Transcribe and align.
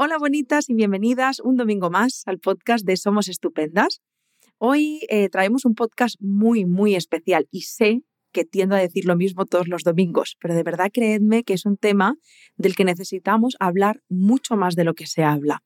Hola 0.00 0.16
bonitas 0.16 0.70
y 0.70 0.74
bienvenidas 0.74 1.40
un 1.40 1.56
domingo 1.56 1.90
más 1.90 2.22
al 2.26 2.38
podcast 2.38 2.86
de 2.86 2.96
Somos 2.96 3.26
Estupendas. 3.26 4.00
Hoy 4.56 5.00
eh, 5.08 5.28
traemos 5.28 5.64
un 5.64 5.74
podcast 5.74 6.14
muy, 6.20 6.64
muy 6.64 6.94
especial 6.94 7.48
y 7.50 7.62
sé 7.62 8.02
que 8.30 8.44
tiendo 8.44 8.76
a 8.76 8.78
decir 8.78 9.06
lo 9.06 9.16
mismo 9.16 9.44
todos 9.44 9.66
los 9.66 9.82
domingos, 9.82 10.36
pero 10.40 10.54
de 10.54 10.62
verdad 10.62 10.90
creedme 10.92 11.42
que 11.42 11.54
es 11.54 11.66
un 11.66 11.76
tema 11.76 12.14
del 12.56 12.76
que 12.76 12.84
necesitamos 12.84 13.56
hablar 13.58 14.00
mucho 14.08 14.56
más 14.56 14.76
de 14.76 14.84
lo 14.84 14.94
que 14.94 15.08
se 15.08 15.24
habla. 15.24 15.64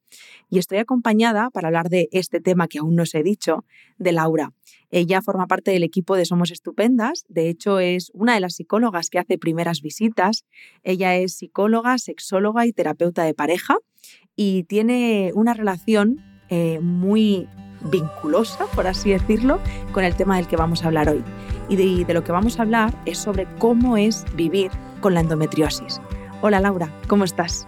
Y 0.49 0.58
estoy 0.58 0.78
acompañada 0.78 1.51
para 1.51 1.69
hablar 1.69 1.90
de 1.90 2.08
este 2.10 2.40
tema 2.40 2.69
que 2.69 2.78
aún 2.78 2.94
no 2.94 3.03
os 3.03 3.14
he 3.14 3.22
dicho, 3.22 3.67
de 3.99 4.12
Laura. 4.12 4.54
Ella 4.93 5.22
forma 5.22 5.47
parte 5.47 5.71
del 5.71 5.85
equipo 5.85 6.17
de 6.17 6.27
Somos 6.27 6.51
Estupendas, 6.51 7.25
de 7.29 7.49
hecho 7.49 7.81
es 7.81 8.11
una 8.13 8.35
de 8.35 8.40
las 8.40 8.56
psicólogas 8.56 9.08
que 9.08 9.19
hace 9.19 9.38
primeras 9.38 9.81
visitas. 9.81 10.45
Ella 10.83 11.17
es 11.17 11.35
psicóloga, 11.35 11.97
sexóloga 11.97 12.67
y 12.67 12.75
terapeuta 12.75 13.25
de 13.25 13.33
pareja 13.33 13.79
y 14.37 14.65
tiene 14.65 15.33
una 15.35 15.54
relación 15.54 16.21
eh, 16.51 16.79
muy 16.80 17.49
vinculosa, 17.91 18.66
por 18.75 18.87
así 18.87 19.11
decirlo, 19.11 19.61
con 19.93 20.05
el 20.05 20.15
tema 20.15 20.37
del 20.37 20.47
que 20.47 20.57
vamos 20.57 20.85
a 20.85 20.89
hablar 20.89 21.09
hoy. 21.09 21.24
Y 21.71 21.77
de, 21.77 22.05
de, 22.05 22.13
lo 22.13 22.23
que 22.23 22.33
vamos 22.33 22.59
a 22.59 22.63
hablar 22.63 22.95
es 23.07 23.16
sobre 23.16 23.47
cómo 23.59 23.97
es 23.97 24.27
vivir 24.37 24.71
con 25.01 25.15
la 25.15 25.21
endometriosis. 25.21 26.02
Hola 26.43 26.61
Laura, 26.61 26.95
¿cómo 27.09 27.24
estás? 27.24 27.66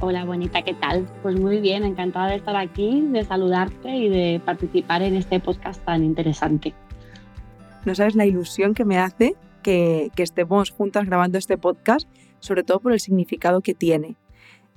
Hola 0.00 0.24
bonita, 0.24 0.62
¿qué 0.62 0.74
tal? 0.74 1.06
Pues 1.24 1.40
muy 1.40 1.60
bien, 1.60 1.82
encantada 1.82 2.28
de 2.28 2.36
estar 2.36 2.54
aquí, 2.54 3.00
de 3.10 3.24
saludarte 3.24 3.96
y 3.96 4.08
de 4.08 4.40
participar 4.44 5.02
en 5.02 5.16
este 5.16 5.40
podcast 5.40 5.84
tan 5.84 6.04
interesante. 6.04 6.72
No 7.84 7.96
sabes 7.96 8.14
la 8.14 8.24
ilusión 8.24 8.74
que 8.74 8.84
me 8.84 8.98
hace 8.98 9.34
que, 9.64 10.12
que 10.14 10.22
estemos 10.22 10.70
juntas 10.70 11.04
grabando 11.04 11.36
este 11.36 11.58
podcast, 11.58 12.08
sobre 12.38 12.62
todo 12.62 12.78
por 12.78 12.92
el 12.92 13.00
significado 13.00 13.60
que 13.60 13.74
tiene. 13.74 14.14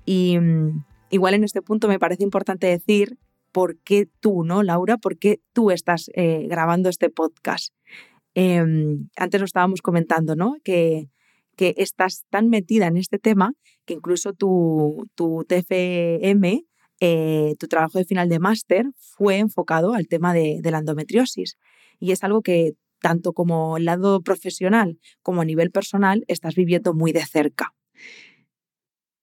Y, 0.06 0.40
mm, 0.40 0.86
igual 1.12 1.36
en 1.36 1.44
este 1.44 1.62
punto 1.62 1.88
me 1.88 2.00
parece 2.00 2.24
importante 2.24 2.66
decir 2.66 3.20
por 3.52 3.78
qué 3.78 4.08
tú, 4.22 4.44
¿no, 4.44 4.64
Laura? 4.64 4.98
¿Por 4.98 5.20
qué 5.20 5.40
tú 5.54 5.70
estás 5.70 6.10
eh, 6.16 6.48
grabando 6.50 6.90
este 6.90 7.12
podcast? 7.12 7.76
Eh, 8.34 8.66
antes 9.18 9.40
lo 9.40 9.46
estábamos 9.46 9.84
comentando, 9.84 10.36
¿no? 10.36 10.56
Que, 10.64 11.10
que, 11.62 11.76
estás 11.78 12.26
tan 12.32 12.50
metida 12.50 12.88
en 12.88 12.98
este 12.98 13.20
tema 13.20 13.54
que 13.86 13.94
incluso 13.94 14.34
tu, 14.34 15.08
tu 15.14 15.46
TFM, 15.48 16.66
eh, 17.00 17.54
tu 17.60 17.68
trabajo 17.68 18.00
de 18.00 18.06
final 18.06 18.30
de 18.30 18.40
máster, 18.40 18.88
fue 18.98 19.38
enfocado 19.38 19.94
al 19.94 20.08
tema 20.08 20.34
de, 20.34 20.60
de 20.62 20.72
la 20.72 20.80
endometriosis. 20.80 21.58
Y 22.00 22.14
es 22.14 22.24
algo 22.24 22.42
que 22.42 22.74
tanto 23.00 23.34
como 23.34 23.78
el 23.78 23.86
lado 23.86 24.22
profesional 24.22 24.98
como 25.22 25.42
a 25.42 25.46
nivel 25.46 25.70
personal 25.70 26.24
estás 26.28 26.56
viviendo 26.56 26.96
muy 26.96 27.12
de 27.12 27.26
cerca. 27.26 27.76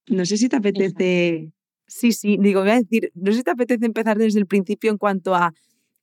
No 0.06 0.24
sé 0.24 0.36
si 0.36 0.48
te 0.48 0.56
apetece 0.56 1.52
Sí, 1.88 2.12
sí, 2.12 2.36
digo, 2.38 2.60
voy 2.60 2.70
a 2.70 2.80
decir, 2.80 3.10
no 3.14 3.32
sé 3.32 3.38
si 3.38 3.44
te 3.44 3.50
apetece 3.50 3.86
empezar 3.86 4.18
desde 4.18 4.38
el 4.38 4.46
principio 4.46 4.90
en 4.90 4.98
cuanto 4.98 5.34
a 5.34 5.54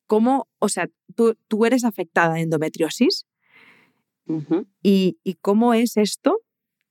cómo, 0.08 0.48
o 0.58 0.68
sea, 0.68 0.90
tú, 1.16 1.36
tú 1.48 1.66
eres 1.66 1.84
afectada 1.84 2.34
de 2.34 2.42
endometriosis 2.42 3.28
y, 4.82 5.18
y, 5.24 5.34
cómo 5.36 5.74
es 5.74 5.98
esto, 5.98 6.40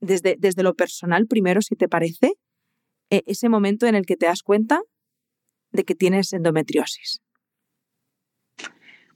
desde, 0.01 0.37
desde 0.39 0.63
lo 0.63 0.75
personal 0.75 1.27
primero, 1.27 1.63
si 1.63 1.75
te 1.75 1.89
parece, 1.89 2.35
e, 3.11 3.23
ese 3.27 3.49
momento 3.49 3.87
en 3.87 3.95
el 3.95 4.07
que 4.07 4.17
te 4.17 4.27
das 4.27 4.43
cuenta 4.43 4.81
de 5.73 5.85
que 5.85 5.95
tienes 5.95 6.33
endometriosis. 6.33 7.21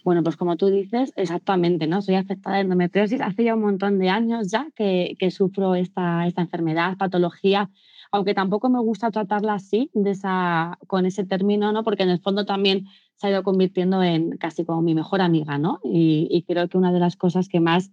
Bueno, 0.05 0.22
pues 0.22 0.36
como 0.36 0.56
tú 0.56 0.69
dices, 0.69 1.12
exactamente, 1.16 1.86
¿no? 1.86 2.00
Soy 2.00 2.14
afectada 2.14 2.56
de 2.56 2.62
endometriosis. 2.62 3.20
Hace 3.20 3.44
ya 3.44 3.55
un 3.55 3.61
montón 3.61 3.98
de 3.98 4.08
años 4.08 4.50
ya 4.50 4.69
que, 4.74 5.16
que 5.19 5.30
sufro 5.30 5.74
esta, 5.74 6.27
esta 6.27 6.41
enfermedad, 6.41 6.96
patología 6.96 7.70
aunque 8.11 8.34
tampoco 8.34 8.69
me 8.69 8.81
gusta 8.81 9.11
tratarla 9.11 9.55
así, 9.55 9.91
de 9.95 10.17
con 10.87 11.06
ese 11.06 11.25
término, 11.25 11.73
¿no? 11.73 11.84
porque 11.84 12.03
en 12.03 12.11
el 12.11 12.20
fondo 12.20 12.45
también 12.45 12.87
se 13.17 13.27
ha 13.27 13.31
ido 13.31 13.42
convirtiendo 13.42 14.03
en 14.03 14.37
casi 14.37 14.64
como 14.64 14.83
mi 14.83 14.95
mejor 14.95 15.20
amiga, 15.20 15.59
¿no? 15.59 15.81
Y, 15.83 16.29
y 16.31 16.42
creo 16.42 16.69
que 16.69 16.79
una 16.79 16.92
de 16.92 17.01
las 17.01 17.17
cosas 17.17 17.48
que 17.48 17.61
más 17.61 17.91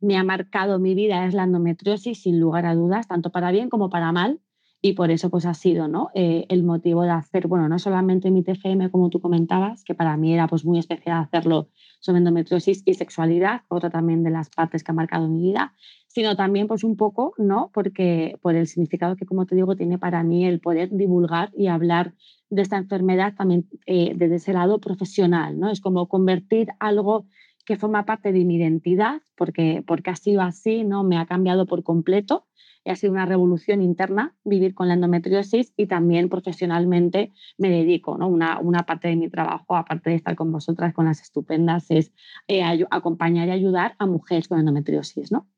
me 0.00 0.16
ha 0.16 0.22
marcado 0.22 0.78
mi 0.78 0.94
vida 0.94 1.26
es 1.26 1.34
la 1.34 1.44
endometriosis, 1.44 2.22
sin 2.22 2.38
lugar 2.38 2.66
a 2.66 2.74
dudas, 2.74 3.08
tanto 3.08 3.30
para 3.30 3.50
bien 3.50 3.68
como 3.68 3.90
para 3.90 4.12
mal, 4.12 4.40
y 4.80 4.92
por 4.92 5.10
eso 5.10 5.30
pues 5.30 5.44
ha 5.46 5.54
sido 5.54 5.88
¿no? 5.88 6.10
Eh, 6.14 6.46
el 6.48 6.62
motivo 6.62 7.02
de 7.02 7.10
hacer, 7.10 7.48
bueno, 7.48 7.68
no 7.68 7.78
solamente 7.78 8.30
mi 8.30 8.42
TFM 8.42 8.90
como 8.90 9.10
tú 9.10 9.20
comentabas, 9.20 9.82
que 9.84 9.94
para 9.94 10.16
mí 10.16 10.32
era 10.32 10.46
pues 10.46 10.64
muy 10.64 10.78
especial 10.78 11.20
hacerlo 11.20 11.68
sobre 12.00 12.18
endometriosis 12.18 12.82
y 12.84 12.94
sexualidad, 12.94 13.62
otra 13.68 13.90
también 13.90 14.22
de 14.22 14.30
las 14.30 14.50
partes 14.50 14.84
que 14.84 14.92
ha 14.92 14.94
marcado 14.94 15.28
mi 15.28 15.40
vida, 15.40 15.74
sino 16.06 16.36
también 16.36 16.66
pues 16.66 16.84
un 16.84 16.96
poco, 16.96 17.34
¿no? 17.38 17.70
Porque 17.72 18.36
por 18.40 18.54
el 18.54 18.66
significado 18.66 19.16
que 19.16 19.26
como 19.26 19.46
te 19.46 19.54
digo 19.54 19.76
tiene 19.76 19.98
para 19.98 20.22
mí 20.22 20.46
el 20.46 20.60
poder 20.60 20.90
divulgar 20.90 21.50
y 21.54 21.66
hablar 21.66 22.14
de 22.50 22.62
esta 22.62 22.76
enfermedad 22.76 23.34
también 23.34 23.68
eh, 23.86 24.12
desde 24.16 24.36
ese 24.36 24.52
lado 24.52 24.80
profesional, 24.80 25.58
¿no? 25.58 25.70
Es 25.70 25.80
como 25.80 26.08
convertir 26.08 26.68
algo 26.78 27.26
que 27.64 27.76
forma 27.76 28.06
parte 28.06 28.32
de 28.32 28.44
mi 28.44 28.56
identidad, 28.56 29.20
porque, 29.36 29.84
porque 29.86 30.10
ha 30.10 30.16
sido 30.16 30.40
así, 30.40 30.84
¿no? 30.84 31.04
Me 31.04 31.18
ha 31.18 31.26
cambiado 31.26 31.66
por 31.66 31.82
completo 31.82 32.46
ha 32.90 32.96
sido 32.96 33.12
una 33.12 33.26
revolución 33.26 33.82
interna 33.82 34.34
vivir 34.44 34.74
con 34.74 34.88
la 34.88 34.94
endometriosis 34.94 35.72
y 35.76 35.86
también 35.86 36.28
profesionalmente 36.28 37.32
me 37.56 37.70
dedico, 37.70 38.16
¿no? 38.18 38.28
Una, 38.28 38.58
una 38.60 38.84
parte 38.84 39.08
de 39.08 39.16
mi 39.16 39.28
trabajo, 39.28 39.76
aparte 39.76 40.10
de 40.10 40.16
estar 40.16 40.36
con 40.36 40.52
vosotras, 40.52 40.94
con 40.94 41.06
las 41.06 41.20
estupendas, 41.20 41.90
es 41.90 42.12
eh, 42.48 42.62
acompañar 42.90 43.48
y 43.48 43.52
ayudar 43.52 43.94
a 43.98 44.06
mujeres 44.06 44.48
con 44.48 44.58
endometriosis, 44.58 45.32
¿no? 45.32 45.48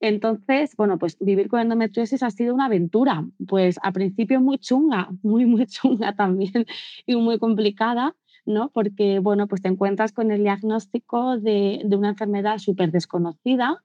Entonces, 0.00 0.76
bueno, 0.76 0.98
pues 0.98 1.16
vivir 1.18 1.48
con 1.48 1.60
endometriosis 1.60 2.22
ha 2.22 2.30
sido 2.30 2.54
una 2.54 2.66
aventura, 2.66 3.26
pues 3.48 3.78
a 3.82 3.92
principio 3.92 4.40
muy 4.40 4.58
chunga, 4.58 5.08
muy, 5.22 5.44
muy 5.44 5.66
chunga 5.66 6.14
también 6.14 6.66
y 7.06 7.16
muy 7.16 7.38
complicada, 7.38 8.14
¿no? 8.46 8.70
Porque, 8.70 9.18
bueno, 9.18 9.48
pues 9.48 9.62
te 9.62 9.68
encuentras 9.68 10.12
con 10.12 10.30
el 10.30 10.42
diagnóstico 10.42 11.38
de, 11.38 11.82
de 11.84 11.96
una 11.96 12.10
enfermedad 12.10 12.58
súper 12.58 12.92
desconocida, 12.92 13.82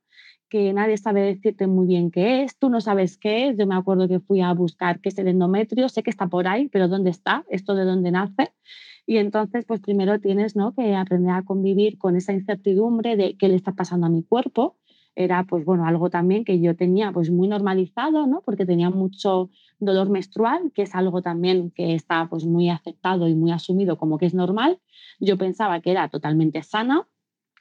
que 0.49 0.73
nadie 0.73 0.97
sabe 0.97 1.21
decirte 1.21 1.67
muy 1.67 1.87
bien 1.87 2.11
qué 2.11 2.43
es, 2.43 2.57
tú 2.57 2.69
no 2.69 2.81
sabes 2.81 3.17
qué 3.17 3.49
es, 3.49 3.57
yo 3.57 3.65
me 3.65 3.75
acuerdo 3.75 4.07
que 4.07 4.19
fui 4.19 4.41
a 4.41 4.53
buscar 4.53 4.99
qué 5.01 5.09
es 5.09 5.17
el 5.17 5.27
endometrio, 5.27 5.89
sé 5.89 6.03
que 6.03 6.09
está 6.09 6.27
por 6.27 6.47
ahí, 6.47 6.69
pero 6.69 6.87
¿dónde 6.87 7.09
está? 7.09 7.43
¿Esto 7.49 7.75
de 7.75 7.85
dónde 7.85 8.11
nace? 8.11 8.53
Y 9.05 9.17
entonces, 9.17 9.65
pues 9.65 9.81
primero 9.81 10.19
tienes 10.19 10.55
¿no? 10.55 10.73
que 10.73 10.95
aprender 10.95 11.31
a 11.33 11.43
convivir 11.43 11.97
con 11.97 12.15
esa 12.15 12.33
incertidumbre 12.33 13.17
de 13.17 13.35
qué 13.37 13.49
le 13.49 13.55
está 13.55 13.73
pasando 13.73 14.07
a 14.07 14.09
mi 14.09 14.23
cuerpo. 14.23 14.77
Era, 15.15 15.43
pues 15.43 15.63
bueno, 15.65 15.85
algo 15.85 16.09
también 16.09 16.43
que 16.43 16.59
yo 16.59 16.75
tenía 16.75 17.11
pues 17.11 17.29
muy 17.29 17.47
normalizado, 17.47 18.25
¿no? 18.25 18.41
Porque 18.41 18.65
tenía 18.65 18.89
mucho 18.89 19.51
dolor 19.79 20.09
menstrual, 20.09 20.71
que 20.73 20.83
es 20.83 20.95
algo 20.95 21.21
también 21.21 21.69
que 21.69 21.93
está 21.93 22.27
pues 22.29 22.45
muy 22.45 22.69
aceptado 22.69 23.27
y 23.27 23.35
muy 23.35 23.51
asumido 23.51 23.97
como 23.97 24.17
que 24.17 24.25
es 24.25 24.33
normal. 24.33 24.79
Yo 25.19 25.37
pensaba 25.37 25.81
que 25.81 25.91
era 25.91 26.09
totalmente 26.09 26.63
sana, 26.63 27.07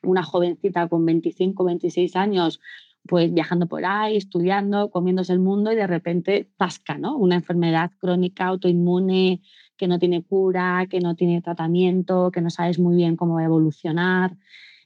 una 0.02 0.22
jovencita 0.22 0.88
con 0.88 1.04
25, 1.04 1.64
26 1.64 2.16
años, 2.16 2.60
pues 3.06 3.32
viajando 3.32 3.66
por 3.66 3.84
ahí, 3.84 4.16
estudiando, 4.16 4.90
comiéndose 4.90 5.32
el 5.32 5.40
mundo 5.40 5.72
y 5.72 5.76
de 5.76 5.86
repente 5.86 6.48
tasca, 6.56 6.98
¿no? 6.98 7.16
Una 7.16 7.34
enfermedad 7.34 7.90
crónica 7.98 8.46
autoinmune 8.46 9.42
que 9.76 9.88
no 9.88 9.98
tiene 9.98 10.22
cura, 10.22 10.86
que 10.88 11.00
no 11.00 11.16
tiene 11.16 11.42
tratamiento, 11.42 12.30
que 12.30 12.40
no 12.40 12.50
sabes 12.50 12.78
muy 12.78 12.96
bien 12.96 13.16
cómo 13.16 13.40
evolucionar. 13.40 14.36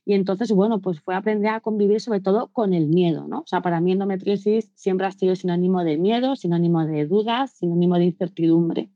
Y 0.06 0.14
entonces, 0.14 0.52
bueno, 0.52 0.80
pues 0.80 1.00
fue 1.00 1.14
aprender 1.14 1.50
a 1.50 1.60
convivir 1.60 2.00
sobre 2.00 2.20
todo 2.20 2.48
con 2.52 2.72
el 2.72 2.86
miedo, 2.86 3.26
¿no? 3.28 3.40
O 3.40 3.46
sea, 3.46 3.60
para 3.60 3.80
mí 3.80 3.92
endometriosis 3.92 4.70
siempre 4.74 5.06
ha 5.06 5.10
sido 5.10 5.34
sinónimo 5.34 5.82
de 5.82 5.98
miedo, 5.98 6.36
sinónimo 6.36 6.86
de 6.86 7.06
dudas, 7.06 7.50
sinónimo 7.50 7.96
de 7.96 8.04
incertidumbre. 8.04 8.88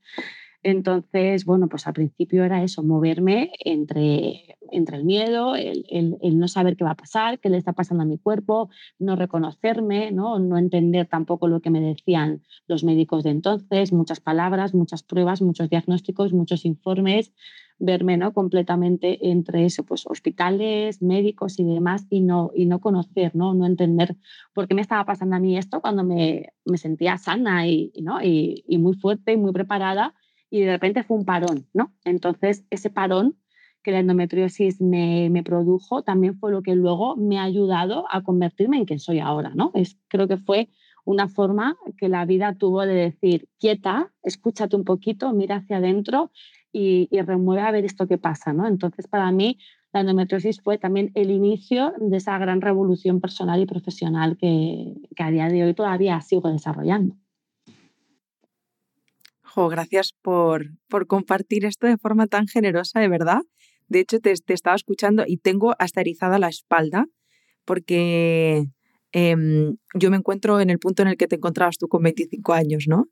Entonces, 0.62 1.46
bueno, 1.46 1.68
pues 1.68 1.86
al 1.86 1.94
principio 1.94 2.44
era 2.44 2.62
eso, 2.62 2.82
moverme 2.82 3.50
entre, 3.64 4.58
entre 4.70 4.98
el 4.98 5.04
miedo, 5.04 5.56
el, 5.56 5.86
el, 5.88 6.38
no 6.38 6.48
saber 6.48 6.76
qué 6.76 6.84
va 6.84 6.90
a 6.90 6.96
pasar, 6.96 7.40
qué 7.40 7.48
le 7.48 7.56
está 7.56 7.72
pasando 7.72 8.02
a 8.02 8.06
mi 8.06 8.18
cuerpo, 8.18 8.68
no 8.98 9.16
reconocerme, 9.16 10.10
¿no? 10.12 10.38
no 10.38 10.58
entender 10.58 11.06
tampoco 11.06 11.48
lo 11.48 11.60
que 11.60 11.70
me 11.70 11.80
decían 11.80 12.42
los 12.66 12.84
médicos 12.84 13.24
de 13.24 13.30
entonces, 13.30 13.92
muchas 13.94 14.20
palabras, 14.20 14.74
muchas 14.74 15.02
pruebas, 15.02 15.40
muchos 15.40 15.70
diagnósticos, 15.70 16.34
muchos 16.34 16.66
informes, 16.66 17.32
verme 17.78 18.18
¿no? 18.18 18.34
completamente 18.34 19.30
entre 19.30 19.64
eso, 19.64 19.84
pues 19.84 20.06
hospitales, 20.06 21.00
médicos 21.00 21.58
y 21.58 21.64
demás, 21.64 22.06
y 22.10 22.20
no, 22.20 22.50
y 22.54 22.66
no 22.66 22.80
conocer, 22.80 23.34
¿no? 23.34 23.54
no 23.54 23.64
entender 23.64 24.14
por 24.52 24.68
qué 24.68 24.74
me 24.74 24.82
estaba 24.82 25.06
pasando 25.06 25.36
a 25.36 25.40
mí 25.40 25.56
esto 25.56 25.80
cuando 25.80 26.04
me, 26.04 26.52
me 26.66 26.76
sentía 26.76 27.16
sana 27.16 27.66
y, 27.66 27.92
¿no? 28.02 28.22
y, 28.22 28.62
y 28.68 28.76
muy 28.76 28.92
fuerte 28.92 29.32
y 29.32 29.38
muy 29.38 29.52
preparada 29.52 30.12
y 30.50 30.60
de 30.60 30.72
repente 30.72 31.04
fue 31.04 31.16
un 31.16 31.24
parón, 31.24 31.66
¿no? 31.72 31.92
Entonces, 32.04 32.64
ese 32.70 32.90
parón 32.90 33.36
que 33.82 33.92
la 33.92 34.00
endometriosis 34.00 34.80
me, 34.80 35.30
me, 35.30 35.42
produjo 35.42 36.02
también 36.02 36.38
fue 36.38 36.50
lo 36.50 36.62
que 36.62 36.74
luego 36.74 37.16
me 37.16 37.38
ha 37.38 37.44
ayudado 37.44 38.04
a 38.10 38.22
convertirme 38.22 38.76
en 38.76 38.84
quien 38.84 38.98
soy 38.98 39.20
ahora, 39.20 39.52
¿no? 39.54 39.70
Es, 39.74 39.98
creo 40.08 40.28
que 40.28 40.36
fue 40.36 40.68
una 41.04 41.28
forma 41.28 41.78
que 41.96 42.08
la 42.08 42.24
vida 42.26 42.54
tuvo 42.56 42.82
de 42.82 42.94
decir, 42.94 43.48
quieta, 43.58 44.12
escúchate 44.22 44.76
un 44.76 44.84
poquito, 44.84 45.32
mira 45.32 45.56
hacia 45.56 45.78
adentro 45.78 46.30
y, 46.72 47.08
y 47.10 47.22
remueve 47.22 47.62
a 47.62 47.70
ver 47.70 47.84
esto 47.86 48.06
que 48.06 48.18
pasa, 48.18 48.52
¿no? 48.52 48.66
Entonces, 48.66 49.06
para 49.06 49.32
mí, 49.32 49.58
la 49.92 50.00
endometriosis 50.00 50.60
fue 50.60 50.78
también 50.78 51.10
el 51.14 51.30
inicio 51.30 51.94
de 51.98 52.16
esa 52.18 52.38
gran 52.38 52.60
revolución 52.60 53.20
personal 53.20 53.60
y 53.60 53.66
profesional 53.66 54.36
que, 54.36 54.94
que 55.16 55.22
a 55.22 55.30
día 55.30 55.48
de 55.48 55.64
hoy 55.64 55.74
todavía 55.74 56.20
sigo 56.20 56.50
desarrollando. 56.50 57.16
Jo, 59.52 59.68
gracias 59.68 60.14
por, 60.22 60.70
por 60.88 61.08
compartir 61.08 61.64
esto 61.64 61.88
de 61.88 61.96
forma 61.96 62.28
tan 62.28 62.46
generosa, 62.46 63.00
de 63.00 63.08
verdad. 63.08 63.40
De 63.88 63.98
hecho, 63.98 64.20
te, 64.20 64.32
estaba 64.32 64.76
escuchando 64.76 65.24
y 65.26 65.38
tengo 65.38 65.74
hasta 65.80 66.00
erizada 66.00 66.38
la 66.38 66.48
espalda 66.48 67.06
porque 67.64 68.66
em, 69.10 69.76
yo 69.94 70.10
me 70.10 70.16
encuentro 70.16 70.60
en 70.60 70.70
el 70.70 70.78
punto 70.78 71.02
en 71.02 71.08
el 71.08 71.16
que 71.16 71.26
te 71.26 71.34
encontrabas 71.34 71.78
tú 71.78 71.88
con 71.88 72.02
25 72.04 72.52
años, 72.52 72.84
¿no? 72.86 73.06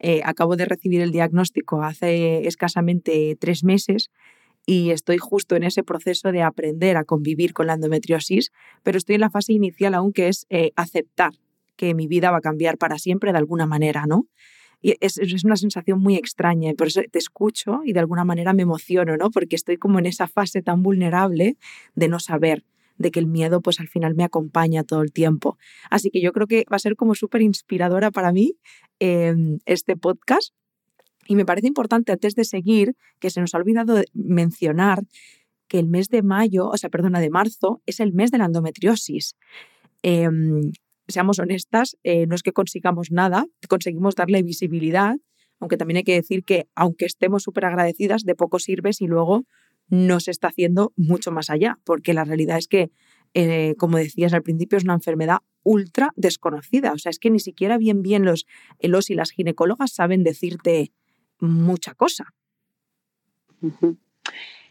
Eh, 0.00 0.20
acabo 0.24 0.56
de 0.56 0.64
recibir 0.64 1.00
el 1.00 1.12
diagnóstico 1.12 1.82
hace 1.82 2.48
escasamente 2.48 3.36
tres 3.38 3.62
meses 3.62 4.10
y 4.66 4.90
estoy 4.90 5.18
justo 5.18 5.54
en 5.54 5.62
ese 5.62 5.84
proceso 5.84 6.32
de 6.32 6.42
aprender 6.42 6.96
a 6.96 7.04
convivir 7.04 7.52
con 7.52 7.68
la 7.68 7.74
endometriosis, 7.74 8.50
pero 8.82 8.98
estoy 8.98 9.14
en 9.14 9.20
la 9.20 9.30
fase 9.30 9.52
inicial 9.52 9.94
aún 9.94 10.12
que 10.12 10.26
es 10.26 10.46
eh, 10.50 10.72
aceptar 10.74 11.34
que 11.76 11.94
mi 11.94 12.08
vida 12.08 12.32
va 12.32 12.38
a 12.38 12.40
cambiar 12.40 12.78
para 12.78 12.98
siempre 12.98 13.30
de 13.30 13.38
alguna 13.38 13.66
manera, 13.66 14.06
¿no? 14.08 14.26
Y 14.84 14.96
es, 15.00 15.18
una 15.44 15.56
sensación 15.56 15.98
muy 15.98 16.16
extraña, 16.16 16.74
por 16.74 16.88
eso 16.88 17.00
te 17.10 17.18
escucho 17.18 17.80
y 17.86 17.94
de 17.94 18.00
alguna 18.00 18.22
manera 18.22 18.52
me 18.52 18.64
emociono, 18.64 19.16
¿no? 19.16 19.30
Porque 19.30 19.56
estoy 19.56 19.78
como 19.78 19.98
en 19.98 20.04
esa 20.04 20.26
fase 20.26 20.60
tan 20.60 20.82
vulnerable 20.82 21.56
de 21.94 22.08
no 22.08 22.20
saber, 22.20 22.66
de 22.98 23.10
que 23.10 23.18
el 23.18 23.26
miedo 23.26 23.62
pues 23.62 23.80
al 23.80 23.88
final 23.88 24.14
me 24.14 24.24
acompaña 24.24 24.84
todo 24.84 25.00
el 25.00 25.10
tiempo. 25.10 25.56
Así 25.88 26.10
que 26.10 26.20
yo 26.20 26.32
creo 26.32 26.46
que 26.46 26.66
va 26.70 26.76
a 26.76 26.80
ser 26.80 26.96
como 26.96 27.14
súper 27.14 27.40
inspiradora 27.40 28.10
para 28.10 28.30
mí 28.30 28.58
em, 28.98 29.58
este 29.64 29.96
podcast. 29.96 30.52
Y 31.26 31.34
me 31.34 31.46
parece 31.46 31.66
importante 31.66 32.12
antes 32.12 32.34
de 32.34 32.44
seguir 32.44 32.94
que 33.20 33.30
se 33.30 33.40
nos 33.40 33.54
ha 33.54 33.56
olvidado 33.56 34.02
mencionar 34.12 35.02
que 35.66 35.78
el 35.78 35.88
mes 35.88 36.10
de 36.10 36.22
mayo, 36.22 36.68
o 36.68 36.76
sea, 36.76 36.90
perdona, 36.90 37.20
de 37.20 37.30
marzo, 37.30 37.80
es 37.86 38.00
el 38.00 38.12
mes 38.12 38.30
de 38.30 38.36
la 38.36 38.44
endometriosis. 38.44 39.34
Em, 40.02 40.72
seamos 41.08 41.38
honestas, 41.38 41.96
eh, 42.02 42.26
no 42.26 42.34
es 42.34 42.42
que 42.42 42.52
consigamos 42.52 43.10
nada, 43.10 43.46
conseguimos 43.68 44.14
darle 44.14 44.42
visibilidad, 44.42 45.16
aunque 45.60 45.76
también 45.76 45.98
hay 45.98 46.04
que 46.04 46.14
decir 46.14 46.44
que 46.44 46.68
aunque 46.74 47.06
estemos 47.06 47.42
súper 47.42 47.66
agradecidas, 47.66 48.24
de 48.24 48.34
poco 48.34 48.58
sirve 48.58 48.92
si 48.92 49.06
luego 49.06 49.44
no 49.88 50.20
se 50.20 50.30
está 50.30 50.48
haciendo 50.48 50.92
mucho 50.96 51.30
más 51.30 51.50
allá, 51.50 51.78
porque 51.84 52.14
la 52.14 52.24
realidad 52.24 52.58
es 52.58 52.68
que, 52.68 52.90
eh, 53.34 53.74
como 53.78 53.98
decías 53.98 54.32
al 54.32 54.42
principio, 54.42 54.78
es 54.78 54.84
una 54.84 54.94
enfermedad 54.94 55.38
ultra 55.62 56.12
desconocida. 56.16 56.92
O 56.92 56.98
sea, 56.98 57.10
es 57.10 57.18
que 57.18 57.30
ni 57.30 57.40
siquiera 57.40 57.78
bien 57.78 58.02
bien 58.02 58.24
los, 58.24 58.46
los 58.80 59.10
y 59.10 59.14
las 59.14 59.30
ginecólogas 59.30 59.92
saben 59.92 60.22
decirte 60.22 60.92
mucha 61.38 61.94
cosa. 61.94 62.34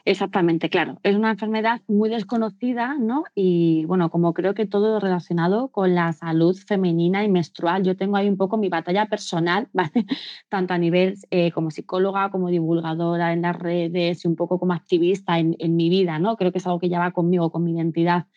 Exactamente, 0.06 0.70
claro. 0.70 1.00
Es 1.04 1.16
una 1.16 1.32
enfermedad 1.32 1.82
muy 1.88 2.10
desconocida, 2.10 2.98
¿no? 3.00 3.24
Y 3.36 3.86
bueno, 3.86 4.10
como 4.10 4.34
creo 4.34 4.54
que 4.54 4.66
todo 4.66 5.00
relacionado 5.00 5.70
con 5.70 5.96
la 5.96 6.12
salud 6.12 6.58
femenina 6.58 7.24
y 7.24 7.30
menstrual, 7.30 7.84
yo 7.84 7.96
tengo 7.96 8.18
ahí 8.18 8.28
un 8.28 8.36
poco 8.36 8.58
mi 8.58 8.68
batalla 8.68 9.06
personal, 9.06 9.70
¿vale? 9.74 10.06
Tanto 10.50 10.74
a 10.74 10.78
nivel 10.78 11.16
eh, 11.32 11.52
como 11.52 11.72
psicóloga, 11.72 12.32
como 12.32 12.50
divulgadora 12.50 13.32
en 13.32 13.44
las 13.44 13.58
redes 13.58 14.26
y 14.26 14.28
un 14.28 14.36
poco 14.36 14.60
como 14.60 14.74
activista 14.74 15.40
en, 15.40 15.56
mi 15.78 15.90
vida, 15.90 16.20
¿no? 16.20 16.36
Creo 16.36 16.52
que 16.52 16.58
es 16.58 16.68
algo 16.68 16.80
que 16.80 16.90
ya 16.90 17.00
va 17.00 17.12
conmigo, 17.12 17.50
con 17.50 17.64
mi 17.64 17.72
identidad. 17.72 18.28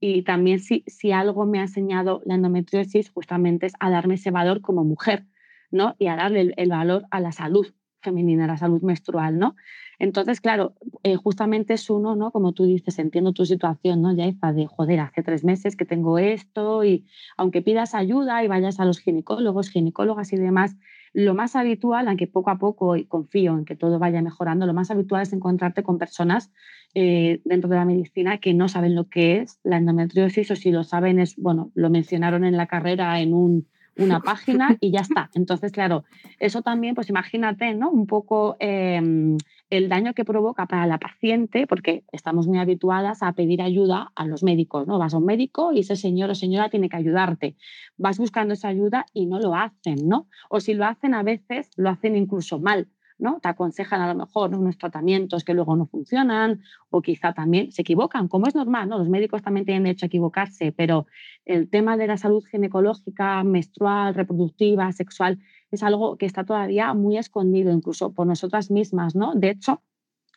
Y 0.00 0.22
también 0.22 0.58
si, 0.58 0.82
si 0.88 1.12
algo 1.12 1.46
me 1.46 1.60
ha 1.60 1.62
enseñado 1.62 2.20
la 2.24 2.34
endometriosis 2.34 3.10
justamente 3.10 3.66
es 3.66 3.74
a 3.78 3.90
darme 3.90 4.14
ese 4.14 4.32
valor 4.32 4.60
como 4.60 4.82
mujer, 4.82 5.24
¿no? 5.70 5.94
Y 6.00 6.08
a 6.08 6.16
darle 6.16 6.52
el 6.56 6.68
valor 6.70 7.04
a 7.12 7.20
la 7.20 7.30
salud 7.30 7.66
femenina, 8.02 8.44
a 8.44 8.48
la 8.48 8.56
salud 8.56 8.82
menstrual, 8.82 9.38
¿no? 9.38 9.54
Entonces, 10.02 10.40
claro, 10.40 10.74
eh, 11.04 11.14
justamente 11.14 11.74
es 11.74 11.88
uno, 11.88 12.16
¿no? 12.16 12.32
Como 12.32 12.50
tú 12.54 12.64
dices, 12.64 12.98
entiendo 12.98 13.32
tu 13.32 13.46
situación, 13.46 14.02
¿no, 14.02 14.12
Yaiza? 14.12 14.52
De, 14.52 14.66
joder, 14.66 14.98
hace 14.98 15.22
tres 15.22 15.44
meses 15.44 15.76
que 15.76 15.84
tengo 15.84 16.18
esto 16.18 16.82
y 16.82 17.06
aunque 17.36 17.62
pidas 17.62 17.94
ayuda 17.94 18.42
y 18.42 18.48
vayas 18.48 18.80
a 18.80 18.84
los 18.84 18.98
ginecólogos, 18.98 19.70
ginecólogas 19.70 20.32
y 20.32 20.38
demás, 20.38 20.74
lo 21.12 21.36
más 21.36 21.54
habitual, 21.54 22.08
aunque 22.08 22.26
poco 22.26 22.50
a 22.50 22.58
poco, 22.58 22.96
y 22.96 23.04
confío 23.04 23.56
en 23.56 23.64
que 23.64 23.76
todo 23.76 24.00
vaya 24.00 24.20
mejorando, 24.22 24.66
lo 24.66 24.74
más 24.74 24.90
habitual 24.90 25.22
es 25.22 25.32
encontrarte 25.32 25.84
con 25.84 25.98
personas 25.98 26.50
eh, 26.94 27.40
dentro 27.44 27.70
de 27.70 27.76
la 27.76 27.84
medicina 27.84 28.38
que 28.38 28.54
no 28.54 28.68
saben 28.68 28.96
lo 28.96 29.08
que 29.08 29.38
es 29.38 29.60
la 29.62 29.76
endometriosis 29.76 30.50
o 30.50 30.56
si 30.56 30.72
lo 30.72 30.82
saben 30.82 31.20
es, 31.20 31.36
bueno, 31.36 31.70
lo 31.76 31.90
mencionaron 31.90 32.44
en 32.44 32.56
la 32.56 32.66
carrera 32.66 33.20
en 33.20 33.34
un 33.34 33.68
una 33.96 34.20
página 34.20 34.76
y 34.80 34.90
ya 34.90 35.00
está. 35.00 35.30
Entonces, 35.34 35.72
claro, 35.72 36.04
eso 36.38 36.62
también, 36.62 36.94
pues 36.94 37.08
imagínate, 37.08 37.74
¿no? 37.74 37.90
Un 37.90 38.06
poco 38.06 38.56
em, 38.58 39.36
el 39.72 39.88
daño 39.88 40.12
que 40.12 40.26
provoca 40.26 40.66
para 40.66 40.86
la 40.86 40.98
paciente, 40.98 41.66
porque 41.66 42.04
estamos 42.12 42.46
muy 42.46 42.58
habituadas 42.58 43.22
a 43.22 43.32
pedir 43.32 43.62
ayuda 43.62 44.12
a 44.14 44.26
los 44.26 44.42
médicos, 44.42 44.86
¿no? 44.86 44.98
Vas 44.98 45.14
a 45.14 45.16
un 45.16 45.24
médico 45.24 45.72
y 45.72 45.78
ese 45.78 45.96
señor 45.96 46.28
o 46.28 46.34
señora 46.34 46.68
tiene 46.68 46.90
que 46.90 46.96
ayudarte. 46.98 47.56
Vas 47.96 48.18
buscando 48.18 48.52
esa 48.52 48.68
ayuda 48.68 49.06
y 49.14 49.24
no 49.24 49.40
lo 49.40 49.54
hacen, 49.54 50.06
¿no? 50.06 50.28
O 50.50 50.60
si 50.60 50.74
lo 50.74 50.84
hacen 50.84 51.14
a 51.14 51.22
veces, 51.22 51.70
lo 51.76 51.88
hacen 51.88 52.16
incluso 52.16 52.60
mal. 52.60 52.88
¿no? 53.18 53.38
Te 53.40 53.48
aconsejan 53.48 54.00
a 54.00 54.12
lo 54.12 54.18
mejor 54.18 54.54
unos 54.54 54.76
tratamientos 54.76 55.44
que 55.44 55.54
luego 55.54 55.76
no 55.76 55.86
funcionan 55.86 56.60
o 56.90 57.00
quizá 57.00 57.32
también 57.32 57.70
se 57.70 57.82
equivocan, 57.82 58.26
como 58.26 58.48
es 58.48 58.54
normal, 58.56 58.88
¿no? 58.88 58.98
Los 58.98 59.08
médicos 59.08 59.42
también 59.42 59.64
tienen 59.64 59.84
derecho 59.84 60.06
a 60.06 60.08
equivocarse, 60.08 60.72
pero 60.72 61.06
el 61.44 61.70
tema 61.70 61.96
de 61.96 62.08
la 62.08 62.16
salud 62.16 62.44
ginecológica, 62.50 63.44
menstrual, 63.44 64.14
reproductiva, 64.14 64.90
sexual, 64.90 65.38
es 65.72 65.82
algo 65.82 66.16
que 66.16 66.26
está 66.26 66.44
todavía 66.44 66.94
muy 66.94 67.16
escondido, 67.18 67.72
incluso 67.72 68.12
por 68.12 68.26
nosotras 68.26 68.70
mismas, 68.70 69.14
¿no? 69.16 69.34
De 69.34 69.50
hecho, 69.50 69.82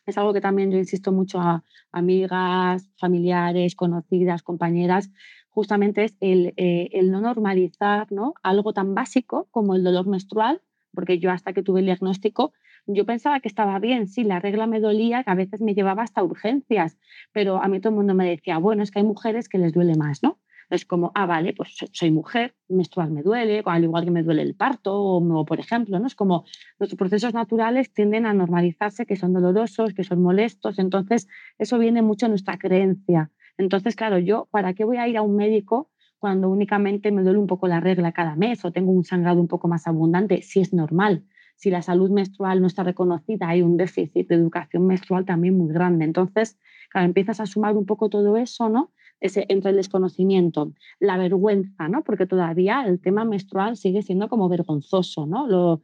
es 0.06 0.18
algo 0.18 0.32
que 0.32 0.40
también 0.40 0.70
yo 0.70 0.78
insisto 0.78 1.12
mucho 1.12 1.40
a 1.40 1.62
amigas, 1.92 2.88
familiares, 2.98 3.74
conocidas, 3.74 4.42
compañeras, 4.42 5.10
justamente 5.50 6.04
es 6.04 6.16
el, 6.20 6.54
eh, 6.56 6.88
el 6.92 7.10
no 7.10 7.20
normalizar 7.20 8.10
¿no? 8.12 8.34
algo 8.42 8.72
tan 8.72 8.94
básico 8.94 9.48
como 9.50 9.74
el 9.74 9.84
dolor 9.84 10.06
menstrual, 10.06 10.62
porque 10.92 11.18
yo 11.18 11.30
hasta 11.30 11.52
que 11.52 11.62
tuve 11.62 11.80
el 11.80 11.86
diagnóstico 11.86 12.52
yo 12.86 13.04
pensaba 13.04 13.40
que 13.40 13.48
estaba 13.48 13.78
bien, 13.78 14.06
sí, 14.06 14.22
la 14.22 14.38
regla 14.38 14.66
me 14.66 14.80
dolía, 14.80 15.24
que 15.24 15.30
a 15.30 15.34
veces 15.34 15.60
me 15.60 15.74
llevaba 15.74 16.02
hasta 16.02 16.22
urgencias, 16.22 16.96
pero 17.32 17.62
a 17.62 17.68
mí 17.68 17.80
todo 17.80 17.90
el 17.90 17.96
mundo 17.96 18.14
me 18.14 18.28
decía, 18.28 18.58
bueno, 18.58 18.82
es 18.82 18.90
que 18.90 19.00
hay 19.00 19.04
mujeres 19.04 19.48
que 19.48 19.58
les 19.58 19.72
duele 19.72 19.96
más, 19.96 20.22
¿no? 20.22 20.38
Es 20.70 20.84
como, 20.84 21.12
ah, 21.14 21.26
vale, 21.26 21.52
pues 21.54 21.76
soy 21.92 22.10
mujer, 22.10 22.56
menstrual 22.68 23.10
me 23.10 23.22
duele, 23.22 23.62
al 23.64 23.84
igual 23.84 24.04
que 24.04 24.10
me 24.10 24.22
duele 24.22 24.42
el 24.42 24.54
parto, 24.56 24.94
o, 24.96 25.44
por 25.44 25.60
ejemplo, 25.60 25.98
¿no? 25.98 26.06
Es 26.06 26.14
como 26.14 26.44
los 26.78 26.94
procesos 26.94 27.34
naturales 27.34 27.92
tienden 27.92 28.26
a 28.26 28.34
normalizarse, 28.34 29.06
que 29.06 29.16
son 29.16 29.32
dolorosos, 29.32 29.94
que 29.94 30.04
son 30.04 30.22
molestos, 30.22 30.78
entonces 30.78 31.28
eso 31.58 31.78
viene 31.78 32.02
mucho 32.02 32.26
en 32.26 32.32
nuestra 32.32 32.58
creencia. 32.58 33.30
Entonces, 33.58 33.96
claro, 33.96 34.18
yo, 34.18 34.48
¿para 34.50 34.74
qué 34.74 34.84
voy 34.84 34.96
a 34.98 35.08
ir 35.08 35.16
a 35.16 35.22
un 35.22 35.36
médico 35.36 35.90
cuando 36.18 36.48
únicamente 36.48 37.12
me 37.12 37.22
duele 37.22 37.38
un 37.38 37.46
poco 37.46 37.68
la 37.68 37.80
regla 37.80 38.12
cada 38.12 38.34
mes 38.36 38.64
o 38.64 38.72
tengo 38.72 38.90
un 38.92 39.04
sangrado 39.04 39.40
un 39.40 39.48
poco 39.48 39.68
más 39.68 39.86
abundante? 39.86 40.42
Si 40.42 40.60
es 40.60 40.72
normal 40.72 41.24
si 41.56 41.70
la 41.70 41.82
salud 41.82 42.10
menstrual 42.10 42.60
no 42.60 42.66
está 42.66 42.82
reconocida, 42.84 43.48
hay 43.48 43.62
un 43.62 43.76
déficit 43.76 44.28
de 44.28 44.34
educación 44.34 44.86
menstrual 44.86 45.24
también 45.24 45.56
muy 45.56 45.72
grande. 45.72 46.04
Entonces, 46.04 46.58
claro, 46.90 47.06
empiezas 47.06 47.40
a 47.40 47.46
sumar 47.46 47.76
un 47.76 47.86
poco 47.86 48.08
todo 48.10 48.36
eso, 48.36 48.68
¿no? 48.68 48.92
Ese, 49.20 49.46
entre 49.48 49.70
el 49.70 49.76
desconocimiento, 49.76 50.72
la 51.00 51.16
vergüenza, 51.16 51.88
¿no? 51.88 52.04
Porque 52.04 52.26
todavía 52.26 52.84
el 52.86 53.00
tema 53.00 53.24
menstrual 53.24 53.76
sigue 53.76 54.02
siendo 54.02 54.28
como 54.28 54.48
vergonzoso, 54.48 55.26
¿no? 55.26 55.46
Lo, 55.46 55.82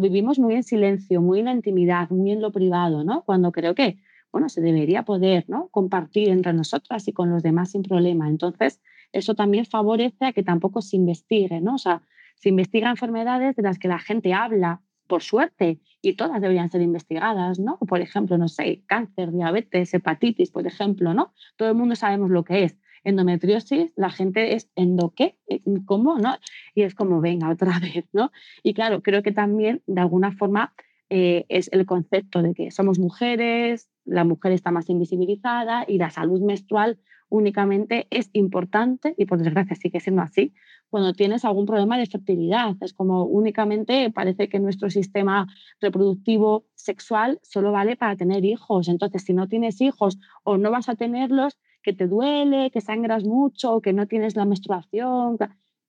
vivimos 0.00 0.38
muy 0.38 0.54
en 0.54 0.64
silencio, 0.64 1.20
muy 1.22 1.38
en 1.38 1.44
la 1.44 1.52
intimidad, 1.52 2.10
muy 2.10 2.32
en 2.32 2.42
lo 2.42 2.50
privado, 2.50 3.04
¿no? 3.04 3.22
Cuando 3.22 3.52
creo 3.52 3.74
que, 3.74 3.98
bueno, 4.32 4.48
se 4.48 4.60
debería 4.60 5.04
poder, 5.04 5.44
¿no? 5.48 5.68
Compartir 5.68 6.30
entre 6.30 6.52
nosotras 6.52 7.06
y 7.06 7.12
con 7.12 7.30
los 7.30 7.42
demás 7.42 7.70
sin 7.70 7.82
problema. 7.82 8.28
Entonces, 8.28 8.80
eso 9.12 9.34
también 9.34 9.64
favorece 9.64 10.24
a 10.24 10.32
que 10.32 10.42
tampoco 10.42 10.82
se 10.82 10.96
investigue, 10.96 11.60
¿no? 11.60 11.76
O 11.76 11.78
sea, 11.78 12.02
se 12.34 12.48
investiga 12.48 12.90
enfermedades 12.90 13.54
de 13.54 13.62
las 13.62 13.78
que 13.78 13.88
la 13.88 14.00
gente 14.00 14.34
habla 14.34 14.82
por 15.06 15.22
suerte, 15.22 15.80
y 16.00 16.14
todas 16.14 16.40
deberían 16.40 16.70
ser 16.70 16.82
investigadas, 16.82 17.58
¿no? 17.58 17.78
Por 17.78 18.00
ejemplo, 18.00 18.38
no 18.38 18.48
sé, 18.48 18.82
cáncer, 18.86 19.32
diabetes, 19.32 19.94
hepatitis, 19.94 20.50
por 20.50 20.66
ejemplo, 20.66 21.14
¿no? 21.14 21.32
Todo 21.56 21.68
el 21.68 21.74
mundo 21.74 21.96
sabemos 21.96 22.30
lo 22.30 22.44
que 22.44 22.64
es. 22.64 22.78
Endometriosis, 23.04 23.92
la 23.96 24.10
gente 24.10 24.54
es 24.54 24.70
endo 24.76 25.12
qué, 25.14 25.38
eh, 25.48 25.60
¿cómo? 25.84 26.18
¿no? 26.18 26.36
Y 26.74 26.82
es 26.82 26.94
como, 26.94 27.20
venga, 27.20 27.50
otra 27.50 27.78
vez, 27.80 28.06
¿no? 28.12 28.32
Y 28.62 28.74
claro, 28.74 29.02
creo 29.02 29.22
que 29.22 29.32
también 29.32 29.82
de 29.86 30.00
alguna 30.00 30.32
forma 30.32 30.74
eh, 31.10 31.44
es 31.48 31.68
el 31.72 31.84
concepto 31.84 32.42
de 32.42 32.54
que 32.54 32.70
somos 32.70 32.98
mujeres, 32.98 33.90
la 34.04 34.24
mujer 34.24 34.52
está 34.52 34.70
más 34.70 34.88
invisibilizada 34.88 35.84
y 35.86 35.98
la 35.98 36.10
salud 36.10 36.40
menstrual 36.40 36.98
únicamente 37.28 38.06
es 38.10 38.30
importante, 38.32 39.14
y 39.18 39.26
por 39.26 39.38
desgracia 39.38 39.76
sigue 39.76 40.00
siendo 40.00 40.22
así, 40.22 40.54
cuando 40.94 41.12
tienes 41.12 41.44
algún 41.44 41.66
problema 41.66 41.98
de 41.98 42.06
fertilidad. 42.06 42.76
Es 42.80 42.92
como 42.92 43.24
únicamente 43.24 44.12
parece 44.12 44.48
que 44.48 44.60
nuestro 44.60 44.90
sistema 44.90 45.48
reproductivo 45.80 46.66
sexual 46.76 47.40
solo 47.42 47.72
vale 47.72 47.96
para 47.96 48.14
tener 48.14 48.44
hijos. 48.44 48.86
Entonces, 48.86 49.24
si 49.24 49.34
no 49.34 49.48
tienes 49.48 49.80
hijos 49.80 50.20
o 50.44 50.56
no 50.56 50.70
vas 50.70 50.88
a 50.88 50.94
tenerlos, 50.94 51.58
que 51.82 51.94
te 51.94 52.06
duele, 52.06 52.70
que 52.70 52.80
sangras 52.80 53.24
mucho, 53.24 53.80
que 53.80 53.92
no 53.92 54.06
tienes 54.06 54.36
la 54.36 54.44
menstruación, 54.44 55.36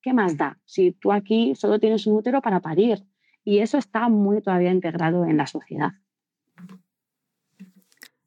¿qué 0.02 0.12
más 0.12 0.38
da? 0.38 0.60
Si 0.66 0.94
tú 0.94 1.12
aquí 1.12 1.54
solo 1.54 1.78
tienes 1.78 2.08
un 2.08 2.16
útero 2.16 2.42
para 2.42 2.62
parir. 2.62 3.06
Y 3.44 3.60
eso 3.60 3.78
está 3.78 4.10
muy 4.10 4.42
todavía 4.42 4.72
integrado 4.72 5.26
en 5.26 5.38
la 5.38 5.46
sociedad. 5.46 5.92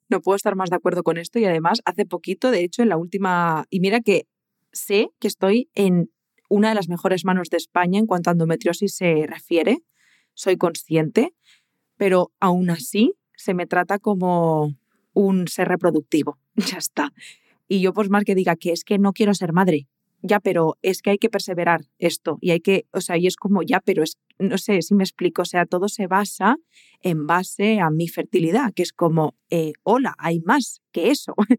No 0.09 0.21
puedo 0.21 0.37
estar 0.37 0.55
más 0.55 0.71
de 0.71 0.77
acuerdo 0.77 1.03
con 1.03 1.17
esto 1.17 1.41
y 1.41 1.45
además 1.45 1.83
hace 1.85 2.07
poquito, 2.07 2.53
de 2.53 2.63
hecho, 2.63 2.83
en 2.83 2.91
la 2.91 2.97
última, 2.97 3.65
y 3.69 3.81
mira 3.81 3.99
que 4.01 4.29
sé 4.71 5.11
que 5.19 5.27
estoy 5.27 5.71
en 5.75 6.13
una 6.49 6.71
de 6.71 6.75
las 6.75 6.89
mejores 6.89 7.25
manos 7.25 7.51
de 7.51 7.57
España 7.57 7.99
en 7.99 8.07
cuanto 8.07 8.31
a 8.31 8.33
endometriosis 8.33 8.95
se 8.95 9.27
refiere. 9.27 9.83
soy 10.35 10.57
consciente, 10.57 11.35
pero 11.97 12.33
aún 12.39 12.71
así 12.71 13.15
se 13.37 13.55
me 13.55 13.67
trata 13.67 13.99
como 13.99 14.77
un 15.13 15.49
ser 15.49 15.69
reproductivo. 15.69 16.39
Ya 16.73 16.79
está. 16.79 17.13
Y 17.69 17.81
yo, 17.81 17.93
pues 17.93 18.09
más 18.09 18.25
que 18.25 18.35
diga 18.35 18.57
que 18.57 18.73
es 18.73 18.85
que 18.85 18.99
no 18.99 19.13
quiero 19.13 19.35
ser 19.35 19.53
madre, 19.53 19.89
ya, 20.23 20.41
pero 20.41 20.77
es 20.83 21.01
que 21.01 21.11
hay 21.11 21.19
que 21.19 21.31
perseverar 21.31 21.83
esto 21.99 22.39
y 22.41 22.51
hay 22.51 22.61
que, 22.61 22.87
o 22.93 23.01
sea, 23.01 23.17
y 23.17 23.27
es 23.27 23.37
como, 23.37 23.63
ya, 23.63 23.81
pero 23.81 24.03
es, 24.03 24.19
no 24.39 24.59
sé 24.59 24.83
si 24.83 24.95
me 24.95 25.05
explico, 25.05 25.43
o 25.43 25.45
sea, 25.45 25.65
todo 25.65 25.89
se 25.89 26.09
basa 26.09 26.57
en 27.03 27.27
base 27.27 27.79
a 27.81 27.91
mi 27.91 28.09
fertilidad, 28.09 28.73
que 28.75 28.83
es 28.83 28.93
como, 28.93 29.37
eh, 29.51 29.75
hola, 29.85 30.15
hay 30.19 30.41
más 30.41 30.83
que 30.93 31.11
eso. 31.11 31.35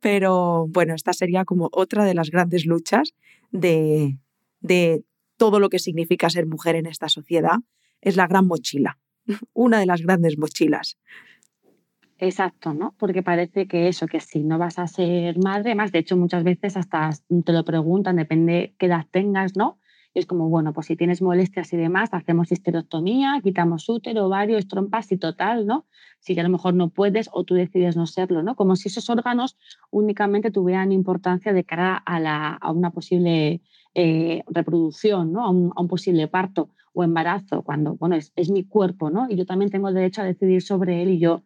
Pero 0.00 0.66
bueno, 0.68 0.94
esta 0.94 1.12
sería 1.12 1.44
como 1.44 1.68
otra 1.72 2.04
de 2.04 2.14
las 2.14 2.30
grandes 2.30 2.64
luchas 2.66 3.14
de, 3.50 4.18
de 4.66 5.04
todo 5.36 5.60
lo 5.60 5.68
que 5.68 5.78
significa 5.78 6.30
ser 6.30 6.46
mujer 6.46 6.76
en 6.76 6.86
esta 6.86 7.08
sociedad. 7.08 7.58
Es 8.00 8.16
la 8.16 8.26
gran 8.26 8.46
mochila, 8.46 8.98
una 9.52 9.80
de 9.80 9.86
las 9.86 10.02
grandes 10.02 10.38
mochilas. 10.38 10.98
Exacto, 12.18 12.72
¿no? 12.72 12.94
Porque 12.98 13.22
parece 13.22 13.68
que 13.68 13.88
eso, 13.88 14.06
que 14.06 14.20
si 14.20 14.42
no 14.42 14.56
vas 14.56 14.78
a 14.78 14.86
ser 14.86 15.36
madre, 15.38 15.74
más 15.74 15.92
de 15.92 15.98
hecho 15.98 16.16
muchas 16.16 16.44
veces 16.44 16.76
hasta 16.76 17.10
te 17.44 17.52
lo 17.52 17.64
preguntan, 17.64 18.16
depende 18.16 18.74
qué 18.78 18.86
edad 18.86 19.06
tengas, 19.10 19.54
¿no? 19.54 19.78
Y 20.14 20.20
es 20.20 20.26
como, 20.26 20.48
bueno, 20.48 20.72
pues 20.72 20.86
si 20.86 20.96
tienes 20.96 21.20
molestias 21.20 21.74
y 21.74 21.76
demás, 21.76 22.08
hacemos 22.12 22.50
histerectomía, 22.50 23.38
quitamos 23.44 23.86
útero, 23.90 24.24
ovarios, 24.24 24.66
trompas 24.66 25.12
y 25.12 25.18
total, 25.18 25.66
¿no? 25.66 25.86
Si 26.20 26.38
a 26.38 26.42
lo 26.42 26.48
mejor 26.48 26.72
no 26.72 26.88
puedes 26.88 27.28
o 27.32 27.44
tú 27.44 27.54
decides 27.54 27.98
no 27.98 28.06
serlo, 28.06 28.42
¿no? 28.42 28.56
Como 28.56 28.76
si 28.76 28.88
esos 28.88 29.10
órganos 29.10 29.58
únicamente 29.90 30.50
tuvieran 30.50 30.90
importancia 30.90 31.52
de 31.52 31.64
cara 31.64 31.98
a, 31.98 32.18
la, 32.18 32.54
a 32.54 32.72
una 32.72 32.92
posible 32.92 33.60
eh, 33.98 34.42
reproducción, 34.48 35.32
¿no? 35.32 35.46
A 35.46 35.50
un, 35.50 35.88
posible 35.88 36.28
parto 36.28 36.68
o 36.92 37.02
embarazo, 37.02 37.62
cuando, 37.62 37.94
bueno, 37.96 38.16
es, 38.16 38.50
mi 38.50 38.62
cuerpo, 38.62 39.08
¿no? 39.08 39.26
Y 39.30 39.36
yo 39.36 39.46
también 39.46 39.70
tengo 39.70 39.90
derecho 39.90 40.20
a 40.20 40.26
decidir 40.26 40.60
sobre 40.60 41.02
él 41.02 41.08
y 41.08 41.18
yo 41.18 41.44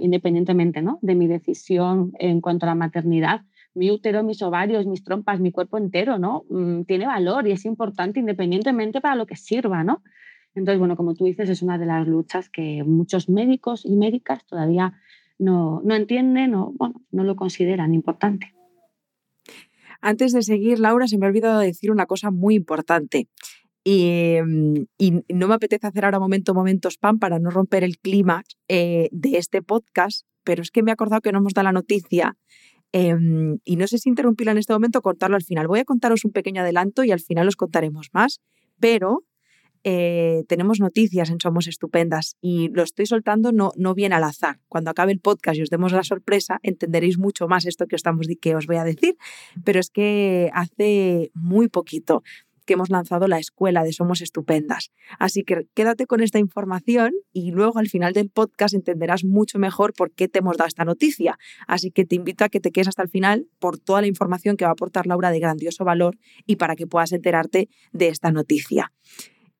independientemente 0.00 0.82
¿no? 0.82 0.98
de 1.02 1.14
mi 1.14 1.28
decisión 1.28 2.12
en 2.18 2.40
cuanto 2.40 2.66
a 2.66 2.70
la 2.70 2.74
maternidad, 2.74 3.42
mi 3.74 3.92
útero, 3.92 4.24
mis 4.24 4.42
ovarios, 4.42 4.84
mis 4.86 5.04
trompas, 5.04 5.38
mi 5.38 5.52
cuerpo 5.52 5.78
entero, 5.78 6.18
¿no? 6.18 6.44
Mm, 6.50 6.82
tiene 6.82 7.06
valor 7.06 7.46
y 7.46 7.52
es 7.52 7.64
importante 7.64 8.18
independientemente 8.18 9.00
para 9.00 9.14
lo 9.14 9.26
que 9.26 9.36
sirva, 9.36 9.84
¿no? 9.84 10.02
Entonces, 10.56 10.80
bueno, 10.80 10.96
como 10.96 11.14
tú 11.14 11.24
dices, 11.24 11.48
es 11.50 11.62
una 11.62 11.78
de 11.78 11.86
las 11.86 12.04
luchas 12.04 12.48
que 12.48 12.82
muchos 12.82 13.28
médicos 13.28 13.84
y 13.84 13.94
médicas 13.94 14.44
todavía 14.44 14.94
no, 15.38 15.82
no 15.84 15.94
entienden 15.94 16.56
o 16.56 16.72
bueno, 16.76 17.00
no 17.12 17.22
lo 17.22 17.36
consideran 17.36 17.94
importante. 17.94 18.55
Antes 20.00 20.32
de 20.32 20.42
seguir, 20.42 20.78
Laura, 20.78 21.08
se 21.08 21.18
me 21.18 21.26
ha 21.26 21.28
olvidado 21.28 21.60
decir 21.60 21.90
una 21.90 22.06
cosa 22.06 22.30
muy 22.30 22.54
importante. 22.54 23.28
Mm, 23.86 24.84
y, 24.98 25.12
no 25.32 25.46
me 25.46 25.54
apetece 25.54 25.86
hacer 25.86 26.04
ahora 26.04 26.18
momento, 26.18 26.54
momento 26.54 26.88
spam 26.88 27.18
para 27.20 27.38
no 27.38 27.50
romper 27.50 27.84
el 27.84 27.98
clima 27.98 28.42
eh, 28.68 29.08
de 29.12 29.38
este 29.38 29.62
podcast, 29.62 30.26
pero 30.42 30.62
es 30.62 30.70
que 30.70 30.82
me 30.82 30.90
he 30.90 30.94
acordado 30.94 31.20
que 31.20 31.30
no 31.30 31.38
hemos 31.38 31.54
dado 31.54 31.64
la 31.64 31.72
noticia 31.72 32.36
em, 32.92 33.58
y 33.64 33.76
no 33.76 33.86
sé 33.86 33.98
si 33.98 34.08
interrumpirla 34.08 34.52
en 34.52 34.58
este 34.58 34.72
momento 34.72 34.98
o 34.98 35.02
contarlo 35.02 35.36
al 35.36 35.44
final. 35.44 35.68
Voy 35.68 35.80
a 35.80 35.84
contaros 35.84 36.24
un 36.24 36.32
pequeño 36.32 36.62
adelanto 36.62 37.04
y 37.04 37.12
al 37.12 37.20
final 37.20 37.46
os 37.46 37.56
contaremos 37.56 38.08
más, 38.12 38.40
pero 38.80 39.24
eh, 39.88 40.42
tenemos 40.48 40.80
noticias 40.80 41.30
en 41.30 41.38
Somos 41.38 41.68
Estupendas 41.68 42.36
y 42.40 42.70
lo 42.70 42.82
estoy 42.82 43.06
soltando 43.06 43.52
no, 43.52 43.70
no 43.76 43.94
bien 43.94 44.12
al 44.12 44.24
azar. 44.24 44.58
Cuando 44.66 44.90
acabe 44.90 45.12
el 45.12 45.20
podcast 45.20 45.58
y 45.58 45.62
os 45.62 45.70
demos 45.70 45.92
la 45.92 46.02
sorpresa, 46.02 46.58
entenderéis 46.64 47.18
mucho 47.18 47.46
más 47.46 47.66
esto 47.66 47.86
que, 47.86 47.94
estamos, 47.94 48.26
que 48.40 48.56
os 48.56 48.66
voy 48.66 48.78
a 48.78 48.84
decir, 48.84 49.16
pero 49.62 49.78
es 49.78 49.90
que 49.90 50.50
hace 50.52 51.30
muy 51.34 51.68
poquito 51.68 52.24
que 52.64 52.72
hemos 52.72 52.90
lanzado 52.90 53.28
la 53.28 53.38
escuela 53.38 53.84
de 53.84 53.92
Somos 53.92 54.22
Estupendas. 54.22 54.90
Así 55.20 55.44
que 55.44 55.68
quédate 55.72 56.06
con 56.06 56.20
esta 56.20 56.40
información 56.40 57.12
y 57.32 57.52
luego 57.52 57.78
al 57.78 57.88
final 57.88 58.12
del 58.12 58.28
podcast 58.28 58.74
entenderás 58.74 59.24
mucho 59.24 59.60
mejor 59.60 59.92
por 59.92 60.10
qué 60.10 60.26
te 60.26 60.40
hemos 60.40 60.56
dado 60.56 60.66
esta 60.66 60.84
noticia. 60.84 61.38
Así 61.68 61.92
que 61.92 62.04
te 62.04 62.16
invito 62.16 62.42
a 62.44 62.48
que 62.48 62.58
te 62.58 62.72
quedes 62.72 62.88
hasta 62.88 63.04
el 63.04 63.08
final 63.08 63.46
por 63.60 63.78
toda 63.78 64.00
la 64.00 64.08
información 64.08 64.56
que 64.56 64.64
va 64.64 64.70
a 64.70 64.72
aportar 64.72 65.06
Laura 65.06 65.30
de 65.30 65.38
grandioso 65.38 65.84
valor 65.84 66.18
y 66.44 66.56
para 66.56 66.74
que 66.74 66.88
puedas 66.88 67.12
enterarte 67.12 67.68
de 67.92 68.08
esta 68.08 68.32
noticia. 68.32 68.90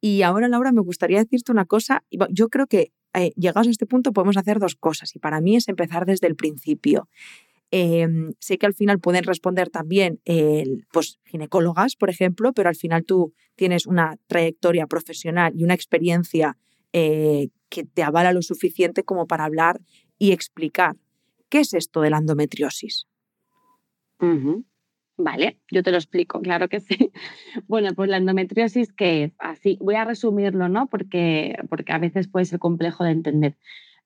Y 0.07 0.23
ahora, 0.23 0.47
Laura, 0.47 0.71
me 0.71 0.83
gustaría 0.83 1.19
decirte 1.19 1.51
una 1.51 1.65
cosa. 1.65 2.05
Yo 2.31 2.49
creo 2.49 2.69
que 2.69 2.93
eh, 3.13 3.33
llegados 3.35 3.67
a 3.67 3.71
este 3.71 3.87
punto 3.87 4.13
podemos 4.13 4.37
hacer 4.37 4.61
dos 4.61 4.77
cosas 4.77 5.17
y 5.17 5.19
para 5.19 5.41
mí 5.41 5.57
es 5.57 5.69
empezar 5.69 6.07
desde 6.07 6.29
el 6.29 6.37
principio. 6.37 7.09
Em, 7.73 8.33
sé 8.39 8.57
que 8.57 8.67
al 8.67 8.75
final 8.75 9.01
pueden 9.01 9.25
responder 9.25 9.69
también 9.69 10.21
pues, 10.93 11.19
ginecólogas, 11.25 11.97
por 11.97 12.09
ejemplo, 12.09 12.53
pero 12.53 12.69
al 12.69 12.77
final 12.77 13.05
tú 13.05 13.35
tienes 13.57 13.85
una 13.85 14.17
trayectoria 14.29 14.87
profesional 14.87 15.53
y 15.57 15.65
una 15.65 15.75
experiencia 15.75 16.57
eh, 16.93 17.49
que 17.69 17.83
te 17.83 18.05
avala 18.05 18.33
lo 18.33 18.43
suficiente 18.43 19.03
como 19.03 19.27
para 19.27 19.45
hablar 19.45 19.81
y 20.21 20.31
explicar 20.31 20.95
qué 21.49 21.59
es 21.61 21.75
esto 21.75 22.01
de 22.01 22.11
la 22.11 22.19
endometriosis. 22.19 23.09
Vale, 25.19 25.59
yo 25.71 25.83
te 25.83 25.91
lo 25.91 25.97
explico, 25.97 26.41
claro 26.43 26.69
que 26.69 26.81
sí. 26.81 27.11
Bueno, 27.69 27.95
pues 27.95 28.11
la 28.11 28.19
endometriosis, 28.19 28.93
¿qué 28.93 29.25
es? 29.25 29.33
Así, 29.39 29.79
voy 29.81 29.95
a 29.95 30.05
resumirlo, 30.05 30.69
¿no? 30.69 30.89
Porque, 30.89 31.57
porque 31.71 31.93
a 31.93 31.99
veces 31.99 32.29
puede 32.29 32.45
ser 32.45 32.59
complejo 32.59 33.03
de 33.05 33.13
entender. 33.13 33.57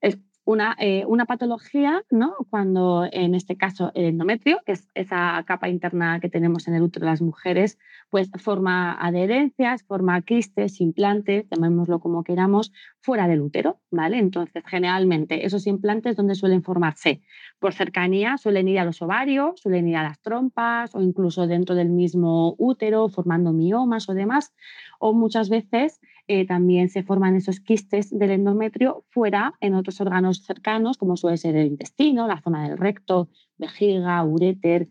Es 0.00 0.18
una, 0.50 0.76
eh, 0.78 1.04
una, 1.06 1.26
patología, 1.26 2.02
¿no? 2.10 2.34
Cuando 2.50 3.06
en 3.10 3.34
este 3.34 3.56
caso 3.56 3.92
el 3.94 4.04
endometrio, 4.04 4.58
que 4.66 4.72
es 4.72 4.88
esa 4.94 5.42
capa 5.46 5.68
interna 5.68 6.18
que 6.20 6.28
tenemos 6.28 6.66
en 6.66 6.74
el 6.74 6.82
útero 6.82 7.06
de 7.06 7.12
las 7.12 7.22
mujeres, 7.22 7.78
pues 8.10 8.30
forma 8.38 8.92
adherencias, 9.00 9.84
forma 9.84 10.20
quistes, 10.22 10.80
implantes, 10.80 11.46
llamémoslo 11.50 12.00
como 12.00 12.24
queramos, 12.24 12.72
fuera 13.00 13.28
del 13.28 13.40
útero, 13.40 13.78
¿vale? 13.90 14.18
Entonces, 14.18 14.64
generalmente 14.66 15.46
esos 15.46 15.66
implantes 15.66 16.16
donde 16.16 16.34
suelen 16.34 16.62
formarse 16.62 17.22
por 17.60 17.72
cercanía 17.72 18.36
suelen 18.36 18.66
ir 18.66 18.80
a 18.80 18.84
los 18.84 19.02
ovarios, 19.02 19.60
suelen 19.60 19.86
ir 19.86 19.96
a 19.96 20.02
las 20.02 20.20
trompas 20.20 20.94
o 20.94 21.00
incluso 21.00 21.46
dentro 21.46 21.76
del 21.76 21.90
mismo 21.90 22.56
útero 22.58 23.08
formando 23.08 23.52
miomas 23.52 24.08
o 24.08 24.14
demás, 24.14 24.52
o 24.98 25.12
muchas 25.12 25.48
veces 25.48 26.00
eh, 26.32 26.46
también 26.46 26.88
se 26.90 27.02
forman 27.02 27.34
esos 27.34 27.58
quistes 27.58 28.16
del 28.16 28.30
endometrio 28.30 29.04
fuera 29.08 29.54
en 29.60 29.74
otros 29.74 30.00
órganos 30.00 30.44
cercanos, 30.44 30.96
como 30.96 31.16
suele 31.16 31.36
ser 31.36 31.56
el 31.56 31.66
intestino, 31.66 32.28
la 32.28 32.40
zona 32.40 32.68
del 32.68 32.78
recto, 32.78 33.30
vejiga, 33.58 34.22
uréter, 34.22 34.88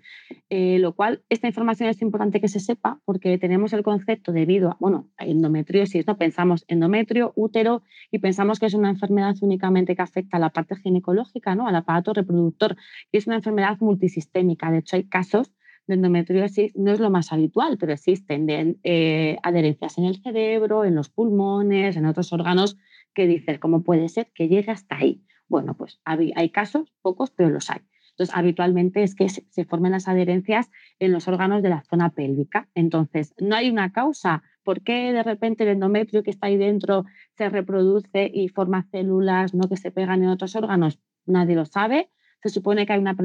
eh, 0.49 0.79
lo 0.79 0.93
cual 0.95 1.23
esta 1.29 1.47
información 1.47 1.87
es 1.87 2.01
importante 2.01 2.41
que 2.41 2.49
se 2.49 2.59
sepa 2.59 2.99
porque 3.05 3.37
tenemos 3.37 3.71
el 3.71 3.83
concepto 3.83 4.33
debido 4.33 4.71
a, 4.71 4.77
bueno, 4.81 5.07
a 5.15 5.27
endometriosis, 5.27 6.05
¿no? 6.05 6.17
Pensamos 6.17 6.65
endometrio, 6.67 7.31
útero 7.37 7.83
y 8.11 8.19
pensamos 8.19 8.59
que 8.59 8.65
es 8.65 8.73
una 8.73 8.89
enfermedad 8.89 9.35
únicamente 9.39 9.95
que 9.95 10.01
afecta 10.01 10.35
a 10.35 10.41
la 10.41 10.49
parte 10.49 10.75
ginecológica, 10.75 11.55
¿no? 11.55 11.69
Al 11.69 11.75
aparato 11.77 12.11
reproductor 12.11 12.75
y 13.13 13.17
es 13.17 13.27
una 13.27 13.37
enfermedad 13.37 13.77
multisistémica. 13.79 14.71
De 14.71 14.79
hecho, 14.79 14.97
hay 14.97 15.05
casos 15.05 15.53
endometriosis 15.95 16.75
no 16.75 16.91
es 16.91 16.99
lo 16.99 17.09
más 17.09 17.31
habitual, 17.31 17.77
pero 17.77 17.93
existen 17.93 18.79
eh, 18.83 19.37
adherencias 19.43 19.97
en 19.97 20.05
el 20.05 20.21
cerebro, 20.21 20.85
en 20.85 20.95
los 20.95 21.09
pulmones, 21.09 21.95
en 21.95 22.05
otros 22.05 22.31
órganos 22.33 22.77
que 23.13 23.27
dices, 23.27 23.59
¿cómo 23.59 23.83
puede 23.83 24.09
ser 24.09 24.31
que 24.33 24.47
llegue 24.47 24.71
hasta 24.71 24.97
ahí? 24.97 25.23
Bueno, 25.47 25.75
pues 25.75 25.99
hay, 26.05 26.49
casos, 26.51 26.93
pocos, 27.01 27.31
pero 27.31 27.49
los 27.49 27.69
hay. 27.69 27.81
Entonces, 28.11 28.35
habitualmente 28.35 29.01
es 29.03 29.15
que 29.15 29.29
se, 29.29 29.45
se 29.49 29.65
formen 29.65 29.93
las 29.93 30.07
adherencias 30.07 30.69
en 30.99 31.11
los 31.11 31.27
órganos 31.27 31.63
de 31.63 31.69
la 31.69 31.83
zona 31.83 32.09
pélvica. 32.09 32.69
Entonces, 32.75 33.33
no 33.39 33.55
hay 33.55 33.69
una 33.69 33.91
causa. 33.91 34.43
¿Por 34.63 34.81
qué 34.81 35.11
de 35.13 35.23
repente 35.23 35.63
el 35.63 35.69
endometrio 35.69 36.21
que 36.21 36.29
está 36.29 36.47
ahí 36.47 36.57
dentro 36.57 37.05
se 37.37 37.49
reproduce 37.49 38.29
y 38.31 38.49
forma 38.49 38.87
células 38.91 39.53
no 39.53 39.67
que 39.67 39.77
se 39.77 39.91
pegan 39.91 40.21
en 40.23 40.29
otros 40.29 40.55
órganos? 40.55 40.99
Nadie 41.25 41.55
lo 41.55 41.65
sabe 41.65 42.09
se 42.41 42.49
supone 42.49 42.85
que 42.85 42.93
hay 42.93 42.99
una, 42.99 43.15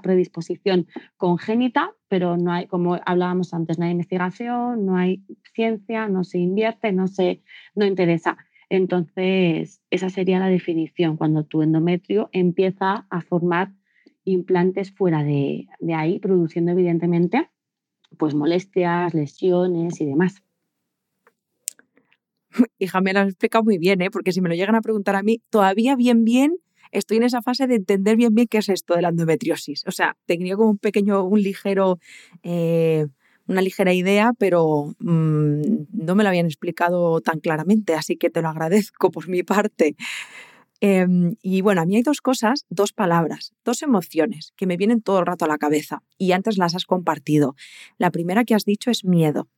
predisposición 0.00 0.86
congénita, 1.16 1.92
pero 2.08 2.36
no 2.36 2.52
hay, 2.52 2.66
como 2.66 2.98
hablábamos 3.06 3.54
antes, 3.54 3.78
no 3.78 3.84
hay 3.84 3.92
investigación, 3.92 4.84
no 4.84 4.96
hay 4.96 5.22
ciencia, 5.54 6.08
no 6.08 6.24
se 6.24 6.38
invierte, 6.38 6.92
no 6.92 7.06
se 7.06 7.42
no 7.74 7.86
interesa. 7.86 8.36
Entonces, 8.68 9.82
esa 9.90 10.10
sería 10.10 10.38
la 10.38 10.48
definición, 10.48 11.16
cuando 11.16 11.44
tu 11.44 11.62
endometrio 11.62 12.30
empieza 12.32 13.06
a 13.10 13.20
formar 13.20 13.72
implantes 14.24 14.92
fuera 14.92 15.22
de, 15.22 15.66
de 15.80 15.94
ahí, 15.94 16.18
produciendo 16.18 16.72
evidentemente 16.72 17.48
pues 18.16 18.34
molestias, 18.34 19.14
lesiones 19.14 20.00
y 20.00 20.06
demás. 20.06 20.42
Hija, 22.78 23.00
me 23.00 23.12
lo 23.12 23.20
has 23.20 23.28
explicado 23.28 23.64
muy 23.64 23.78
bien, 23.78 24.02
¿eh? 24.02 24.10
porque 24.10 24.32
si 24.32 24.40
me 24.40 24.48
lo 24.48 24.54
llegan 24.54 24.74
a 24.74 24.82
preguntar 24.82 25.16
a 25.16 25.22
mí, 25.22 25.40
todavía 25.50 25.96
bien, 25.96 26.24
bien, 26.24 26.56
estoy 26.92 27.16
en 27.16 27.24
esa 27.24 27.42
fase 27.42 27.66
de 27.66 27.76
entender 27.76 28.16
bien 28.16 28.34
bien 28.34 28.46
qué 28.48 28.58
es 28.58 28.68
esto 28.68 28.94
de 28.94 29.02
la 29.02 29.08
endometriosis. 29.08 29.84
O 29.86 29.90
sea, 29.90 30.16
tenía 30.26 30.56
como 30.56 30.70
un 30.70 30.78
pequeño, 30.78 31.24
un 31.24 31.42
ligero, 31.42 31.98
eh, 32.42 33.06
una 33.46 33.62
ligera 33.62 33.92
idea, 33.92 34.32
pero 34.38 34.94
mm, 35.00 35.60
no 35.92 36.14
me 36.14 36.22
lo 36.22 36.28
habían 36.28 36.46
explicado 36.46 37.20
tan 37.20 37.40
claramente, 37.40 37.94
así 37.94 38.16
que 38.16 38.30
te 38.30 38.42
lo 38.42 38.48
agradezco 38.48 39.10
por 39.10 39.28
mi 39.28 39.42
parte. 39.42 39.96
Em, 40.84 41.36
y 41.42 41.60
bueno, 41.60 41.80
a 41.80 41.86
mí 41.86 41.94
hay 41.94 42.02
dos 42.02 42.20
cosas, 42.20 42.66
dos 42.68 42.92
palabras, 42.92 43.52
dos 43.64 43.82
emociones 43.82 44.52
que 44.56 44.66
me 44.66 44.76
vienen 44.76 45.00
todo 45.00 45.20
el 45.20 45.26
rato 45.26 45.44
a 45.44 45.48
la 45.48 45.56
cabeza 45.56 46.02
y 46.18 46.32
antes 46.32 46.58
las 46.58 46.74
has 46.74 46.86
compartido. 46.86 47.54
La 47.98 48.10
primera 48.10 48.44
que 48.44 48.56
has 48.56 48.64
dicho 48.64 48.90
es 48.90 49.04
miedo. 49.04 49.48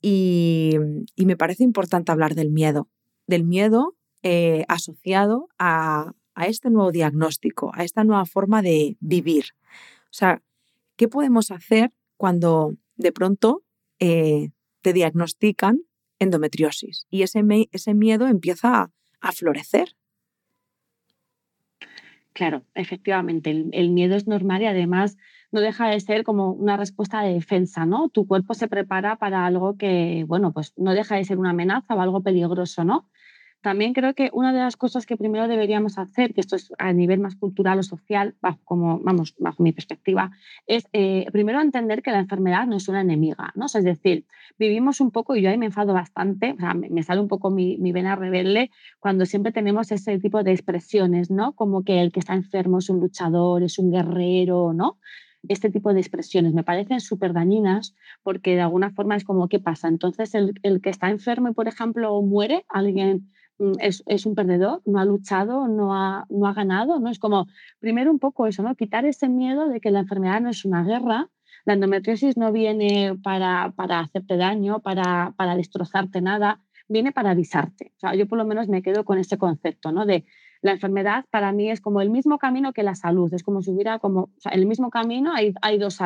Y, 0.00 0.76
me 1.16 1.36
parece 1.36 1.64
importante 1.64 2.12
hablar 2.12 2.36
del 2.36 2.52
miedo, 2.52 2.88
del 3.26 3.42
miedo 3.42 3.95
eh, 4.28 4.64
asociado 4.66 5.48
a, 5.56 6.12
este 6.48 6.68
nuevo 6.68 6.90
diagnóstico, 6.90 7.70
a 7.74 7.84
esta 7.84 8.02
nueva 8.02 8.26
forma 8.26 8.60
de 8.60 8.96
vivir. 8.98 9.44
O 10.06 10.14
sea, 10.18 10.42
¿qué 10.96 11.06
podemos 11.06 11.52
hacer 11.52 11.92
cuando 12.16 12.74
de 12.96 13.12
pronto 13.12 13.62
eh, 14.00 14.50
te 14.80 14.92
diagnostican 14.92 15.82
endometriosis 16.18 17.06
y 17.08 17.22
ese, 17.22 17.44
ese 17.70 17.94
miedo 17.94 18.26
empieza 18.26 18.90
a, 19.20 19.32
florecer? 19.32 19.94
Claro, 22.32 22.64
efectivamente, 22.74 23.50
el, 23.50 23.90
miedo 23.90 24.16
es 24.16 24.26
normal 24.26 24.60
y 24.62 24.66
además 24.66 25.16
no 25.52 25.60
deja 25.60 25.88
de 25.88 26.00
ser 26.00 26.24
como 26.24 26.50
una 26.50 26.76
respuesta 26.76 27.22
de 27.22 27.32
defensa, 27.32 27.86
¿no? 27.86 28.08
Tu 28.08 28.26
cuerpo 28.26 28.54
se 28.54 28.66
prepara 28.66 29.16
para 29.18 29.46
algo 29.46 29.76
que, 29.76 30.24
bueno, 30.26 30.52
pues 30.52 30.72
no 30.76 30.94
deja 30.94 31.14
de 31.14 31.24
ser 31.24 31.38
una 31.38 31.50
amenaza 31.50 31.94
o 31.94 32.00
algo 32.00 32.24
peligroso, 32.24 32.82
¿no? 32.82 33.08
También 33.60 33.94
creo 33.94 34.14
que 34.14 34.30
una 34.32 34.52
de 34.52 34.60
las 34.60 34.76
cosas 34.76 35.06
que 35.06 35.16
primero 35.16 35.48
deberíamos 35.48 35.98
hacer, 35.98 36.34
que 36.34 36.40
esto 36.40 36.56
es 36.56 36.72
a 36.78 36.92
nivel 36.92 37.18
más 37.20 37.34
cultural 37.34 37.78
o 37.78 37.82
social, 37.82 38.36
bajo, 38.40 38.60
como, 38.64 39.00
vamos, 39.00 39.34
bajo 39.38 39.62
mi 39.62 39.72
perspectiva, 39.72 40.30
es 40.66 40.86
eh, 40.92 41.26
primero 41.32 41.60
entender 41.60 42.02
que 42.02 42.12
la 42.12 42.20
enfermedad 42.20 42.66
no 42.66 42.76
es 42.76 42.88
una 42.88 43.00
enemiga, 43.00 43.52
¿no? 43.54 43.66
es 43.66 43.84
decir, 43.84 44.24
vivimos 44.58 45.00
un 45.00 45.10
poco, 45.10 45.34
y 45.34 45.42
yo 45.42 45.50
ahí 45.50 45.58
me 45.58 45.66
enfado 45.66 45.92
bastante, 45.92 46.52
o 46.52 46.60
sea, 46.60 46.74
me, 46.74 47.02
sale 47.02 47.20
un 47.20 47.28
poco 47.28 47.50
mi, 47.50 47.76
mi, 47.78 47.92
vena 47.92 48.14
rebelde 48.14 48.70
cuando 49.00 49.26
siempre 49.26 49.52
tenemos 49.52 49.90
ese 49.90 50.18
tipo 50.18 50.42
de 50.42 50.52
expresiones, 50.52 51.30
¿no? 51.30 51.52
Como 51.52 51.82
que 51.82 52.00
el 52.00 52.12
que 52.12 52.20
está 52.20 52.34
enfermo 52.34 52.78
es 52.78 52.88
un 52.88 53.00
luchador, 53.00 53.62
es 53.62 53.78
un 53.78 53.90
guerrero, 53.90 54.72
¿no? 54.72 54.98
este 55.48 55.70
tipo 55.70 55.92
de 55.92 56.00
expresiones 56.00 56.54
me 56.54 56.64
parecen 56.64 57.00
súper 57.00 57.32
dañinas 57.32 57.94
porque 58.22 58.54
de 58.54 58.62
alguna 58.62 58.90
forma 58.90 59.16
es 59.16 59.24
como, 59.24 59.48
¿qué 59.48 59.60
pasa? 59.60 59.88
Entonces, 59.88 60.34
el, 60.34 60.54
el, 60.62 60.80
que 60.80 60.90
está 60.90 61.10
enfermo 61.10 61.48
y, 61.48 61.52
por 61.52 61.68
ejemplo, 61.68 62.20
muere, 62.22 62.64
alguien 62.68 63.30
es, 63.80 64.02
es, 64.06 64.26
un 64.26 64.34
perdedor, 64.34 64.82
no 64.84 64.98
ha 64.98 65.04
luchado, 65.04 65.68
no 65.68 65.94
ha, 65.94 66.26
no 66.28 66.46
ha 66.46 66.52
ganado, 66.52 67.00
¿no? 67.00 67.10
Es 67.10 67.18
como, 67.18 67.46
primero 67.78 68.10
un 68.10 68.18
poco 68.18 68.46
eso, 68.46 68.62
¿no? 68.62 68.74
Quitar 68.74 69.04
ese 69.04 69.28
miedo 69.28 69.68
de 69.68 69.80
que 69.80 69.90
la 69.90 70.00
enfermedad 70.00 70.40
no 70.40 70.50
es 70.50 70.64
una 70.64 70.84
guerra, 70.84 71.30
la 71.64 71.74
endometriosis 71.74 72.36
no 72.36 72.52
viene 72.52 73.18
para, 73.22 73.72
para 73.76 74.00
hacerte 74.00 74.36
daño, 74.36 74.80
para, 74.80 75.34
para 75.36 75.56
destrozarte 75.56 76.20
nada, 76.20 76.60
viene 76.88 77.12
para 77.12 77.30
avisarte. 77.30 77.92
O 77.96 77.98
sea, 77.98 78.14
yo 78.14 78.26
por 78.28 78.38
lo 78.38 78.44
menos 78.44 78.68
me 78.68 78.82
quedo 78.82 79.04
con 79.04 79.18
ese 79.18 79.38
concepto, 79.38 79.90
¿no? 79.90 80.06
De 80.06 80.24
la 80.62 80.72
enfermedad 80.72 81.24
para 81.30 81.52
mí 81.52 81.70
es 81.70 81.80
como 81.80 82.00
el 82.00 82.10
mismo 82.10 82.38
camino 82.38 82.72
que 82.72 82.82
la 82.82 82.94
salud, 82.94 83.32
es 83.32 83.42
como 83.42 83.62
si 83.62 83.70
hubiera 83.70 83.98
como, 83.98 84.30
el 84.50 84.66
mismo 84.66 84.90
camino 84.90 85.32
hay, 85.32 85.54
hay 85.62 85.78
dos, 85.78 85.98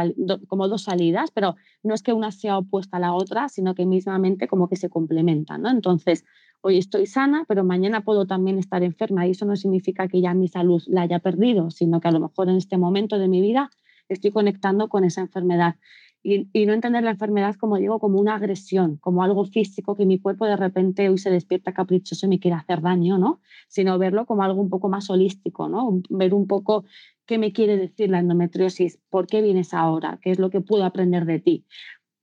como 0.48 0.68
dos 0.68 0.84
salidas, 0.84 1.30
pero 1.30 1.56
no 1.82 1.94
es 1.94 2.02
que 2.02 2.12
una 2.12 2.32
sea 2.32 2.58
opuesta 2.58 2.96
a 2.96 3.00
la 3.00 3.12
otra, 3.12 3.48
sino 3.48 3.74
que 3.74 3.86
mismamente 3.86 4.48
como 4.48 4.68
que 4.68 4.76
se 4.76 4.90
complementan, 4.90 5.62
¿no? 5.62 5.70
Entonces, 5.70 6.24
hoy 6.62 6.78
estoy 6.78 7.06
sana, 7.06 7.44
pero 7.48 7.64
mañana 7.64 8.02
puedo 8.02 8.26
también 8.26 8.58
estar 8.58 8.82
enferma 8.82 9.26
y 9.26 9.30
eso 9.30 9.46
no 9.46 9.56
significa 9.56 10.08
que 10.08 10.20
ya 10.20 10.34
mi 10.34 10.48
salud 10.48 10.82
la 10.86 11.02
haya 11.02 11.18
perdido, 11.18 11.70
sino 11.70 12.00
que 12.00 12.08
a 12.08 12.12
lo 12.12 12.20
mejor 12.20 12.48
en 12.48 12.56
este 12.56 12.76
momento 12.76 13.18
de 13.18 13.28
mi 13.28 13.40
vida 13.40 13.70
estoy 14.08 14.30
conectando 14.30 14.88
con 14.88 15.04
esa 15.04 15.20
enfermedad 15.20 15.76
y, 16.22 16.66
no 16.66 16.74
entender 16.74 17.02
la 17.02 17.12
enfermedad, 17.12 17.56
como 17.56 17.78
digo, 17.78 17.98
como 17.98 18.20
una 18.20 18.34
agresión, 18.34 18.98
como 18.98 19.22
algo 19.22 19.44
físico 19.46 19.96
que 19.96 20.04
mi 20.04 20.18
cuerpo 20.18 20.44
de 20.44 20.56
repente 20.56 21.08
hoy 21.08 21.16
se 21.18 21.30
despierta 21.30 21.72
caprichoso 21.72 22.26
y 22.26 22.28
me 22.28 22.40
quiere 22.40 22.56
hacer 22.56 22.82
daño, 22.82 23.16
¿no? 23.16 23.40
Sino 23.68 23.98
verlo 23.98 24.26
como 24.26 24.42
algo 24.42 24.60
un 24.60 24.68
poco 24.68 24.88
más 24.90 25.08
holístico, 25.08 25.68
¿no? 25.68 26.02
Ver 26.10 26.34
un 26.34 26.46
poco 26.46 26.84
qué 27.24 27.38
me 27.38 27.52
quiere 27.52 27.78
decir 27.78 28.10
la 28.10 28.18
endometriosis, 28.18 28.98
por 29.08 29.26
qué 29.26 29.40
vienes 29.40 29.72
ahora, 29.72 30.18
qué 30.20 30.30
es 30.30 30.38
lo 30.38 30.50
que 30.50 30.60
puedo 30.60 30.84
aprender 30.84 31.24
de 31.24 31.38
ti. 31.38 31.64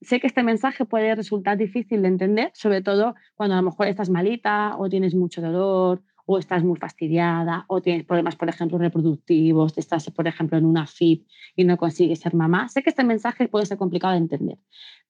Sé 0.02 0.20
que 0.20 0.28
este 0.28 0.44
mensaje 0.44 0.86
puede 0.86 1.16
resultar 1.16 1.58
difícil 1.58 2.02
de 2.04 2.08
entender, 2.08 2.52
sobre 2.54 2.82
todo 2.82 3.16
cuando 3.36 3.56
a 3.56 3.62
lo 3.62 3.64
mejor 3.64 3.88
estás 3.88 4.10
malita 4.10 4.76
o 4.78 4.90
tienes 4.90 5.16
mucho 5.16 5.42
dolor 5.42 6.04
o 6.26 6.38
estás 6.38 6.64
muy 6.64 6.78
fastidiada 6.78 7.66
o 7.68 7.82
tienes 7.82 8.06
problemas, 8.06 8.36
por 8.36 8.50
ejemplo, 8.50 8.78
reproductivos, 8.78 9.78
estás, 9.78 10.10
por 10.12 10.28
ejemplo, 10.28 10.58
en 10.58 10.66
una 10.66 10.86
FIP 10.86 11.26
y 11.56 11.64
no 11.64 11.78
consigues 11.78 12.20
ser 12.20 12.36
mamá. 12.36 12.68
Sé 12.70 12.84
que 12.84 12.90
este 12.90 13.04
mensaje 13.04 13.48
puede 13.48 13.66
ser 13.66 13.78
complicado 13.78 14.14
de 14.14 14.20
entender, 14.20 14.58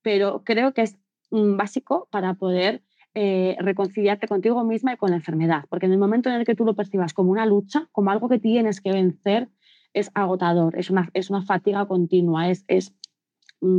pero 0.02 0.43
creo 0.45 0.73
que 0.73 0.84
es 0.84 0.97
básico 1.32 2.08
para 2.12 2.36
poder 2.36 2.84
eh, 3.15 3.58
reconciliarte 3.60 4.28
contigo 4.28 4.63
misma 4.63 4.93
y 4.93 4.97
con 4.97 5.10
la 5.10 5.15
enfermedad, 5.17 5.65
porque 5.69 5.88
en 5.88 5.91
el 5.91 5.97
momento 5.97 6.30
en 6.30 6.36
el 6.36 6.45
que 6.45 6.56
tú 6.56 6.65
lo 6.65 6.76
percibas 6.76 7.13
como 7.13 7.32
una 7.32 7.47
lucha, 7.47 7.89
como 7.91 8.12
algo 8.12 8.30
que 8.30 8.38
tienes 8.38 8.80
que 8.80 8.91
vencer, 8.91 9.50
es 9.93 10.12
agotador, 10.13 10.78
es 10.78 10.91
una, 10.91 11.10
es 11.13 11.32
una 11.32 11.41
fatiga 11.41 11.88
continua, 11.88 12.50
es, 12.50 12.63
es, 12.67 12.91
mm, 12.91 13.07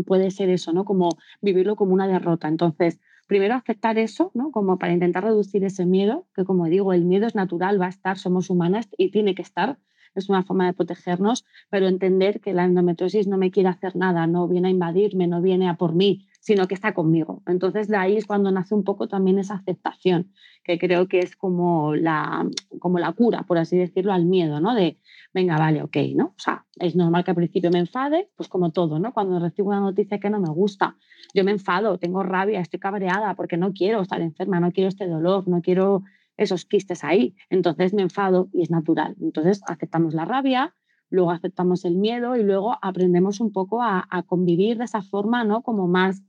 puede 0.06 0.30
ser 0.30 0.50
eso, 0.50 0.72
¿no? 0.72 0.84
Como 0.84 1.10
vivirlo 1.40 1.76
como 1.76 1.94
una 1.94 2.06
derrota. 2.06 2.48
Entonces, 2.48 3.00
primero 3.26 3.54
aceptar 3.54 3.98
eso, 3.98 4.30
¿no? 4.34 4.50
Como 4.50 4.78
para 4.78 4.92
intentar 4.92 5.24
reducir 5.24 5.64
ese 5.64 5.86
miedo, 5.86 6.26
que 6.34 6.44
como 6.44 6.66
digo, 6.66 6.92
el 6.92 7.04
miedo 7.04 7.26
es 7.26 7.34
natural, 7.34 7.80
va 7.80 7.86
a 7.86 7.90
estar, 7.90 8.18
somos 8.18 8.50
humanas 8.50 8.88
y 8.96 9.10
tiene 9.10 9.34
que 9.34 9.42
estar, 9.42 9.78
es 10.14 10.28
una 10.28 10.42
forma 10.42 10.66
de 10.66 10.72
protegernos, 10.72 11.44
pero 11.70 11.86
entender 11.86 12.40
que 12.40 12.52
la 12.52 12.64
endometriosis 12.64 13.28
no 13.28 13.38
me 13.38 13.50
quiere 13.50 13.68
hacer 13.68 13.96
nada, 13.96 14.26
no 14.26 14.48
viene 14.48 14.68
a 14.68 14.70
invadirme, 14.70 15.26
no 15.26 15.40
viene 15.42 15.68
a 15.68 15.74
por 15.74 15.94
mí, 15.94 16.27
sino 16.48 16.66
que 16.66 16.72
está 16.72 16.94
conmigo. 16.94 17.42
Entonces 17.46 17.88
de 17.88 17.98
ahí 17.98 18.16
es 18.16 18.24
cuando 18.24 18.50
nace 18.50 18.74
un 18.74 18.82
poco 18.82 19.06
también 19.06 19.38
esa 19.38 19.56
aceptación, 19.56 20.32
que 20.64 20.78
creo 20.78 21.06
que 21.06 21.18
es 21.18 21.36
como 21.36 21.94
la, 21.94 22.48
como 22.78 22.98
la 22.98 23.12
cura, 23.12 23.42
por 23.42 23.58
así 23.58 23.76
decirlo, 23.76 24.14
al 24.14 24.24
miedo, 24.24 24.58
¿no? 24.58 24.74
De, 24.74 24.98
venga, 25.34 25.58
vale, 25.58 25.82
ok, 25.82 25.96
¿no? 26.16 26.28
O 26.28 26.38
sea, 26.38 26.64
es 26.76 26.96
normal 26.96 27.22
que 27.22 27.32
al 27.32 27.36
principio 27.36 27.70
me 27.70 27.80
enfade, 27.80 28.30
pues 28.34 28.48
como 28.48 28.72
todo, 28.72 28.98
¿no? 28.98 29.12
Cuando 29.12 29.38
recibo 29.38 29.68
una 29.68 29.80
noticia 29.80 30.20
que 30.20 30.30
no 30.30 30.40
me 30.40 30.48
gusta, 30.48 30.96
yo 31.34 31.44
me 31.44 31.50
enfado, 31.50 31.98
tengo 31.98 32.22
rabia, 32.22 32.60
estoy 32.60 32.80
cabreada 32.80 33.34
porque 33.34 33.58
no 33.58 33.74
quiero 33.74 34.00
estar 34.00 34.22
enferma, 34.22 34.58
no 34.58 34.72
quiero 34.72 34.88
este 34.88 35.06
dolor, 35.06 35.46
no 35.48 35.60
quiero 35.60 36.02
esos 36.38 36.64
quistes 36.64 37.04
ahí. 37.04 37.36
Entonces 37.50 37.92
me 37.92 38.00
enfado 38.00 38.48
y 38.54 38.62
es 38.62 38.70
natural. 38.70 39.16
Entonces 39.20 39.60
aceptamos 39.66 40.14
la 40.14 40.24
rabia, 40.24 40.74
luego 41.10 41.30
aceptamos 41.30 41.84
el 41.84 41.96
miedo 41.96 42.36
y 42.36 42.42
luego 42.42 42.76
aprendemos 42.80 43.40
un 43.40 43.52
poco 43.52 43.82
a, 43.82 44.06
a 44.08 44.22
convivir 44.22 44.78
de 44.78 44.84
esa 44.84 45.02
forma, 45.02 45.44
¿no? 45.44 45.62
Como 45.62 45.88
más 45.88 46.22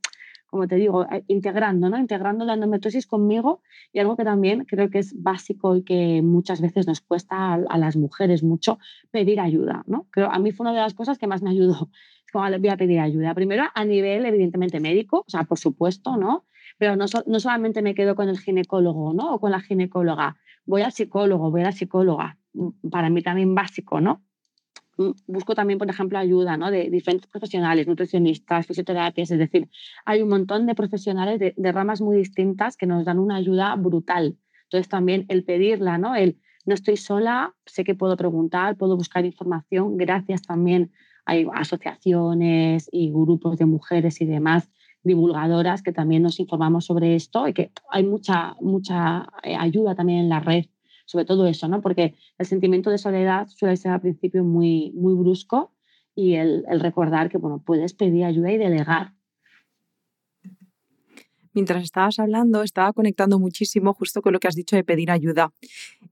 como 0.49 0.67
te 0.67 0.75
digo, 0.75 1.03
eh, 1.11 1.23
integrando, 1.27 1.89
¿no? 1.89 1.97
Integrando 1.97 2.45
la 2.45 2.55
endometriosis 2.55 3.05
conmigo 3.07 3.61
y 3.93 3.99
algo 3.99 4.17
que 4.17 4.23
también 4.23 4.65
creo 4.65 4.89
que 4.89 4.99
es 4.99 5.21
básico 5.21 5.75
y 5.75 5.83
que 5.83 6.21
muchas 6.21 6.61
veces 6.61 6.87
nos 6.87 7.01
cuesta 7.01 7.53
a, 7.53 7.77
las 7.77 7.95
mujeres 7.95 8.43
mucho, 8.43 8.79
pedir 9.11 9.39
ayuda, 9.39 9.83
¿no? 9.87 10.07
Creo, 10.11 10.31
a 10.31 10.39
mí 10.39 10.51
fue 10.51 10.65
una 10.65 10.73
de 10.73 10.81
las 10.81 10.93
cosas 10.93 11.17
que 11.17 11.27
más 11.27 11.41
me 11.41 11.51
ayudó, 11.51 11.89
como 12.33 12.45
voy 12.57 12.69
a 12.69 12.77
pedir 12.77 12.99
ayuda. 12.99 13.33
Primero 13.33 13.63
a 13.73 13.85
nivel, 13.85 14.25
evidentemente, 14.25 14.79
médico, 14.79 15.23
o 15.25 15.29
sea, 15.29 15.43
por 15.43 15.59
supuesto, 15.59 16.17
¿no? 16.17 16.45
Pero 16.77 16.95
no, 16.95 17.05
no 17.25 17.39
solamente 17.39 17.81
me 17.81 17.93
quedo 17.93 18.15
con 18.15 18.29
el 18.29 18.39
ginecólogo, 18.39 19.13
¿no? 19.13 19.35
O 19.35 19.39
con 19.39 19.51
la 19.51 19.61
ginecóloga, 19.61 20.37
voy 20.65 20.81
al 20.81 20.91
psicólogo, 20.91 21.51
voy 21.51 21.61
a 21.61 21.65
la 21.65 21.71
psicóloga, 21.71 22.37
mm, 22.53 22.89
para 22.89 23.09
mí 23.09 23.21
también 23.21 23.55
básico, 23.55 24.01
¿no? 24.01 24.23
Mm, 24.99 25.11
busco 25.27 25.55
también, 25.55 25.79
por 25.79 25.89
ejemplo, 25.89 26.17
ayuda 26.19 26.57
de 26.69 26.89
diferentes 26.89 27.29
profesionales, 27.29 27.87
nutricionistas, 27.87 28.67
fisioterapias, 28.67 29.31
es 29.31 29.39
decir, 29.39 29.69
hay 30.05 30.21
un 30.21 30.27
montón 30.27 30.65
de 30.65 30.75
profesionales 30.75 31.39
de, 31.39 31.71
ramas 31.71 32.01
muy 32.01 32.17
distintas 32.17 32.75
que 32.75 32.85
nos 32.85 33.05
dan 33.05 33.17
una 33.17 33.37
ayuda 33.37 33.73
brutal. 33.77 34.37
Entonces 34.63 34.89
también 34.89 35.25
el 35.29 35.45
pedirla, 35.45 35.97
¿no? 35.97 36.15
El 36.15 36.37
no 36.65 36.73
estoy 36.73 36.97
sola, 36.97 37.55
sé 37.65 37.85
que 37.85 37.95
puedo 37.95 38.17
preguntar, 38.17 38.75
puedo 38.75 38.97
buscar 38.97 39.23
información, 39.25 39.95
gracias 39.95 40.41
también 40.41 40.91
hay 41.25 41.47
asociaciones 41.53 42.89
y 42.91 43.09
grupos 43.09 43.57
de 43.57 43.65
mujeres 43.65 44.19
y 44.19 44.25
demás 44.25 44.69
divulgadoras 45.03 45.81
que 45.81 45.93
también 45.93 46.23
nos 46.23 46.41
informamos 46.41 46.85
sobre 46.85 47.15
esto 47.15 47.47
y 47.47 47.53
que 47.53 47.71
hay 47.89 48.03
mucha, 48.03 48.55
mucha 48.59 49.29
eh, 49.43 49.55
ayuda 49.55 49.95
también 49.95 50.19
en 50.19 50.29
la 50.29 50.41
red 50.41 50.65
sobre 51.09 51.25
todo 51.25 51.47
eso, 51.47 51.67
¿no? 51.67 51.81
Porque 51.81 52.13
el 52.37 52.45
sentimiento 52.45 52.91
de 52.91 52.99
soledad 52.99 53.47
suele 53.47 53.75
ser 53.77 53.93
al 53.93 53.99
principio 53.99 54.43
muy, 54.43 54.91
muy 54.91 55.15
brusco 55.15 55.73
y 56.13 56.35
el, 56.35 56.63
recordar 56.79 57.31
que, 57.31 57.39
bueno, 57.39 57.63
puedes 57.65 57.95
pedir 57.95 58.25
ayuda 58.25 58.51
y 58.51 58.59
delegar. 58.59 59.15
Mientras 61.51 61.81
estabas 61.83 62.19
hablando, 62.19 62.61
estaba 62.61 62.93
conectando 62.93 63.39
muchísimo 63.39 63.95
justo 63.95 64.21
con 64.21 64.33
lo 64.33 64.39
que 64.39 64.49
has 64.49 64.53
dicho 64.53 64.75
de 64.75 64.83
pedir 64.83 65.09
ayuda. 65.09 65.51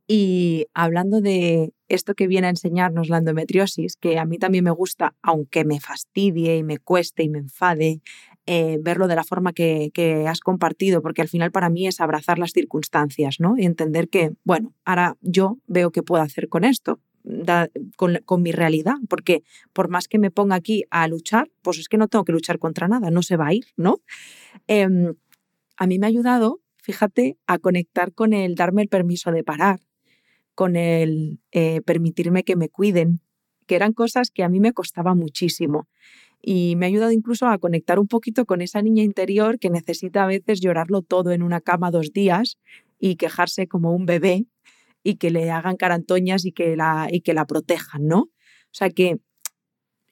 Y 0.08 0.66
hablando 0.74 1.22
de 1.22 1.74
esto 1.90 2.16
que 2.16 2.26
viene 2.26 2.48
a 2.48 2.50
enseñarnos 2.50 3.10
la 3.10 3.20
endometriosis, 3.20 3.98
que 3.98 4.18
a 4.18 4.26
mí 4.26 4.40
también 4.40 4.64
me 4.64 4.72
gusta, 4.72 5.14
aunque 5.22 5.64
me 5.64 5.80
fastidie 5.80 6.58
y 6.58 6.64
me 6.64 6.80
cueste 6.80 7.22
y 7.22 7.30
me 7.30 7.38
enfade, 7.38 8.02
eh, 8.50 8.80
verlo 8.82 9.10
de 9.10 9.16
la 9.16 9.26
forma 9.26 9.52
que, 9.52 9.92
has 10.26 10.40
compartido, 10.40 11.02
porque 11.02 11.22
al 11.22 11.28
final 11.28 11.52
para 11.52 11.70
mí 11.70 11.86
es 11.86 12.00
abrazar 12.00 12.40
las 12.40 12.52
circunstancias, 12.54 13.42
¿no? 13.42 13.58
Y 13.58 13.66
entender 13.66 14.08
que, 14.08 14.32
bueno, 14.46 14.74
ahora 14.86 15.18
yo 15.22 15.58
veo 15.68 15.92
qué 15.92 16.02
puedo 16.02 16.24
hacer 16.24 16.48
con 16.48 16.64
esto, 16.64 17.02
con, 17.98 18.42
mi 18.42 18.54
realidad, 18.54 18.96
porque 19.10 19.44
por 19.74 19.90
más 19.90 20.08
que 20.08 20.18
me 20.18 20.32
ponga 20.32 20.56
aquí 20.56 20.86
a 20.92 21.10
luchar, 21.10 21.52
pues 21.62 21.78
es 21.78 21.90
que 21.90 21.98
no 21.98 22.08
tengo 22.08 22.24
que 22.24 22.32
luchar 22.32 22.58
contra 22.58 22.88
nada, 22.88 23.12
no 23.12 23.22
se 23.22 23.36
va 23.36 23.48
a 23.48 23.54
ir, 23.54 23.66
¿no? 23.76 24.00
Em, 24.68 25.14
a 25.76 25.86
mí 25.86 26.00
me 26.00 26.06
ha 26.06 26.10
ayudado, 26.10 26.62
fíjate, 26.78 27.38
a 27.48 27.60
conectar 27.60 28.14
con 28.14 28.32
el 28.32 28.56
darme 28.56 28.82
el 28.82 28.88
permiso 28.88 29.34
de 29.34 29.44
parar, 29.44 29.82
con 30.56 30.78
el 30.78 31.42
eh, 31.52 31.82
permitirme 31.82 32.44
que 32.44 32.56
me 32.56 32.70
cuiden, 32.70 33.20
que 33.66 33.76
eran 33.76 33.92
cosas 33.92 34.32
que 34.32 34.44
a 34.44 34.50
mí 34.50 34.62
me 34.62 34.72
costaba 34.72 35.16
muchísimo. 35.16 35.90
Y 36.42 36.76
me 36.76 36.86
ha 36.86 36.90
ayudado 36.90 37.12
incluso 37.12 37.48
a 37.48 37.58
conectar 37.58 38.00
un 38.00 38.08
poquito 38.08 38.46
con 38.46 38.62
esa 38.62 38.82
niña 38.82 39.04
interior 39.04 39.60
que 39.60 39.70
necesita 39.70 40.24
a 40.24 40.28
veces 40.28 40.60
llorarlo 40.62 41.02
todo 41.02 41.32
en 41.32 41.44
una 41.44 41.62
cama 41.62 41.92
dos 41.92 42.14
días 42.14 42.58
y 43.00 43.16
quejarse 43.16 43.68
como 43.68 43.94
un 43.94 44.06
bebé 44.06 44.46
y 45.04 45.16
que 45.16 45.32
le 45.32 45.52
hagan 45.52 45.78
carantoñas 45.78 46.46
y 46.46 46.52
que 46.52 46.76
la, 46.76 47.08
y 47.12 47.22
que 47.22 47.34
la 47.34 47.46
protejan, 47.46 48.08
¿no? 48.08 48.20
O 48.20 48.74
sea 48.74 48.90
que 48.90 49.18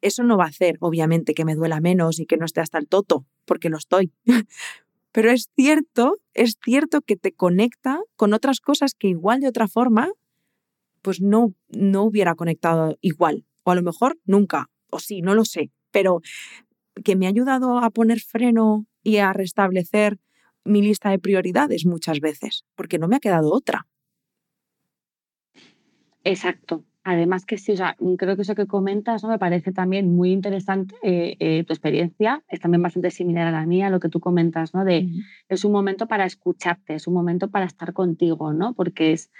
eso 0.02 0.24
no 0.24 0.38
va 0.38 0.46
a 0.46 0.50
hacer, 0.50 0.78
obviamente, 0.80 1.34
que 1.34 1.46
me 1.46 1.56
duela 1.56 1.82
menos 1.82 2.20
y 2.20 2.26
que 2.26 2.38
no 2.38 2.46
esté 2.46 2.62
hasta 2.62 2.78
el 2.78 2.88
toto, 2.88 3.26
porque 3.46 3.70
lo 3.70 3.78
estoy. 3.78 4.12
Pero 5.12 5.32
es 5.32 5.50
cierto, 5.56 6.18
es 6.34 6.58
cierto 6.64 7.02
que 7.02 7.16
te 7.16 7.32
conecta 7.32 8.00
con 8.16 8.34
otras 8.34 8.60
cosas 8.60 8.94
que 8.94 9.08
igual 9.08 9.40
de 9.40 9.48
otra 9.48 9.68
forma, 9.68 10.12
pues 11.02 11.22
no, 11.22 11.54
no 11.70 12.04
hubiera 12.04 12.36
conectado 12.36 12.98
igual. 13.02 13.46
O 13.64 13.72
a 13.72 13.76
lo 13.76 13.82
mejor 13.82 14.20
nunca, 14.26 14.70
o 14.90 15.00
sí, 15.00 15.22
no 15.22 15.34
lo 15.34 15.46
sé. 15.46 15.72
Pero 15.96 16.20
que 17.06 17.16
me 17.16 17.26
ha 17.26 17.30
ayudado 17.30 17.80
a 17.80 17.90
poner 17.90 18.20
freno 18.20 18.86
y 19.02 19.18
a 19.18 19.32
restablecer 19.32 20.20
mi 20.66 20.82
lista 20.82 21.10
de 21.10 21.20
prioridades 21.20 21.86
muchas 21.86 22.20
veces, 22.20 22.66
porque 22.76 23.00
no 23.00 23.08
me 23.08 23.16
ha 23.16 23.22
quedado 23.22 23.54
otra. 23.54 23.88
Exacto. 26.26 26.84
Además 27.06 27.46
que 27.46 27.58
sí, 27.58 27.72
o 27.72 27.78
sea, 27.78 27.96
creo 28.18 28.36
que 28.36 28.42
eso 28.42 28.56
que 28.56 28.66
comentas 28.66 29.24
¿no? 29.24 29.30
me 29.30 29.40
parece 29.40 29.72
también 29.72 30.14
muy 30.14 30.34
interesante. 30.34 30.96
Eh, 31.02 31.38
eh, 31.40 31.64
tu 31.64 31.72
experiencia 31.72 32.44
es 32.50 32.60
también 32.60 32.82
bastante 32.82 33.10
similar 33.10 33.48
a 33.48 33.52
la 33.52 33.66
mía, 33.66 33.90
lo 33.90 34.02
que 34.02 34.10
tú 34.10 34.20
comentas, 34.20 34.74
¿no? 34.74 34.84
De 34.84 35.08
es 35.48 35.64
un 35.64 35.72
momento 35.72 36.08
para 36.08 36.26
escucharte, 36.26 36.96
es 36.96 37.08
un 37.08 37.14
momento 37.14 37.50
para 37.52 37.66
estar 37.66 37.94
contigo, 37.94 38.52
¿no? 38.52 38.74
Porque 38.74 39.14
es, 39.14 39.32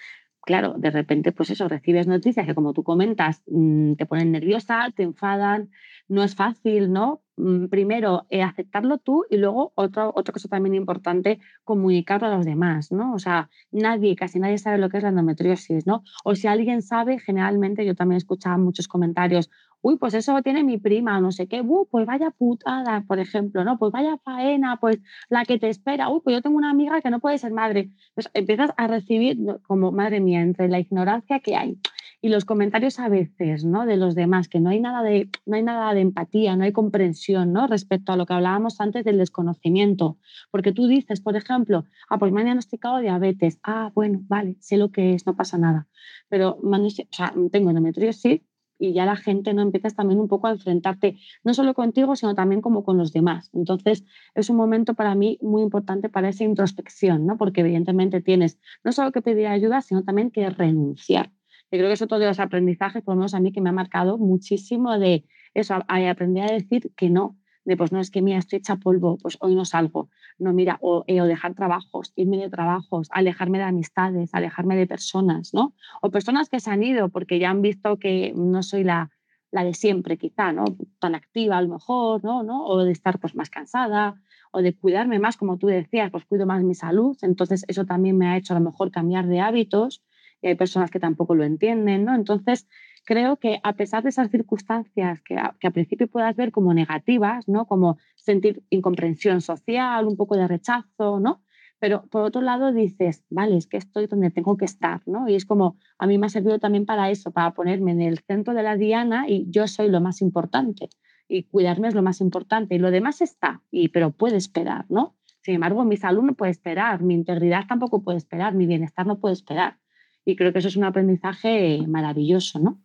claro, 0.46 0.76
de 0.78 0.92
repente, 0.92 1.32
pues 1.32 1.50
eso, 1.50 1.68
recibes 1.68 2.08
noticias 2.08 2.46
que 2.46 2.56
como 2.56 2.74
tú 2.74 2.84
comentas, 2.84 3.44
mm, 3.48 3.94
te 3.96 4.06
ponen 4.06 4.32
nerviosa, 4.32 4.92
te 4.96 5.04
enfadan, 5.04 5.70
no 6.08 6.24
es 6.24 6.36
fácil, 6.36 6.92
¿no? 6.94 7.22
Mm, 7.38 7.66
primero, 7.68 8.26
eh, 8.30 8.44
aceptarlo 8.44 8.98
tú 9.00 9.26
y 9.30 9.38
luego 9.38 9.74
otra 9.76 10.12
cosa 10.14 10.48
también 10.48 10.76
importante, 10.76 11.40
comunicarlo 11.64 12.28
a 12.28 12.36
los 12.38 12.46
demás, 12.46 12.92
¿no? 12.92 13.14
O 13.14 13.20
sea, 13.20 13.50
nadie, 13.72 14.16
casi 14.16 14.40
nadie 14.40 14.58
sabe 14.58 14.78
lo 14.78 14.90
que 14.90 14.98
es 14.98 15.04
la 15.04 15.10
endometriosis, 15.10 15.86
¿no? 15.86 16.04
O 16.24 16.36
si 16.36 16.48
alguien 16.48 16.82
sabe, 16.82 17.20
generalmente 17.20 17.86
yo 17.86 17.96
también 17.96 18.18
escuchaba 18.18 18.58
muchos 18.58 18.88
comentarios, 18.88 19.50
uy, 19.86 19.98
pues 19.98 20.16
eso 20.16 20.42
tiene 20.42 20.64
mi 20.64 20.80
prima, 20.80 21.22
no 21.22 21.32
sé 21.32 21.48
qué, 21.48 21.62
uy, 21.62 21.86
pues 21.92 22.08
vaya 22.08 22.32
putada, 22.32 23.04
por 23.08 23.20
ejemplo, 23.20 23.64
¿no? 23.64 23.78
Pues 23.78 23.92
vaya 23.92 24.18
faena, 24.18 24.78
pues 24.78 24.98
la 25.30 25.46
que 25.46 25.60
te 25.60 25.70
espera, 25.70 26.10
uy, 26.10 26.22
pues 26.24 26.36
yo 26.36 26.42
tengo 26.42 26.58
una 26.58 26.72
amiga 26.72 27.02
que 27.02 27.12
no 27.12 27.20
puede 27.20 27.38
ser 27.38 27.52
madre. 27.52 27.92
Entonces 28.10 28.32
empiezas 28.34 28.72
a 28.78 28.88
recibir 28.88 29.38
como, 29.68 29.92
madre 29.92 30.22
mía, 30.22 30.42
entre 30.42 30.70
la 30.70 30.80
ignorancia 30.80 31.40
que 31.40 31.56
hay 31.56 31.78
y 32.20 32.30
los 32.30 32.46
comentarios 32.46 32.98
a 33.00 33.10
veces, 33.10 33.64
¿no? 33.64 33.86
De 33.86 33.96
los 33.96 34.16
demás, 34.16 34.50
que 34.50 34.60
no 34.60 34.72
hay 34.72 34.80
nada 34.80 35.04
de, 35.04 35.30
no 35.46 35.56
hay 35.56 35.62
nada 35.62 35.94
de 35.94 36.02
empatía, 36.02 36.56
no 36.56 36.64
hay 36.64 36.72
comprensión, 36.72 37.54
¿no? 37.54 37.68
Respecto 37.68 38.12
a 38.12 38.18
lo 38.18 38.26
que 38.26 38.34
hablábamos 38.34 38.82
antes 38.82 39.06
del 39.06 39.20
desconocimiento. 39.20 40.18
Porque 40.50 40.72
tú 40.72 40.88
dices, 40.88 41.22
por 41.22 41.36
ejemplo, 41.36 41.86
ah, 42.10 42.18
pues 42.18 42.32
me 42.32 42.40
han 42.40 42.46
diagnosticado 42.48 43.02
diabetes. 43.02 43.60
Ah, 43.62 43.92
bueno, 43.94 44.22
vale, 44.24 44.56
sé 44.62 44.78
lo 44.78 44.90
que 44.90 45.14
es, 45.14 45.28
no 45.28 45.36
pasa 45.36 45.60
nada. 45.60 45.88
Pero 46.28 46.58
o 46.60 46.90
sea, 47.12 47.36
tengo 47.52 47.70
endometriosis 47.70 48.42
y 48.78 48.94
ya 48.94 49.06
la 49.06 49.16
gente 49.16 49.54
no 49.54 49.62
empiezas 49.62 49.96
también 49.96 50.20
un 50.20 50.28
poco 50.28 50.48
a 50.48 50.52
enfrentarte, 50.52 51.18
no 51.44 51.54
solo 51.54 51.74
contigo, 51.74 52.16
sino 52.16 52.36
también 52.36 52.62
como 52.62 52.84
con 52.84 52.98
los 52.98 53.14
demás. 53.14 53.50
Entonces, 53.54 54.04
es 54.34 54.50
un 54.50 54.58
momento 54.58 54.94
para 54.94 55.16
mí 55.16 55.38
muy 55.42 55.62
importante 55.62 56.10
para 56.10 56.30
esa 56.30 56.44
introspección, 56.44 57.26
¿no? 57.26 57.38
Porque 57.38 57.62
evidentemente 57.62 58.22
tienes 58.22 58.60
no 58.84 58.92
solo 58.92 59.12
que 59.12 59.22
pedir 59.22 59.48
ayuda, 59.48 59.82
sino 59.82 60.04
también 60.04 60.32
que 60.32 60.50
renunciar. 60.50 61.32
Y 61.72 61.78
creo 61.78 61.88
que 61.88 61.94
eso 61.94 62.08
todo 62.08 62.20
de 62.20 62.28
los 62.28 62.40
aprendizajes, 62.40 63.04
por 63.04 63.16
lo 63.16 63.20
menos 63.20 63.34
a 63.34 63.40
mí, 63.40 63.52
que 63.52 63.62
me 63.62 63.70
ha 63.70 63.74
marcado 63.74 64.18
muchísimo 64.18 64.98
de 65.00 65.26
eso, 65.54 65.76
aprender 65.88 66.44
a 66.44 66.54
decir 66.54 66.92
que 66.96 67.10
no, 67.10 67.38
de 67.66 67.76
pues 67.76 67.92
no 67.92 68.00
es 68.00 68.12
que 68.12 68.22
mira, 68.22 68.38
estoy 68.38 68.60
hecha 68.60 68.78
polvo, 68.78 69.18
pues 69.18 69.38
hoy 69.42 69.56
no 69.56 69.66
salgo. 69.66 70.10
No, 70.38 70.54
mira, 70.54 70.78
o, 70.82 71.04
eh, 71.08 71.22
o, 71.22 71.26
dejar 71.26 71.56
trabajos, 71.56 72.14
irme 72.16 72.38
de 72.38 72.50
trabajos, 72.50 73.08
alejarme 73.12 73.58
de 73.58 73.66
amistades, 73.66 74.34
alejarme 74.34 74.76
de 74.76 74.88
personas, 74.88 75.54
¿no? 75.54 75.74
O 76.02 76.12
personas 76.12 76.50
que 76.50 76.60
se 76.60 76.72
han 76.72 76.84
ido 76.84 77.10
porque 77.10 77.40
ya 77.40 77.50
han 77.50 77.62
visto 77.62 77.98
que 77.98 78.34
no 78.36 78.64
soy 78.64 78.84
la, 78.84 79.12
la 79.52 79.64
de 79.64 79.74
siempre, 79.74 80.18
quizá, 80.18 80.54
¿no? 80.54 80.66
Tan 81.00 81.16
activa 81.16 81.58
a 81.58 81.62
lo 81.62 81.70
mejor, 81.70 82.24
¿no? 82.24 82.44
¿no? 82.44 82.66
O 82.66 82.84
de 82.84 82.92
estar 82.92 83.20
pues 83.20 83.36
más 83.36 83.50
cansada, 83.50 84.22
o 84.52 84.62
de 84.62 84.74
cuidarme 84.74 85.20
más, 85.20 85.36
como 85.36 85.58
tú 85.58 85.68
decías, 85.68 86.12
pues 86.12 86.24
cuido 86.26 86.46
más 86.46 86.64
mi 86.64 86.76
salud. 86.76 87.18
Entonces, 87.22 87.66
eso 87.68 87.86
también 87.86 88.18
me 88.18 88.28
ha 88.28 88.38
hecho 88.38 88.54
a 88.54 88.60
lo 88.60 88.64
mejor 88.64 88.92
cambiar 88.92 89.28
de 89.28 89.42
hábitos 89.42 90.04
y 90.42 90.48
hay 90.48 90.56
personas 90.56 90.92
que 90.92 91.00
tampoco 91.00 91.36
lo 91.36 91.44
entienden, 91.44 92.06
¿no? 92.06 92.16
Entonces, 92.16 92.68
creo 93.06 93.38
que 93.38 93.60
a 93.64 93.74
pesar 93.74 94.04
de 94.04 94.10
esas 94.10 94.30
circunstancias 94.30 95.22
que 95.22 95.36
a, 95.38 95.56
que 95.60 95.72
principio 95.72 96.08
puedas 96.08 96.36
ver 96.36 96.52
como 96.52 96.74
negativas, 96.74 97.48
¿no? 97.48 97.66
Como 97.66 97.98
sentir 98.16 98.64
incomprensión 98.70 99.42
social, 99.42 100.06
un 100.08 100.18
poco 100.18 100.36
de 100.36 100.48
rechazo, 100.48 101.20
¿no? 101.20 101.44
Pero 101.80 102.06
por 102.08 102.24
otro 102.24 102.42
lado 102.42 102.72
dices, 102.72 103.24
vale, 103.30 103.58
es 103.58 103.68
que 103.68 103.78
estoy 103.78 104.08
donde 104.08 104.32
tengo 104.32 104.58
que 104.58 104.66
estar, 104.66 105.02
¿no? 105.06 105.30
Y 105.30 105.36
es 105.36 105.46
como, 105.46 105.78
a 106.00 106.08
mí 106.08 106.18
me 106.18 106.26
ha 106.26 106.30
servido 106.30 106.58
también 106.60 106.86
para 106.86 107.10
eso, 107.12 107.32
para 107.32 107.54
ponerme 107.54 107.92
en 107.92 108.02
el 108.02 108.20
centro 108.20 108.54
de 108.54 108.64
la 108.64 108.76
diana 108.76 109.26
y 109.28 109.46
yo 109.50 109.68
soy 109.68 109.90
lo 109.90 110.02
más 110.02 110.22
importante 110.22 110.90
y 111.28 111.44
cuidarme 111.44 111.88
es 111.88 111.96
lo 111.96 112.04
más 112.04 112.22
importante 112.22 112.76
y 112.76 112.80
lo 112.80 112.92
demás 112.92 113.22
está, 113.22 113.62
y, 113.72 113.90
pero 113.90 114.12
puede 114.12 114.38
esperar, 114.38 114.86
¿no? 114.90 115.16
Sin 115.42 115.56
embargo, 115.56 115.84
mi 115.86 115.98
salud 115.98 116.24
no 116.24 116.34
puede 116.34 116.52
esperar, 116.52 117.04
mi 117.04 117.14
integridad 117.14 117.68
tampoco 117.68 118.02
puede 118.02 118.18
esperar, 118.18 118.56
mi 118.56 118.66
bienestar 118.66 119.06
no 119.06 119.20
puede 119.20 119.34
esperar. 119.34 119.78
Y 120.24 120.36
creo 120.36 120.52
que 120.52 120.60
eso 120.60 120.70
es 120.70 120.76
un 120.76 120.86
aprendizaje 120.86 121.86
maravilloso, 121.88 122.60
¿no? 122.60 122.82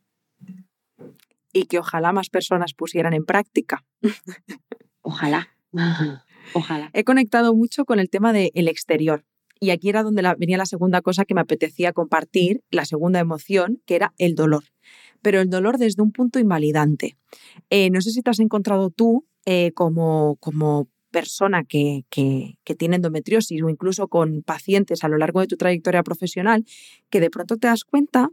Y 1.52 1.64
que 1.64 1.78
ojalá 1.78 2.12
más 2.12 2.30
personas 2.30 2.74
pusieran 2.74 3.12
en 3.14 3.24
práctica. 3.24 3.84
Ojalá. 5.02 5.48
Ojalá. 6.54 6.90
He 6.92 7.04
conectado 7.04 7.54
mucho 7.54 7.84
con 7.84 7.98
el 7.98 8.10
tema 8.10 8.32
del 8.32 8.68
exterior. 8.68 9.24
Y 9.60 9.70
aquí 9.70 9.90
era 9.90 10.02
donde 10.02 10.22
venía 10.38 10.56
la 10.56 10.66
segunda 10.66 11.02
cosa 11.02 11.24
que 11.24 11.34
me 11.34 11.42
apetecía 11.42 11.92
compartir, 11.92 12.62
la 12.70 12.86
segunda 12.86 13.20
emoción, 13.20 13.82
que 13.84 13.94
era 13.94 14.14
el 14.16 14.34
dolor. 14.34 14.64
Pero 15.20 15.40
el 15.40 15.50
dolor 15.50 15.76
desde 15.76 16.02
un 16.02 16.12
punto 16.12 16.38
invalidante. 16.38 17.18
Eh, 17.68 17.90
no 17.90 18.00
sé 18.00 18.10
si 18.10 18.22
te 18.22 18.30
has 18.30 18.40
encontrado 18.40 18.88
tú 18.90 19.26
eh, 19.44 19.72
como, 19.72 20.36
como 20.40 20.88
persona 21.10 21.64
que, 21.64 22.04
que, 22.08 22.56
tiene 22.78 22.96
endometriosis 22.96 23.62
o 23.62 23.68
incluso 23.68 24.08
con 24.08 24.42
pacientes 24.42 25.04
a 25.04 25.08
lo 25.08 25.18
largo 25.18 25.40
de 25.40 25.48
tu 25.48 25.56
trayectoria 25.56 26.02
profesional, 26.02 26.64
que 27.10 27.20
de 27.20 27.30
pronto 27.30 27.56
te 27.56 27.66
das 27.66 27.84
cuenta 27.84 28.30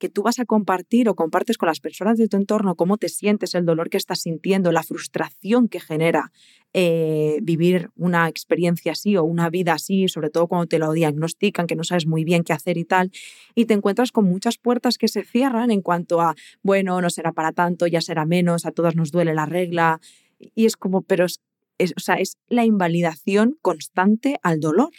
que 0.00 0.08
tú 0.08 0.22
vas 0.22 0.40
a 0.40 0.46
compartir 0.46 1.08
o 1.08 1.14
compartes 1.14 1.58
con 1.58 1.68
las 1.68 1.78
personas 1.78 2.18
de 2.18 2.26
tu 2.26 2.36
entorno 2.36 2.74
cómo 2.74 2.96
te 2.96 3.08
sientes, 3.08 3.54
el 3.54 3.66
dolor 3.66 3.90
que 3.90 3.98
estás 3.98 4.22
sintiendo, 4.22 4.72
la 4.72 4.82
frustración 4.82 5.68
que 5.68 5.78
genera 5.78 6.32
eh, 6.72 7.38
vivir 7.42 7.90
una 7.96 8.26
experiencia 8.28 8.92
así 8.92 9.16
o 9.16 9.24
una 9.24 9.50
vida 9.50 9.74
así, 9.74 10.08
sobre 10.08 10.30
todo 10.30 10.48
cuando 10.48 10.66
te 10.66 10.78
lo 10.78 10.92
diagnostican, 10.92 11.66
que 11.66 11.76
no 11.76 11.84
sabes 11.84 12.06
muy 12.06 12.24
bien 12.24 12.42
qué 12.42 12.54
hacer 12.54 12.78
y 12.78 12.84
tal, 12.84 13.12
y 13.54 13.66
te 13.66 13.74
encuentras 13.74 14.10
con 14.10 14.24
muchas 14.24 14.56
puertas 14.56 14.96
que 14.96 15.06
se 15.06 15.22
cierran 15.22 15.70
en 15.70 15.82
cuanto 15.82 16.20
a, 16.20 16.34
bueno, 16.62 17.00
no 17.00 17.10
será 17.10 17.32
para 17.32 17.52
tanto, 17.52 17.86
ya 17.86 18.00
será 18.00 18.24
menos, 18.24 18.64
a 18.64 18.72
todas 18.72 18.96
nos 18.96 19.12
duele 19.12 19.34
la 19.34 19.46
regla, 19.46 20.00
y 20.38 20.64
es 20.64 20.76
como, 20.76 21.02
pero 21.02 21.26
es, 21.26 21.92
o 21.96 22.00
sea, 22.00 22.14
es 22.14 22.38
la 22.48 22.64
invalidación 22.64 23.58
constante 23.60 24.38
al 24.42 24.60
dolor. 24.60 24.92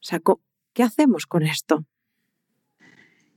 O 0.00 0.04
sea, 0.04 0.20
¿qué 0.74 0.82
hacemos 0.82 1.26
con 1.26 1.44
esto? 1.44 1.86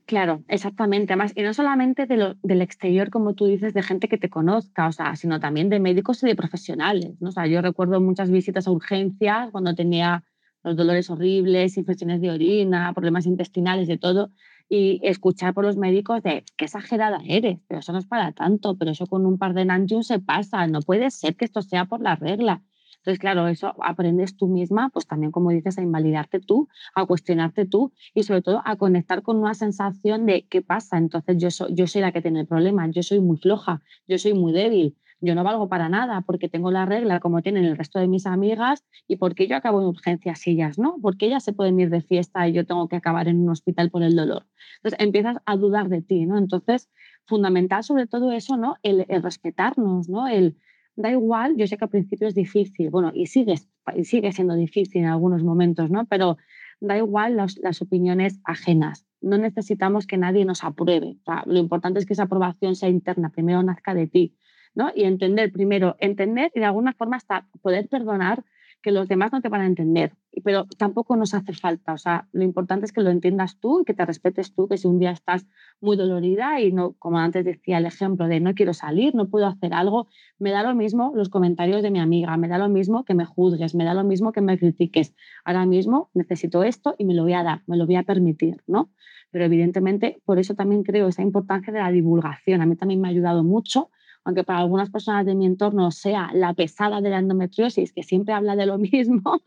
Claro, 0.08 0.44
exactamente. 0.50 1.14
Además, 1.14 1.34
y 1.36 1.42
no 1.42 1.54
solamente 1.56 2.06
de 2.06 2.36
del 2.44 2.62
exterior, 2.62 3.10
como 3.10 3.34
tú 3.34 3.46
dices, 3.48 3.74
de 3.74 3.82
gente 3.82 4.08
que 4.08 4.20
te 4.20 4.30
conozca, 4.30 4.88
o 4.88 4.92
sea, 4.92 5.16
sino 5.16 5.40
también 5.40 5.68
de 5.70 5.80
médicos 5.80 6.22
y 6.22 6.28
de 6.28 6.36
profesionales. 6.36 7.16
¿no? 7.20 7.30
O 7.36 7.46
yo 7.46 7.62
recuerdo 7.62 8.00
muchas 8.00 8.30
visitas 8.30 8.68
a 8.68 8.72
urgencias 8.72 9.50
cuando 9.52 9.74
tenía 9.74 10.24
los 10.64 10.76
dolores 10.76 11.10
horribles, 11.10 11.78
infecciones 11.78 12.22
de 12.22 12.30
orina, 12.32 12.94
problemas 12.94 13.26
intestinales, 13.26 13.88
de 13.88 13.98
todo, 13.98 14.32
y 14.70 15.00
escuchar 15.04 15.54
por 15.56 15.66
los 15.66 15.78
médicos 15.78 16.22
de 16.24 16.44
qué 16.56 16.66
exagerada 16.66 17.20
eres, 17.28 17.60
pero 17.68 17.80
eso 17.80 17.92
no 17.92 18.00
es 18.00 18.06
para 18.08 18.32
tanto, 18.32 18.78
pero 18.78 18.92
eso 18.92 19.06
con 19.08 19.26
un 19.26 19.38
par 19.40 19.54
de 19.54 19.66
Nanjun 19.66 20.04
se 20.04 20.20
pasa, 20.20 20.66
no 20.68 20.82
puede 20.82 21.10
ser 21.12 21.36
que 21.36 21.46
esto 21.46 21.62
sea 21.62 21.86
por 21.86 22.02
la 22.02 22.16
regla. 22.16 22.62
Entonces, 23.06 23.20
claro, 23.20 23.48
eso 23.48 23.76
aprendes 23.84 24.36
tú 24.36 24.48
misma, 24.48 24.90
pues 24.90 25.06
también, 25.06 25.32
como 25.32 25.52
dices, 25.52 25.78
a 25.78 25.84
invalidarte 25.84 26.40
tú, 26.40 26.70
a 26.96 27.06
cuestionarte 27.06 27.68
tú 27.68 27.94
y 28.16 28.24
sobre 28.24 28.42
todo 28.42 28.64
a 28.66 28.78
conectar 28.78 29.22
con 29.22 29.38
una 29.38 29.54
sensación 29.54 30.26
de 30.26 30.48
qué 30.48 30.64
pasa. 30.64 30.98
Entonces, 30.98 31.38
yo 31.38 31.52
soy, 31.52 32.02
la 32.02 32.12
que 32.12 32.24
tiene 32.24 32.40
el 32.40 32.48
problema, 32.48 32.90
yo 32.90 33.04
soy 33.04 33.20
muy 33.20 33.38
floja, 33.38 33.84
yo 34.08 34.18
soy 34.18 34.34
muy 34.34 34.54
débil, 34.54 34.98
yo 35.22 35.36
no 35.36 35.44
valgo 35.44 35.70
para 35.70 35.88
nada 35.88 36.22
porque 36.22 36.50
tengo 36.50 36.72
la 36.72 36.88
regla 36.88 37.20
como 37.20 37.44
tienen 37.44 37.66
el 37.66 37.78
resto 37.78 38.00
de 38.00 38.08
mis 38.08 38.26
amigas 38.26 38.84
y 39.08 39.18
porque 39.18 39.48
yo 39.48 39.56
acabo 39.56 39.82
en 39.82 39.88
urgencias 39.88 40.48
y 40.48 40.52
ellas 40.52 40.80
no, 40.80 40.98
porque 41.00 41.28
ellas 41.28 41.44
se 41.44 41.54
pueden 41.54 41.80
ir 41.80 41.92
de 41.92 42.02
fiesta 42.02 42.48
y 42.48 42.54
yo 42.54 42.66
tengo 42.66 42.88
que 42.88 42.96
acabar 42.96 43.28
en 43.28 43.40
un 43.40 43.50
hospital 43.50 43.92
por 43.92 44.02
el 44.02 44.16
dolor. 44.16 44.48
Entonces 44.78 45.00
empiezas 45.00 45.38
a 45.46 45.58
dudar 45.58 45.90
de 45.90 46.02
ti, 46.02 46.26
¿no? 46.26 46.40
Entonces, 46.40 46.90
fundamental 47.28 47.84
sobre 47.84 48.08
todo 48.08 48.32
eso, 48.32 48.58
¿no? 48.58 48.78
El, 48.82 49.06
respetarnos, 49.22 50.10
¿no? 50.10 50.28
El, 50.28 50.58
da 50.96 51.12
igual, 51.12 51.56
yo 51.58 51.68
sé 51.68 51.78
que 51.78 51.86
al 51.86 51.90
principio 51.90 52.28
es 52.28 52.36
difícil, 52.36 52.90
bueno, 52.90 53.12
y 53.14 53.28
sigue, 53.28 53.56
sigue 54.04 54.32
siendo 54.32 54.56
difícil 54.56 55.02
en 55.02 55.08
algunos 55.08 55.44
momentos, 55.44 55.90
¿no? 55.90 56.06
Pero 56.06 56.38
da 56.80 56.98
igual 56.98 57.36
las, 57.36 57.58
las 57.58 57.82
opiniones 57.82 58.40
ajenas. 58.44 59.06
No 59.22 59.38
necesitamos 59.38 60.08
que 60.08 60.18
nadie 60.18 60.46
nos 60.46 60.64
apruebe. 60.64 61.18
lo 61.46 61.60
importante 61.60 62.00
es 62.00 62.06
que 62.06 62.14
esa 62.14 62.24
aprobación 62.24 62.76
sea 62.76 62.90
interna, 62.90 63.30
primero 63.30 63.64
nazca 63.64 63.94
de 63.94 64.08
ti 64.08 64.36
¿no? 64.76 64.92
Y 64.94 65.06
entender 65.06 65.52
primero, 65.52 65.96
entender 66.00 66.52
y 66.54 66.60
de 66.60 66.66
alguna 66.66 66.94
forma 66.94 67.16
hasta 67.16 67.48
poder 67.62 67.88
perdonar 67.88 68.44
que 68.86 68.92
los 68.92 69.08
demás 69.08 69.32
no 69.32 69.42
te 69.42 69.50
van 69.50 69.62
a 69.62 69.66
entender, 69.66 70.14
pero 70.44 70.66
tampoco 70.78 71.16
nos 71.16 71.34
hace 71.34 71.54
falta. 71.54 71.94
O 71.94 71.98
sea, 71.98 72.28
lo 72.34 72.44
importante 72.44 72.86
es 72.86 72.92
que 72.92 73.02
lo 73.02 73.10
entiendas 73.10 73.60
tú 73.60 73.82
y 73.82 73.84
que 73.84 73.96
te 73.96 74.06
respetes 74.06 74.54
tú, 74.54 74.68
que 74.68 74.78
si 74.78 74.88
un 74.88 75.00
día 75.00 75.10
estás 75.10 75.48
muy 75.82 75.98
dolorida 75.98 76.62
y 76.62 76.72
no, 76.72 76.94
como 77.00 77.18
antes 77.18 77.44
decía 77.44 77.80
el 77.80 77.88
ejemplo 77.88 78.28
de 78.28 78.40
no 78.40 78.54
quiero 78.54 78.76
salir, 78.76 79.16
no 79.16 79.28
puedo 79.28 79.48
hacer 79.48 79.74
algo, 79.74 80.06
me 80.38 80.52
da 80.52 80.62
lo 80.62 80.76
mismo 80.76 81.14
los 81.16 81.30
comentarios 81.30 81.82
de 81.82 81.90
mi 81.90 82.00
amiga, 82.00 82.38
me 82.38 82.48
da 82.48 82.60
lo 82.60 82.70
mismo 82.70 83.06
que 83.06 83.16
me 83.16 83.26
juzgues, 83.26 83.74
me 83.74 83.86
da 83.86 83.96
lo 83.96 84.04
mismo 84.04 84.32
que 84.32 84.42
me 84.42 84.56
critiques. 84.60 85.16
Ahora 85.44 85.66
mismo 85.66 86.12
necesito 86.14 86.62
esto 86.62 86.94
y 87.00 87.06
me 87.06 87.16
lo 87.16 87.24
voy 87.24 87.34
a 87.34 87.42
dar, 87.42 87.64
me 87.66 87.78
lo 87.78 87.88
voy 87.88 87.96
a 87.96 88.04
permitir, 88.04 88.62
¿no? 88.68 88.92
Pero 89.32 89.46
evidentemente 89.46 90.22
por 90.26 90.38
eso 90.38 90.54
también 90.54 90.84
creo 90.84 91.08
esa 91.08 91.24
importancia 91.24 91.74
de 91.74 91.80
la 91.80 91.90
divulgación. 91.90 92.62
A 92.62 92.68
mí 92.68 92.76
también 92.76 93.02
me 93.02 93.08
ha 93.08 93.12
ayudado 93.12 93.44
mucho 93.44 93.90
aunque 94.26 94.44
para 94.44 94.60
algunas 94.60 94.90
personas 94.90 95.26
de 95.26 95.36
mi 95.36 95.46
entorno 95.46 95.92
sea 95.92 96.32
la 96.34 96.54
pesada 96.54 97.00
de 97.00 97.10
la 97.10 97.20
endometriosis, 97.20 97.94
que 97.94 98.04
siempre 98.04 98.34
habla 98.34 98.56
de 98.56 98.66
lo 98.66 98.78
mismo, 98.80 99.42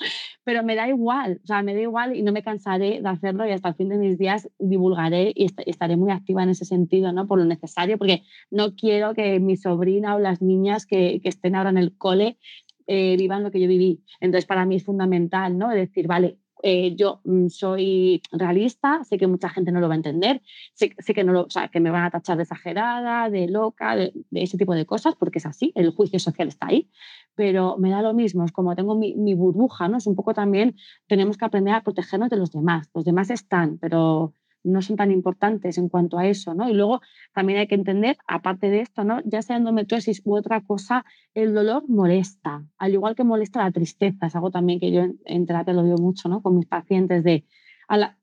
pero 0.44 0.62
me 0.62 0.76
da 0.76 0.88
igual, 0.88 1.40
o 1.42 1.46
sea, 1.46 1.62
me 1.62 1.74
da 1.74 1.80
igual 1.80 2.16
y 2.16 2.22
no 2.22 2.32
me 2.32 2.42
cansaré 2.42 3.02
de 3.02 3.08
hacerlo 3.08 3.46
y 3.46 3.50
hasta 3.50 3.68
el 3.68 3.74
fin 3.74 3.88
de 3.90 3.98
mis 3.98 4.16
días 4.16 4.48
divulgaré 4.58 5.32
y 5.34 5.48
estaré 5.66 5.96
muy 5.96 6.12
activa 6.12 6.42
en 6.42 6.50
ese 6.50 6.64
sentido, 6.64 7.12
¿no? 7.12 7.26
Por 7.26 7.38
lo 7.38 7.44
necesario, 7.44 7.98
porque 7.98 8.22
no 8.50 8.74
quiero 8.74 9.14
que 9.14 9.40
mi 9.40 9.56
sobrina 9.56 10.14
o 10.14 10.18
las 10.18 10.40
niñas 10.40 10.86
que, 10.86 11.20
que 11.20 11.28
estén 11.28 11.56
ahora 11.56 11.70
en 11.70 11.78
el 11.78 11.96
cole 11.96 12.38
eh, 12.86 13.16
vivan 13.18 13.42
lo 13.42 13.50
que 13.50 13.60
yo 13.60 13.68
viví. 13.68 14.02
Entonces, 14.20 14.46
para 14.46 14.64
mí 14.64 14.76
es 14.76 14.84
fundamental, 14.84 15.58
¿no? 15.58 15.68
Decir, 15.68 16.06
vale, 16.06 16.38
eh, 16.62 16.94
yo 16.96 17.20
mm, 17.24 17.48
soy 17.48 18.22
realista, 18.32 19.04
sé 19.04 19.18
que 19.18 19.26
mucha 19.26 19.48
gente 19.48 19.72
no 19.72 19.80
lo 19.80 19.88
va 19.88 19.94
a 19.94 19.96
entender, 19.96 20.42
sé, 20.74 20.90
que, 20.90 21.24
no 21.24 21.32
lo, 21.32 21.42
o 21.44 21.50
sea, 21.50 21.68
que 21.68 21.80
me 21.80 21.90
van 21.90 22.04
a 22.04 22.10
tachar 22.10 22.36
de 22.36 22.42
exagerada, 22.44 23.30
de 23.30 23.48
loca, 23.48 23.96
de, 23.96 24.12
ese 24.32 24.58
tipo 24.58 24.74
de 24.74 24.86
cosas, 24.86 25.14
porque 25.16 25.38
es 25.38 25.46
así, 25.46 25.72
el 25.74 25.90
juicio 25.90 26.18
social 26.18 26.48
está 26.48 26.68
ahí, 26.68 26.90
pero 27.34 27.76
me 27.78 27.90
da 27.90 28.02
lo 28.02 28.14
mismo, 28.14 28.44
es 28.44 28.52
como 28.52 28.74
tengo 28.74 28.96
mi, 28.96 29.14
mi 29.14 29.34
burbuja, 29.34 29.88
¿no? 29.88 29.98
Es 29.98 30.06
un 30.06 30.16
poco 30.16 30.34
también, 30.34 30.76
tenemos 31.06 31.36
que 31.36 31.44
aprender 31.44 31.74
a 31.74 31.82
protegernos 31.82 32.30
de 32.30 32.36
los 32.36 32.52
demás, 32.52 32.90
los 32.94 33.04
demás 33.04 33.30
están, 33.30 33.78
pero 33.78 34.34
no 34.64 34.82
son 34.82 34.96
tan 34.96 35.10
importantes 35.10 35.78
en 35.78 35.88
cuanto 35.88 36.18
a 36.18 36.26
eso, 36.26 36.54
¿no? 36.54 36.68
Y 36.68 36.74
luego 36.74 37.00
también 37.32 37.58
hay 37.58 37.66
que 37.66 37.74
entender, 37.74 38.16
aparte 38.26 38.70
de 38.70 38.80
esto, 38.80 39.04
¿no? 39.04 39.20
Ya 39.24 39.42
sea 39.42 39.56
endometriosis 39.56 40.22
u 40.24 40.36
otra 40.36 40.62
cosa, 40.62 41.04
el 41.34 41.54
dolor 41.54 41.88
molesta, 41.88 42.64
al 42.78 42.92
igual 42.92 43.14
que 43.14 43.24
molesta 43.24 43.62
la 43.62 43.70
tristeza, 43.70 44.26
es 44.26 44.34
algo 44.34 44.50
también 44.50 44.80
que 44.80 44.92
yo 44.92 45.02
en, 45.24 45.46
terapia 45.46 45.74
lo 45.74 45.84
veo 45.84 45.96
mucho, 45.96 46.28
¿no? 46.28 46.42
Con 46.42 46.56
mis 46.56 46.66
pacientes 46.66 47.24
de, 47.24 47.44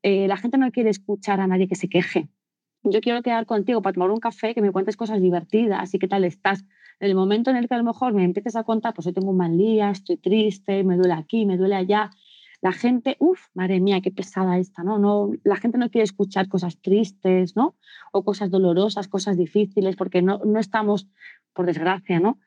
eh, 0.04 0.28
la, 0.28 0.38
gente 0.38 0.58
no 0.58 0.72
quiere 0.72 0.90
escuchar 0.90 1.40
a 1.40 1.48
nadie 1.48 1.68
que 1.68 1.76
se 1.76 1.90
queje. 1.90 2.30
Yo 2.84 3.02
quiero 3.02 3.24
quedar 3.24 3.48
contigo 3.48 3.82
para 3.82 3.94
tomar 3.94 4.12
un 4.12 4.20
café, 4.20 4.54
que 4.54 4.62
me 4.62 4.72
cuentes 4.72 4.96
cosas 4.96 5.20
divertidas 5.20 5.92
y 5.94 6.00
qué 6.00 6.08
tal 6.08 6.24
estás. 6.24 6.64
En 7.00 7.10
el 7.10 7.16
momento 7.16 7.50
en 7.50 7.58
el 7.58 7.68
que 7.68 7.74
a 7.74 7.78
lo 7.78 7.84
mejor 7.84 8.14
me 8.14 8.24
empieces 8.24 8.56
a 8.56 8.64
contar, 8.64 8.94
pues 8.94 9.08
hoy 9.08 9.14
tengo 9.14 9.32
un 9.32 9.38
mal 9.38 9.58
día, 9.58 9.90
estoy 9.90 10.18
triste, 10.18 10.84
me 10.84 10.96
duele 10.96 11.14
aquí, 11.14 11.46
me 11.46 11.58
duele 11.58 11.76
allá, 11.76 12.12
la 12.62 12.72
gente, 12.72 13.18
uff, 13.20 13.48
madre 13.54 13.80
mía, 13.80 14.02
qué 14.02 14.12
pesada 14.12 14.58
esta, 14.58 14.84
¿no? 14.84 15.00
¿no? 15.00 15.32
La 15.44 15.56
gente 15.58 15.78
no 15.78 15.90
quiere 15.90 16.04
escuchar 16.04 16.48
cosas 16.48 16.80
tristes, 16.82 17.56
¿no? 17.56 17.76
O 18.12 18.24
cosas 18.24 18.50
dolorosas, 18.52 19.08
cosas 19.08 19.38
difíciles, 19.38 19.96
porque 19.96 20.22
no, 20.22 20.40
no 20.46 20.60
estamos, 20.60 21.08
por 21.54 21.66
desgracia, 21.66 22.20
¿no? 22.20 22.40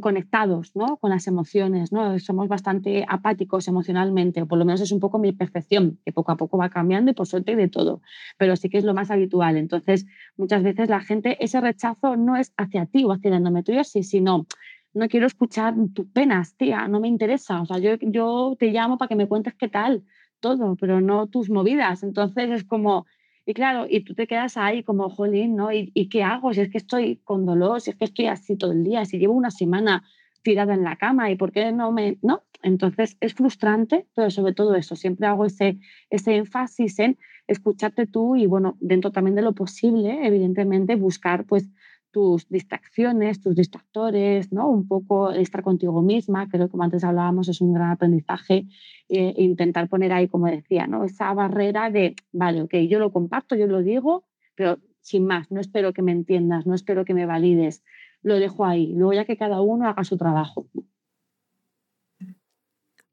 conectados 0.00 0.74
¿no? 0.74 0.96
con 0.96 1.10
las 1.10 1.26
emociones, 1.26 1.92
¿no? 1.92 2.18
somos 2.18 2.48
bastante 2.48 3.04
apáticos 3.08 3.68
emocionalmente, 3.68 4.42
o 4.42 4.46
por 4.46 4.58
lo 4.58 4.64
menos 4.64 4.80
es 4.80 4.90
un 4.90 5.00
poco 5.00 5.18
mi 5.18 5.32
percepción, 5.32 6.00
que 6.04 6.12
poco 6.12 6.32
a 6.32 6.36
poco 6.36 6.58
va 6.58 6.68
cambiando 6.68 7.10
y 7.10 7.14
por 7.14 7.26
suerte 7.26 7.54
de 7.54 7.68
todo, 7.68 8.02
pero 8.38 8.56
sí 8.56 8.68
que 8.68 8.78
es 8.78 8.84
lo 8.84 8.94
más 8.94 9.10
habitual. 9.10 9.56
Entonces, 9.56 10.06
muchas 10.36 10.62
veces 10.62 10.88
la 10.88 11.00
gente, 11.00 11.42
ese 11.44 11.60
rechazo 11.60 12.16
no 12.16 12.36
es 12.36 12.52
hacia 12.56 12.86
ti 12.86 13.04
o 13.04 13.12
hacia 13.12 13.30
la 13.30 13.36
endometriosis, 13.36 14.08
sino 14.08 14.46
no 14.94 15.08
quiero 15.08 15.26
escuchar 15.26 15.74
tus 15.94 16.06
penas, 16.06 16.56
tía, 16.56 16.88
no 16.88 17.00
me 17.00 17.08
interesa. 17.08 17.60
O 17.62 17.66
sea, 17.66 17.78
yo, 17.78 17.96
yo 18.00 18.56
te 18.58 18.66
llamo 18.66 18.98
para 18.98 19.08
que 19.08 19.16
me 19.16 19.28
cuentes 19.28 19.54
qué 19.54 19.68
tal, 19.68 20.04
todo, 20.40 20.76
pero 20.76 21.00
no 21.00 21.26
tus 21.28 21.50
movidas. 21.50 22.02
Entonces 22.02 22.50
es 22.50 22.64
como, 22.64 23.06
y 23.46 23.54
claro, 23.54 23.86
y 23.88 24.00
tú 24.00 24.14
te 24.14 24.26
quedas 24.26 24.56
ahí 24.56 24.82
como, 24.82 25.08
jolín, 25.08 25.56
¿no? 25.56 25.72
¿Y, 25.72 25.90
¿Y, 25.94 26.08
qué 26.08 26.22
hago? 26.22 26.52
Si 26.52 26.60
es 26.60 26.70
que 26.70 26.78
estoy 26.78 27.16
con 27.24 27.46
dolor, 27.46 27.80
si 27.80 27.90
es 27.90 27.96
que 27.96 28.04
estoy 28.04 28.26
así 28.26 28.56
todo 28.56 28.72
el 28.72 28.84
día, 28.84 29.04
si 29.04 29.18
llevo 29.18 29.34
una 29.34 29.50
semana 29.50 30.04
tirada 30.42 30.74
en 30.74 30.84
la 30.84 30.96
cama 30.96 31.30
y 31.30 31.36
por 31.36 31.52
qué 31.52 31.72
no 31.72 31.92
me... 31.92 32.18
No, 32.22 32.42
entonces 32.62 33.16
es 33.20 33.34
frustrante, 33.34 34.06
pero 34.14 34.30
sobre 34.30 34.52
todo 34.52 34.74
eso, 34.74 34.96
siempre 34.96 35.26
hago 35.26 35.46
ese, 35.46 35.78
ese 36.10 36.36
énfasis 36.36 36.98
en 36.98 37.18
escucharte 37.46 38.06
tú 38.06 38.36
y 38.36 38.46
bueno, 38.46 38.76
dentro 38.80 39.10
también 39.10 39.34
de 39.34 39.42
lo 39.42 39.52
posible, 39.52 40.26
evidentemente, 40.26 40.96
buscar 40.96 41.44
pues 41.44 41.68
tus 42.12 42.48
distracciones, 42.48 43.40
tus 43.40 43.56
distractores, 43.56 44.52
¿no? 44.52 44.68
Un 44.68 44.86
poco 44.86 45.32
estar 45.32 45.62
contigo 45.62 46.02
misma, 46.02 46.48
creo 46.48 46.66
que 46.66 46.70
como 46.70 46.84
antes 46.84 47.02
hablábamos 47.02 47.48
es 47.48 47.60
un 47.60 47.72
gran 47.72 47.90
aprendizaje, 47.90 48.66
eh, 49.08 49.34
intentar 49.38 49.88
poner 49.88 50.12
ahí, 50.12 50.28
como 50.28 50.46
decía, 50.46 50.86
¿no? 50.86 51.04
Esa 51.04 51.32
barrera 51.32 51.90
de, 51.90 52.14
vale, 52.32 52.62
ok, 52.62 52.74
yo 52.88 52.98
lo 52.98 53.12
comparto, 53.12 53.56
yo 53.56 53.66
lo 53.66 53.82
digo, 53.82 54.24
pero 54.54 54.78
sin 55.00 55.26
más, 55.26 55.50
no 55.50 55.60
espero 55.60 55.92
que 55.92 56.02
me 56.02 56.12
entiendas, 56.12 56.66
no 56.66 56.74
espero 56.74 57.04
que 57.04 57.14
me 57.14 57.26
valides, 57.26 57.82
lo 58.22 58.36
dejo 58.36 58.64
ahí, 58.64 58.92
luego 58.94 59.14
ya 59.14 59.24
que 59.24 59.36
cada 59.36 59.60
uno 59.62 59.88
haga 59.88 60.04
su 60.04 60.16
trabajo. 60.16 60.68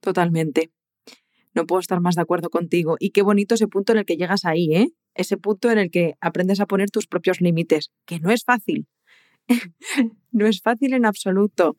Totalmente. 0.02 0.72
No 1.56 1.66
puedo 1.66 1.80
estar 1.80 2.00
más 2.00 2.16
de 2.16 2.22
acuerdo 2.22 2.50
contigo. 2.50 2.96
Y 3.00 3.10
qué 3.10 3.22
bonito 3.22 3.56
ese 3.56 3.68
punto 3.68 3.92
en 3.92 4.00
el 4.00 4.06
que 4.06 4.18
llegas 4.18 4.46
ahí, 4.46 4.74
¿eh? 4.74 4.92
Ese 5.20 5.36
punto 5.36 5.70
en 5.70 5.78
el 5.78 5.92
que 5.92 6.16
aprendes 6.22 6.62
a 6.62 6.66
poner 6.66 6.90
tus 6.90 7.06
propios 7.06 7.42
límites, 7.42 7.92
que 8.06 8.20
no 8.22 8.32
es 8.32 8.46
fácil. 8.46 8.88
no 10.32 10.48
es 10.48 10.62
fácil 10.62 10.94
en 10.94 11.06
absoluto. 11.06 11.76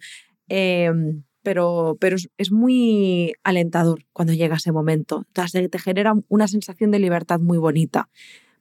Em, 0.46 1.22
pero, 1.42 1.96
pero 1.98 2.16
es, 2.36 2.52
muy 2.52 3.32
alentador 3.42 4.04
cuando 4.12 4.34
llega 4.34 4.56
ese 4.56 4.72
momento. 4.72 5.24
te 5.32 5.78
genera 5.78 6.12
una 6.28 6.48
sensación 6.48 6.90
de 6.90 6.98
libertad 6.98 7.40
muy 7.40 7.56
bonita 7.56 8.10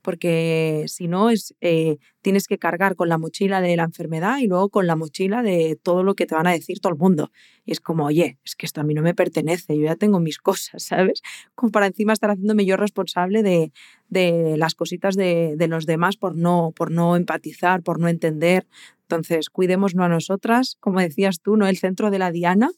porque 0.10 0.86
si 0.88 1.08
no 1.08 1.30
es 1.30 1.54
eh, 1.62 1.98
tienes 2.24 2.48
que 2.48 2.58
cargar 2.58 2.96
con 2.96 3.10
la 3.10 3.20
mochila 3.20 3.62
de 3.62 3.76
la 3.76 3.84
enfermedad 3.84 4.40
y 4.40 4.48
luego 4.48 4.70
con 4.70 4.88
la 4.88 4.96
mochila 4.96 5.44
de 5.44 5.80
todo 5.84 6.02
lo 6.02 6.16
que 6.16 6.26
te 6.26 6.34
van 6.34 6.48
a 6.48 6.52
decir 6.52 6.80
todo 6.80 6.92
el 6.92 6.98
mundo. 6.98 7.32
Y 7.64 7.74
es 7.74 7.80
como, 7.80 8.06
oye, 8.06 8.40
es 8.44 8.56
que 8.56 8.66
esto 8.66 8.82
a 8.82 8.84
mí 8.84 8.96
no 8.96 9.04
me 9.04 9.14
pertenece, 9.14 9.78
yo 9.78 9.84
ya 9.84 9.96
tengo 9.96 10.20
mis 10.20 10.40
cosas, 10.40 10.82
¿sabes? 10.88 11.22
Como 11.54 11.72
para 11.72 11.86
encima 11.86 12.12
estar 12.12 12.32
haciéndome 12.32 12.66
yo 12.66 12.76
responsable 12.76 13.44
de, 13.44 13.72
de 14.08 14.58
las 14.58 14.74
cositas 14.74 15.16
de, 15.16 15.54
de, 15.56 15.68
los 15.68 15.86
demás 15.86 16.18
por 16.18 16.36
no, 16.36 16.74
por 16.76 16.90
no 16.90 17.16
empatizar, 17.16 17.84
por 17.84 18.00
no 18.00 18.08
entender. 18.08 18.66
Entonces, 19.04 19.52
cuidémonos 19.52 19.96
a 19.96 20.10
nosotras, 20.10 20.76
como 20.80 21.02
decías 21.02 21.40
tú, 21.40 21.56
¿no? 21.56 21.68
El 21.68 21.78
centro 21.78 22.10
de 22.10 22.18
la 22.18 22.32
diana 22.32 22.72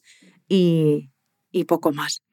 y, 0.49 1.11
y 1.49 1.63
poco 1.63 1.93
más. 1.93 2.23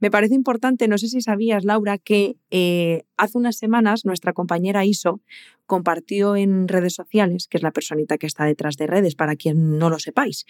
Me 0.00 0.10
parece 0.10 0.34
importante, 0.34 0.88
no 0.88 0.98
sé 0.98 1.08
si 1.08 1.20
sabías, 1.20 1.64
Laura, 1.64 1.98
que 1.98 2.36
eh, 2.50 3.04
hace 3.16 3.38
unas 3.38 3.56
semanas 3.56 4.04
nuestra 4.04 4.32
compañera 4.32 4.84
Iso 4.84 5.20
compartió 5.66 6.36
en 6.36 6.68
redes 6.68 6.94
sociales, 6.94 7.48
que 7.48 7.56
es 7.56 7.62
la 7.62 7.72
personita 7.72 8.18
que 8.18 8.26
está 8.26 8.44
detrás 8.44 8.76
de 8.76 8.86
redes, 8.86 9.14
para 9.14 9.36
quien 9.36 9.78
no 9.78 9.90
lo 9.90 9.98
sepáis, 9.98 10.46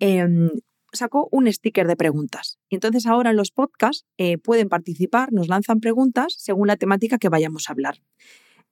em, 0.00 0.50
sacó 0.92 1.28
un 1.30 1.52
sticker 1.52 1.86
de 1.86 1.96
preguntas. 1.96 2.58
Y 2.68 2.74
entonces 2.74 3.06
ahora 3.06 3.30
en 3.30 3.36
los 3.36 3.50
podcasts 3.50 4.06
eh, 4.18 4.38
pueden 4.38 4.68
participar, 4.68 5.32
nos 5.32 5.48
lanzan 5.48 5.80
preguntas 5.80 6.34
según 6.38 6.68
la 6.68 6.76
temática 6.76 7.18
que 7.18 7.28
vayamos 7.28 7.68
a 7.68 7.72
hablar. 7.72 8.00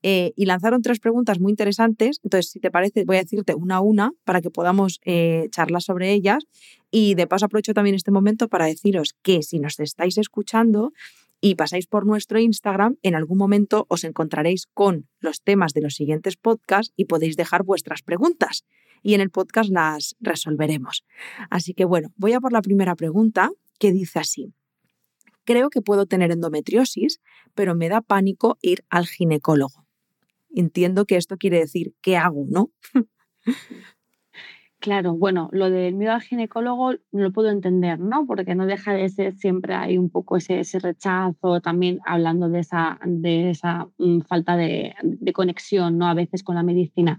Eh, 0.07 0.35
y 0.37 0.45
lanzaron 0.45 0.83
tres 0.83 1.01
preguntas 1.01 1.41
muy 1.41 1.51
interesantes. 1.51 2.21
Entonces, 2.23 2.51
si 2.51 2.61
te 2.61 2.71
parece, 2.71 3.07
voy 3.07 3.17
a 3.17 3.21
decirte 3.21 3.55
una 3.55 3.77
a 3.77 3.81
una 3.81 4.13
para 4.25 4.43
que 4.43 4.51
podamos 4.51 5.01
eh, 5.07 5.49
charlar 5.51 5.81
sobre 5.81 6.13
ellas. 6.13 6.45
Y 6.91 7.15
de 7.15 7.27
paso 7.27 7.47
aprovecho 7.47 7.73
también 7.73 7.97
este 7.97 8.11
momento 8.11 8.49
para 8.49 8.67
deciros 8.67 9.15
que 9.23 9.43
si 9.43 9.59
nos 9.59 9.81
estáis 9.81 10.19
escuchando 10.19 10.93
y 11.41 11.55
pasáis 11.55 11.87
por 11.87 12.05
nuestro 12.05 12.39
Instagram, 12.39 12.97
en 13.03 13.15
algún 13.15 13.39
momento 13.39 13.87
os 13.89 14.05
encontraréis 14.05 14.67
con 14.75 15.09
los 15.21 15.41
temas 15.41 15.73
de 15.73 15.81
los 15.81 15.95
siguientes 15.95 16.37
podcasts 16.37 16.93
y 16.97 17.07
podéis 17.07 17.37
dejar 17.37 17.63
vuestras 17.63 18.03
preguntas. 18.03 18.67
Y 19.03 19.15
en 19.15 19.23
el 19.23 19.31
podcast 19.31 19.71
las 19.71 20.17
resolveremos. 20.21 21.07
Así 21.49 21.73
que 21.73 21.87
bueno, 21.87 22.13
voy 22.17 22.35
a 22.35 22.41
por 22.41 22.53
la 22.53 22.61
primera 22.61 22.95
pregunta 22.95 23.53
que 23.79 23.91
dice 23.91 24.19
así. 24.19 24.53
Creo 25.45 25.71
que 25.71 25.81
puedo 25.81 26.05
tener 26.05 26.31
endometriosis, 26.31 27.21
pero 27.55 27.75
me 27.75 27.89
da 27.89 28.03
pánico 28.03 28.59
ir 28.61 28.85
al 28.91 29.07
ginecólogo 29.07 29.84
entiendo 30.55 31.05
que 31.05 31.17
esto 31.17 31.37
quiere 31.37 31.59
decir 31.59 31.95
qué 32.01 32.17
hago, 32.17 32.47
¿no? 32.49 32.71
Claro, 34.85 35.15
bueno, 35.15 35.49
lo 35.51 35.71
del 35.71 35.95
miedo 35.95 36.13
al 36.13 36.21
ginecólogo 36.21 36.93
lo 37.11 37.33
puedo 37.33 37.49
entender, 37.49 37.99
¿no? 37.99 38.27
Porque 38.27 38.55
no 38.55 38.67
deja 38.67 38.93
de 38.93 39.09
ser 39.09 39.35
siempre 39.35 39.73
hay 39.73 39.97
un 39.97 40.11
poco 40.11 40.37
ese, 40.37 40.63
rechazo, 40.79 41.63
también 41.63 42.01
hablando 42.05 42.51
de 42.51 42.59
esa, 42.59 42.99
de 43.03 43.49
esa 43.49 43.89
mm, 43.97 44.21
falta 44.29 44.59
de, 44.59 44.95
conexión, 45.33 45.97
¿no? 45.97 46.07
A 46.07 46.13
veces 46.13 46.43
con 46.43 46.57
la 46.57 46.63
medicina. 46.63 47.19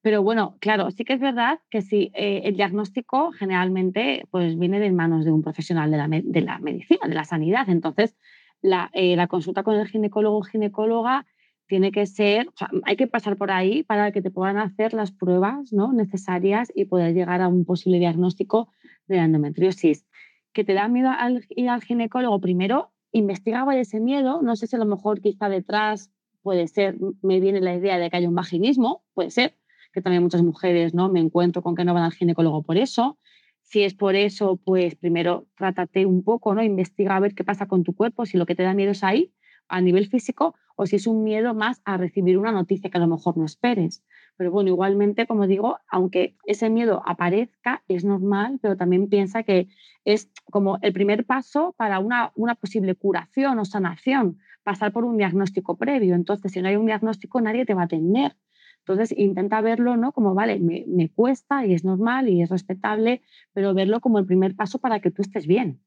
Pero 0.00 0.22
bueno, 0.22 0.56
claro, 0.60 0.90
sí 0.92 1.04
que 1.04 1.12
es 1.12 1.20
verdad 1.20 1.58
que 1.68 1.82
sí, 1.82 2.10
eh, 2.14 2.40
el 2.44 2.56
diagnóstico 2.56 3.32
generalmente 3.32 4.24
pues, 4.30 4.58
viene 4.58 4.80
de 4.80 4.90
manos 4.90 5.26
de 5.26 5.32
un 5.32 5.42
profesional 5.42 5.90
de 5.90 5.96
la, 5.98 6.08
de 6.08 6.40
la 6.40 6.58
medicina, 6.58 7.06
de 7.06 7.14
la 7.14 7.24
sanidad. 7.24 7.68
Entonces, 7.68 8.16
la, 8.62 8.88
eh, 8.94 9.14
la 9.14 9.26
consulta 9.26 9.62
con 9.62 9.74
el 9.74 9.86
ginecólogo 9.88 10.38
o 10.38 10.42
ginecóloga 10.42 11.26
tiene 11.66 11.92
que 11.92 12.06
ser, 12.06 12.48
hay 12.84 12.96
que 12.96 13.06
pasar 13.06 13.36
por 13.36 13.50
ahí 13.50 13.82
para 13.82 14.12
que 14.12 14.22
te 14.22 14.30
puedan 14.30 14.58
hacer 14.58 14.92
las 14.92 15.12
pruebas 15.12 15.72
¿no? 15.72 15.92
necesarias 15.92 16.70
y 16.74 16.84
poder 16.84 17.14
llegar 17.14 17.40
a 17.40 17.48
un 17.48 17.64
posible 17.64 17.98
diagnóstico 17.98 18.68
de 19.06 19.18
endometriosis. 19.18 20.06
Que 20.52 20.64
te 20.64 20.74
da 20.74 20.88
miedo 20.88 21.10
al, 21.10 21.44
ir 21.50 21.68
al 21.68 21.82
ginecólogo, 21.82 22.40
primero 22.40 22.92
investigaba 23.12 23.76
ese 23.76 24.00
miedo, 24.00 24.42
no 24.42 24.56
sé 24.56 24.66
si 24.66 24.74
a 24.74 24.78
lo 24.80 24.86
mejor 24.86 25.20
quizá 25.20 25.48
detrás 25.48 26.10
puede 26.42 26.66
ser, 26.66 26.96
me 27.22 27.40
viene 27.40 27.60
la 27.60 27.74
idea 27.74 27.96
de 27.98 28.10
que 28.10 28.16
hay 28.16 28.26
un 28.26 28.34
vaginismo, 28.34 29.04
puede 29.14 29.30
ser, 29.30 29.56
que 29.92 30.02
también 30.02 30.22
muchas 30.22 30.42
mujeres 30.42 30.94
¿no? 30.94 31.08
me 31.08 31.20
encuentro 31.20 31.62
con 31.62 31.76
que 31.76 31.84
no 31.84 31.94
van 31.94 32.02
al 32.02 32.12
ginecólogo 32.12 32.62
por 32.62 32.76
eso. 32.76 33.18
Si 33.62 33.82
es 33.82 33.94
por 33.94 34.14
eso, 34.16 34.56
pues 34.62 34.96
primero 34.96 35.46
trátate 35.56 36.04
un 36.04 36.22
poco, 36.22 36.54
¿no? 36.54 36.62
Investiga 36.62 37.16
a 37.16 37.20
ver 37.20 37.34
qué 37.34 37.44
pasa 37.44 37.66
con 37.66 37.82
tu 37.82 37.94
cuerpo, 37.94 38.26
si 38.26 38.36
lo 38.36 38.44
que 38.44 38.54
te 38.54 38.62
da 38.62 38.74
miedo 38.74 38.90
es 38.90 39.02
ahí, 39.02 39.32
a 39.68 39.80
nivel 39.80 40.06
físico, 40.08 40.54
o 40.76 40.86
si 40.86 40.96
es 40.96 41.06
un 41.06 41.22
miedo 41.22 41.54
más 41.54 41.80
a 41.84 41.96
recibir 41.96 42.38
una 42.38 42.52
noticia 42.52 42.90
que 42.90 42.98
a 42.98 43.00
lo 43.00 43.08
mejor 43.08 43.36
no 43.36 43.44
esperes. 43.44 44.04
Pero 44.36 44.50
bueno, 44.50 44.70
igualmente, 44.70 45.26
como 45.26 45.46
digo, 45.46 45.78
aunque 45.88 46.36
ese 46.44 46.70
miedo 46.70 47.02
aparezca, 47.06 47.84
es 47.88 48.04
normal, 48.04 48.58
pero 48.60 48.76
también 48.76 49.08
piensa 49.08 49.44
que 49.44 49.68
es 50.04 50.30
como 50.50 50.78
el 50.82 50.92
primer 50.92 51.24
paso 51.24 51.74
para 51.76 52.00
una, 52.00 52.32
posible 52.60 52.94
curación 52.94 53.58
o 53.58 53.64
sanación, 53.64 54.38
pasar 54.64 54.92
por 54.92 55.04
un 55.04 55.16
diagnóstico 55.16 55.76
previo. 55.76 56.14
Entonces, 56.14 56.52
si 56.52 56.60
no 56.60 56.68
hay 56.68 56.76
un 56.76 56.86
diagnóstico, 56.86 57.40
nadie 57.40 57.64
te 57.64 57.74
va 57.74 57.82
a 57.82 57.84
atender. 57.84 58.36
Entonces, 58.80 59.14
intenta 59.16 59.60
verlo 59.60 59.96
¿no? 59.96 60.12
como, 60.12 60.34
vale, 60.34 60.58
me 60.58 61.08
cuesta 61.10 61.64
y 61.64 61.72
es 61.72 61.84
normal 61.84 62.28
y 62.28 62.42
es 62.42 62.50
respetable, 62.50 63.22
pero 63.52 63.72
verlo 63.72 64.00
como 64.00 64.18
el 64.18 64.26
primer 64.26 64.56
paso 64.56 64.78
para 64.78 65.00
que 65.00 65.10
tú 65.10 65.22
estés 65.22 65.46
bien. 65.46 65.80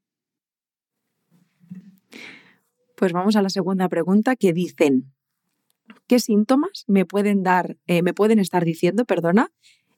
Pues 2.97 3.13
vamos 3.13 3.35
a 3.35 3.43
la 3.43 3.49
segunda 3.49 3.87
pregunta 3.89 4.35
que 4.35 4.53
dicen, 4.53 5.13
¿qué 6.07 6.17
síntomas 6.19 6.83
me 6.87 7.05
pueden 7.05 7.43
dar, 7.43 7.77
eh, 7.85 8.01
me 8.01 8.15
pueden 8.15 8.39
estar 8.39 8.65
diciendo, 8.65 9.05
perdona, 9.05 9.51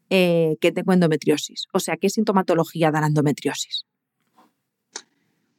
eh, 0.10 0.58
que 0.60 0.74
tengo 0.74 0.92
endometriosis? 0.92 1.68
O 1.72 1.80
sea, 1.80 1.96
¿qué 1.96 2.10
sintomatología 2.10 2.92
da 2.92 3.00
la 3.00 3.08
endometriosis? 3.08 3.86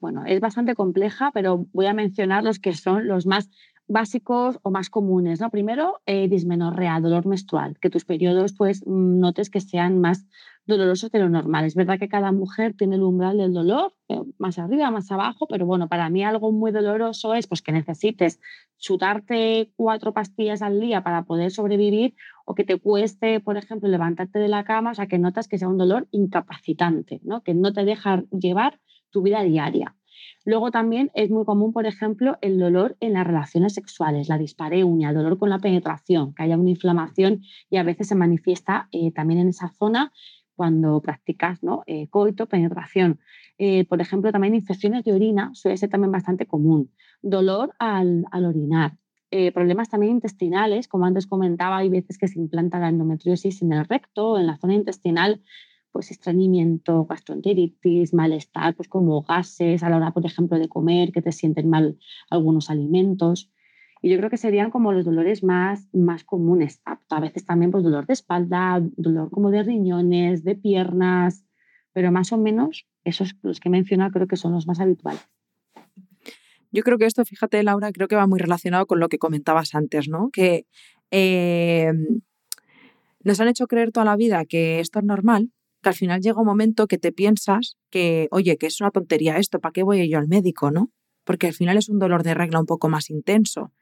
Bueno, 0.01 0.27
es 0.27 0.39
bastante 0.41 0.75
compleja, 0.75 1.31
pero 1.33 1.67
voy 1.73 1.87
a 1.87 1.95
mencionar 1.95 2.45
los 2.45 2.59
que 2.59 2.75
son 2.75 3.09
los 3.09 3.25
más 3.25 3.49
básicos 3.91 4.59
o 4.63 4.71
más 4.71 4.89
comunes. 4.89 5.41
¿no? 5.41 5.51
Primero, 5.51 6.01
eh, 6.07 6.29
dismenorrea, 6.29 7.01
dolor 7.01 7.27
menstrual, 7.27 7.77
que 7.81 7.91
tus 7.91 8.05
periodos 8.05 8.55
pues 8.55 8.87
notes 8.87 9.51
que 9.51 9.61
sean 9.61 10.01
más 10.01 10.27
dolorosos 10.65 11.11
de 11.11 11.19
lo 11.19 11.29
normal. 11.29 11.65
Es 11.65 11.75
verdad 11.75 11.99
que 11.99 12.09
cada 12.09 12.31
mujer 12.31 12.75
tiene 12.75 12.95
el 12.95 13.03
umbral 13.03 13.39
del 13.39 13.53
dolor, 13.53 13.93
eh, 14.09 14.23
más 14.39 14.59
arriba, 14.59 14.91
más 14.91 15.11
abajo, 15.11 15.49
pero 15.49 15.67
bueno, 15.67 15.89
para 15.89 16.09
mí 16.09 16.23
algo 16.23 16.53
muy 16.53 16.71
doloroso 16.71 17.35
es 17.35 17.49
pues, 17.49 17.63
que 17.63 17.73
necesites 17.73 18.41
chutarte 18.79 19.73
cuatro 19.75 20.15
pastillas 20.15 20.63
al 20.63 20.81
día 20.81 21.03
para 21.03 21.25
poder 21.25 21.51
sobrevivir 21.51 22.15
o 22.45 22.55
que 22.55 22.65
te 22.65 22.79
cueste, 22.79 23.41
por 23.41 23.57
ejemplo, 23.57 23.89
levantarte 23.89 24.39
de 24.39 24.49
la 24.49 24.65
cama, 24.65 24.93
o 24.93 24.95
sea, 24.95 25.07
que 25.07 25.19
notas 25.19 25.49
que 25.49 25.59
sea 25.59 25.69
un 25.69 25.79
dolor 25.79 26.07
incapacitante, 26.13 27.21
¿no? 27.25 27.43
que 27.43 27.55
no 27.55 27.73
te 27.73 27.85
deja 27.85 28.23
llevar 28.31 28.81
tu 29.11 29.23
vida 29.23 29.43
diaria. 29.43 29.97
Luego 30.45 30.71
también 30.71 31.11
es 31.15 31.31
muy 31.31 31.45
común, 31.45 31.73
por 31.73 31.87
ejemplo, 31.87 32.39
el 32.41 32.59
dolor 32.59 32.97
en 33.01 33.13
las 33.15 33.27
relaciones 33.27 33.75
sexuales, 33.75 34.29
la 34.29 34.39
dispareunia, 34.39 35.11
el 35.11 35.15
dolor 35.15 35.39
con 35.39 35.51
la 35.51 35.59
penetración, 35.59 36.35
que 36.35 36.43
haya 36.43 36.57
una 36.57 36.71
inflamación 36.71 37.43
y 37.69 37.77
a 37.77 37.83
veces 37.83 38.09
se 38.09 38.15
manifiesta 38.15 38.89
eh, 38.93 39.13
también 39.13 39.41
en 39.41 39.49
esa 39.49 39.69
zona 39.69 40.13
cuando 40.55 41.01
practicas 41.01 41.63
¿no? 41.63 41.83
Eh, 41.87 42.09
coito, 42.09 42.47
penetración. 42.47 43.21
Eh, 43.59 43.85
por 43.87 44.01
ejemplo, 44.01 44.33
también 44.33 44.55
infecciones 44.55 45.05
de 45.05 45.13
orina 45.13 45.51
suele 45.55 45.77
ser 45.77 45.91
también 45.91 46.13
bastante 46.13 46.47
común. 46.47 46.91
Dolor 47.23 47.75
al, 47.79 48.25
orinar. 48.33 48.97
problemas 49.55 49.89
también 49.89 50.13
intestinales, 50.13 50.89
como 50.89 51.05
antes 51.05 51.27
comentaba, 51.27 51.79
hay 51.79 51.89
veces 51.89 52.19
que 52.19 52.29
se 52.29 52.39
implanta 52.39 52.79
la 52.79 52.89
endometriosis 52.89 53.63
en 53.63 53.73
el 53.73 53.85
recto, 53.85 54.39
en 54.39 54.47
la 54.47 54.57
zona 54.57 54.75
intestinal, 54.75 55.43
pues 55.93 56.11
estreñimiento, 56.11 57.05
gastroenteritis, 57.05 58.15
malestar, 58.15 58.75
pues 58.75 58.89
como 58.89 59.23
gases 59.23 59.83
a 59.83 59.91
la 59.91 59.97
hora, 59.97 60.13
por 60.13 60.25
ejemplo, 60.25 60.59
de 60.59 60.69
comer, 60.69 61.13
que 61.13 61.23
te 61.23 61.33
sienten 61.33 61.69
mal 61.69 61.99
algunos 62.31 62.71
alimentos. 62.71 63.51
Y 64.03 64.11
yo 64.11 64.17
creo 64.17 64.31
que 64.31 64.37
serían 64.37 64.71
como 64.71 64.93
los 64.93 65.05
dolores 65.05 65.43
más, 65.43 65.89
más 65.93 66.25
comunes. 66.25 66.81
A, 66.85 67.21
veces 67.21 67.45
también 67.45 67.71
pues 67.71 67.85
dolor 67.85 68.07
de 68.07 68.15
espalda, 68.15 68.81
dolor 68.97 69.31
como 69.31 69.51
de 69.51 69.63
riñones, 69.63 70.43
de 70.43 70.55
piernas, 70.55 71.45
pero 71.93 72.11
más 72.13 72.33
o 72.33 72.39
menos 72.39 72.87
esos 73.05 73.37
los 73.43 73.61
que 73.61 73.69
he 73.69 73.73
mencionado 73.73 74.13
creo 74.13 74.27
que 74.27 74.37
son 74.37 74.53
los 74.53 74.67
más 74.67 74.81
habituales. 74.81 75.29
Yo 76.73 76.83
creo 76.83 76.99
que 76.99 77.07
esto, 77.07 77.25
fíjate, 77.25 77.63
Laura, 77.63 77.91
creo 77.93 78.07
que 78.07 78.17
va 78.17 78.29
muy 78.29 78.39
relacionado 78.39 78.87
con 78.87 79.01
lo 79.01 79.09
que 79.09 79.19
comentabas 79.19 79.75
antes, 79.75 80.09
¿no? 80.09 80.31
Que 80.31 80.67
eh, 81.11 81.93
nos 83.25 83.41
han 83.41 83.49
hecho 83.49 83.67
creer 83.67 83.91
toda 83.91 84.07
la 84.07 84.17
vida 84.17 84.45
que 84.45 84.79
esto 84.79 85.01
es 85.01 85.05
normal 85.05 85.51
que 85.83 85.89
al 85.89 85.95
final 85.95 86.21
llega 86.21 86.41
un 86.41 86.47
momento 86.47 86.87
que 86.87 86.99
te 86.99 87.13
piensas 87.13 87.77
que, 87.91 88.29
oye, 88.31 88.57
que 88.59 88.67
es 88.67 88.81
una 88.81 88.91
tontería 88.91 89.39
esto, 89.39 89.61
¿para 89.61 89.73
qué 89.73 89.83
voy 89.83 90.09
yo 90.09 90.19
al 90.19 90.29
médico, 90.29 90.71
no? 90.71 90.91
Porque 91.25 91.49
al 91.49 91.55
final 91.55 91.77
es 91.77 91.89
un 91.89 91.99
dolor 91.99 92.23
de 92.23 92.35
regla 92.35 92.61
un 92.61 92.67
poco 92.67 92.89
más 92.89 93.11
intenso. 93.11 93.73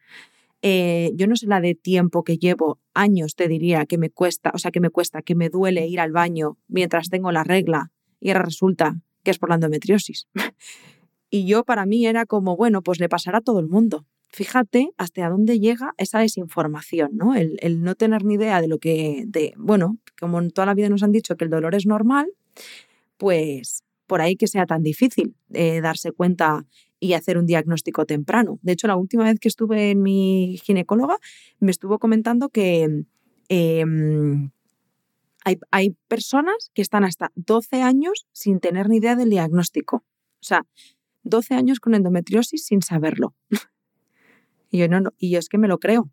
Eh, 0.63 1.13
yo 1.15 1.27
no 1.27 1.37
sé 1.37 1.47
la 1.47 1.61
de 1.61 1.75
tiempo 1.75 2.25
que 2.25 2.37
llevo, 2.37 2.81
años 2.95 3.37
te 3.37 3.47
diría 3.49 3.87
que 3.87 3.99
me 3.99 4.11
cuesta, 4.11 4.51
o 4.55 4.59
sea, 4.59 4.71
que 4.71 4.81
me 4.81 4.91
cuesta, 4.91 5.23
que 5.23 5.35
me 5.35 5.49
duele 5.49 5.87
ir 5.87 6.01
al 6.01 6.13
baño 6.13 6.59
mientras 6.67 7.09
tengo 7.09 7.31
la 7.31 7.45
regla 7.45 7.93
y 8.21 8.31
ahora 8.31 8.43
resulta 8.43 9.01
que 9.23 9.31
es 9.31 9.39
por 9.39 9.51
la 9.51 9.57
endometriosis. 9.57 10.27
y 11.31 11.47
yo 11.47 11.65
para 11.65 11.87
mí 11.87 12.07
era 12.07 12.27
como, 12.27 12.57
bueno, 12.57 12.83
pues 12.83 12.99
le 12.99 13.09
pasará 13.09 13.39
a 13.39 13.43
todo 13.43 13.61
el 13.61 13.69
mundo 13.69 14.07
fíjate 14.29 14.91
hasta 14.97 15.29
dónde 15.29 15.59
llega 15.59 15.95
esa 15.97 16.21
desinformación, 16.21 17.11
¿no? 17.13 17.35
El, 17.35 17.83
no 17.83 17.95
tener 17.95 18.25
ni 18.25 18.35
idea 18.35 18.61
de 18.61 18.69
lo 18.69 18.79
que, 18.79 19.27
bueno, 19.57 19.99
como 20.19 20.39
en 20.39 20.51
toda 20.51 20.67
la 20.67 20.75
vida 20.75 20.89
nos 20.89 21.03
han 21.03 21.13
dicho 21.13 21.37
que 21.37 21.45
el 21.45 21.51
dolor 21.51 21.75
es 21.75 21.87
normal, 21.87 22.29
pues 23.17 23.85
por 24.07 24.21
ahí 24.21 24.37
que 24.37 24.47
sea 24.47 24.67
tan 24.67 24.83
difícil 24.83 25.35
eh, 25.53 25.81
darse 25.81 26.13
cuenta 26.13 26.67
y 27.01 27.13
hacer 27.13 27.39
un 27.39 27.47
diagnóstico 27.47 28.07
temprano. 28.07 28.59
De 28.63 28.73
hecho, 28.73 28.87
la 28.87 28.97
última 28.97 29.25
vez 29.25 29.39
que 29.39 29.49
estuve 29.49 29.91
en 29.91 30.03
mi 30.03 30.59
ginecóloga 30.65 31.19
me 31.61 31.71
estuvo 31.71 31.99
comentando 31.99 32.49
que 32.49 33.05
em, 33.49 34.51
hay, 35.45 35.59
hay 35.71 35.97
personas 36.09 36.71
que 36.75 36.83
están 36.83 37.05
hasta 37.05 37.31
12 37.37 37.83
años 37.83 38.27
sin 38.33 38.61
tener 38.61 38.89
ni 38.89 38.97
idea 38.97 39.15
del 39.15 39.31
diagnóstico. 39.31 40.05
O 40.41 40.45
sea, 40.45 40.67
12 41.23 41.55
años 41.55 41.81
con 41.81 41.95
endometriosis 41.95 42.65
sin 42.65 42.83
saberlo. 42.83 43.35
Y 44.71 44.79
yo, 44.79 44.89
no, 44.89 45.11
y 45.19 45.31
yo 45.31 45.39
es 45.39 45.49
que 45.49 45.59
me 45.59 45.69
lo 45.69 45.79
creo. 45.79 46.11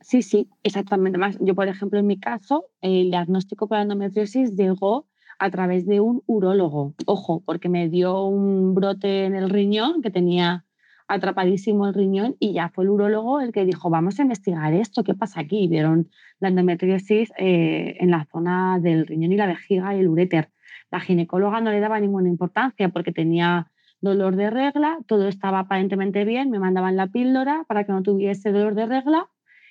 Sí, 0.00 0.22
sí, 0.22 0.48
exactamente. 0.62 1.18
Más, 1.18 1.38
yo, 1.40 1.54
por 1.54 1.68
ejemplo, 1.68 1.98
en 1.98 2.06
mi 2.06 2.18
caso, 2.18 2.66
el 2.80 3.10
diagnóstico 3.10 3.68
para 3.68 3.82
endometriosis 3.82 4.54
llegó 4.56 5.06
a 5.38 5.50
través 5.50 5.86
de 5.86 6.00
un 6.00 6.22
urólogo. 6.26 6.94
Ojo, 7.06 7.42
porque 7.44 7.68
me 7.68 7.88
dio 7.88 8.24
un 8.24 8.74
brote 8.74 9.24
en 9.24 9.34
el 9.34 9.50
riñón 9.50 10.02
que 10.02 10.10
tenía 10.10 10.64
atrapadísimo 11.08 11.86
el 11.86 11.94
riñón 11.94 12.36
y 12.38 12.52
ya 12.52 12.68
fue 12.68 12.84
el 12.84 12.90
urólogo 12.90 13.40
el 13.40 13.50
que 13.50 13.64
dijo, 13.64 13.88
vamos 13.88 14.18
a 14.18 14.22
investigar 14.22 14.74
esto, 14.74 15.02
¿qué 15.04 15.14
pasa 15.14 15.40
aquí? 15.40 15.66
vieron 15.66 16.10
la 16.38 16.48
endometriosis 16.48 17.30
eh, 17.38 17.96
en 17.98 18.10
la 18.10 18.26
zona 18.30 18.78
del 18.78 19.06
riñón 19.06 19.32
y 19.32 19.36
la 19.36 19.46
vejiga 19.46 19.96
y 19.96 20.00
el 20.00 20.08
uréter. 20.08 20.50
La 20.90 21.00
ginecóloga 21.00 21.60
no 21.60 21.70
le 21.70 21.80
daba 21.80 21.98
ninguna 21.98 22.28
importancia 22.28 22.90
porque 22.90 23.12
tenía 23.12 23.70
dolor 24.00 24.36
de 24.36 24.50
regla, 24.50 24.98
todo 25.06 25.28
estaba 25.28 25.60
aparentemente 25.60 26.24
bien, 26.24 26.50
me 26.50 26.58
mandaban 26.58 26.96
la 26.96 27.08
píldora 27.08 27.64
para 27.66 27.84
que 27.84 27.92
no 27.92 28.02
tuviese 28.02 28.52
dolor 28.52 28.74
de 28.74 28.86
regla 28.86 29.28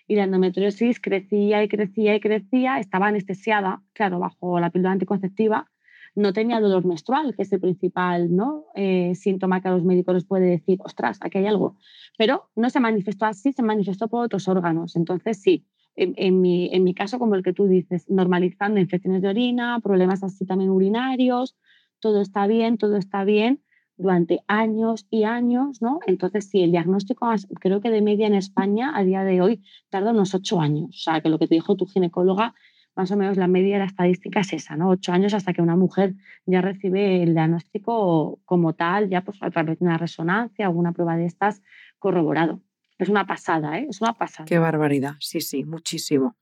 y 0.07 0.15
la 0.15 0.23
endometriosis 0.23 0.99
crecía 0.99 1.63
y 1.63 1.67
crecía 1.67 2.15
y 2.15 2.19
crecía, 2.19 2.79
estaba 2.79 3.07
anestesiada, 3.07 3.81
claro, 3.93 4.19
bajo 4.19 4.59
la 4.59 4.69
píldora 4.69 4.93
anticonceptiva, 4.93 5.69
no 6.15 6.33
tenía 6.33 6.59
dolor 6.59 6.85
menstrual, 6.85 7.35
que 7.35 7.43
es 7.43 7.53
el 7.53 7.59
principal 7.59 8.35
¿no? 8.35 8.65
Eh, 8.75 9.13
síntoma 9.15 9.61
que 9.61 9.67
a 9.67 9.71
los 9.71 9.83
médicos 9.83 10.15
les 10.15 10.25
puede 10.25 10.47
decir, 10.47 10.79
ostras, 10.83 11.19
aquí 11.21 11.37
hay 11.37 11.47
algo, 11.47 11.77
pero 12.17 12.49
no 12.55 12.69
se 12.69 12.79
manifestó 12.79 13.25
así, 13.25 13.51
se 13.53 13.61
manifestó 13.61 14.07
por 14.07 14.25
otros 14.25 14.47
órganos. 14.47 14.95
Entonces, 14.95 15.39
sí, 15.39 15.65
en, 15.95 16.41
mi, 16.41 16.69
en 16.73 16.83
mi 16.83 16.93
caso, 16.93 17.19
como 17.19 17.35
el 17.35 17.43
que 17.43 17.53
tú 17.53 17.67
dices, 17.67 18.09
normalizando 18.09 18.79
infecciones 18.79 19.21
de 19.21 19.29
orina, 19.29 19.79
problemas 19.81 20.23
así 20.23 20.45
también 20.45 20.69
urinarios, 20.69 21.55
todo 21.99 22.21
está 22.21 22.45
bien, 22.47 22.77
todo 22.77 22.97
está 22.97 23.23
bien, 23.23 23.61
durante 23.97 24.41
años 24.47 25.07
y 25.09 25.23
años, 25.23 25.81
¿no? 25.81 25.99
Entonces, 26.05 26.49
sí, 26.49 26.61
el 26.61 26.71
diagnóstico, 26.71 27.27
creo 27.59 27.81
que 27.81 27.89
de 27.89 28.01
media 28.01 28.27
en 28.27 28.35
España 28.35 28.91
a 28.95 29.03
día 29.03 29.23
de 29.23 29.41
hoy 29.41 29.63
tarda 29.89 30.11
unos 30.11 30.33
ocho 30.33 30.61
años. 30.61 30.89
O 30.89 30.99
sea, 30.99 31.21
que 31.21 31.29
lo 31.29 31.39
que 31.39 31.47
te 31.47 31.55
dijo 31.55 31.75
tu 31.75 31.85
ginecóloga, 31.85 32.53
más 32.95 33.11
o 33.11 33.17
menos 33.17 33.37
la 33.37 33.47
media 33.47 33.75
de 33.75 33.79
la 33.79 33.85
estadística 33.85 34.39
es 34.39 34.53
esa, 34.53 34.75
¿no? 34.75 34.89
Ocho 34.89 35.11
años 35.11 35.33
hasta 35.33 35.53
que 35.53 35.61
una 35.61 35.75
mujer 35.75 36.15
ya 36.45 36.61
recibe 36.61 37.23
el 37.23 37.33
diagnóstico 37.33 38.39
como 38.45 38.73
tal, 38.73 39.09
ya 39.09 39.21
pues 39.21 39.41
a 39.41 39.49
través 39.49 39.79
de 39.79 39.85
una 39.85 39.97
resonancia, 39.97 40.65
alguna 40.65 40.93
prueba 40.93 41.15
de 41.17 41.25
estas 41.25 41.61
corroborado. 41.99 42.61
Es 42.97 43.09
una 43.09 43.27
pasada, 43.27 43.77
¿eh? 43.77 43.87
Es 43.89 44.01
una 44.01 44.13
pasada. 44.13 44.45
Qué 44.45 44.57
barbaridad, 44.57 45.15
sí, 45.19 45.41
sí, 45.41 45.63
muchísimo. 45.63 46.35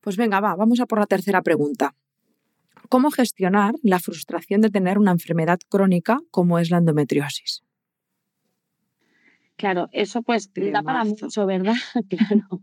Pues 0.00 0.18
venga, 0.18 0.40
va, 0.40 0.54
vamos 0.54 0.80
a 0.80 0.86
por 0.86 0.98
la 0.98 1.06
tercera 1.06 1.40
pregunta. 1.40 1.94
¿Cómo 2.88 3.10
gestionar 3.10 3.74
la 3.82 3.98
frustración 3.98 4.60
de 4.60 4.70
tener 4.70 4.98
una 4.98 5.12
enfermedad 5.12 5.58
crónica 5.68 6.18
como 6.30 6.58
es 6.58 6.70
la 6.70 6.78
endometriosis? 6.78 7.62
Claro, 9.56 9.88
eso 9.92 10.22
pues 10.22 10.50
da 10.54 10.82
para 10.82 11.04
mucho, 11.04 11.46
¿verdad? 11.46 11.74
claro. 12.08 12.60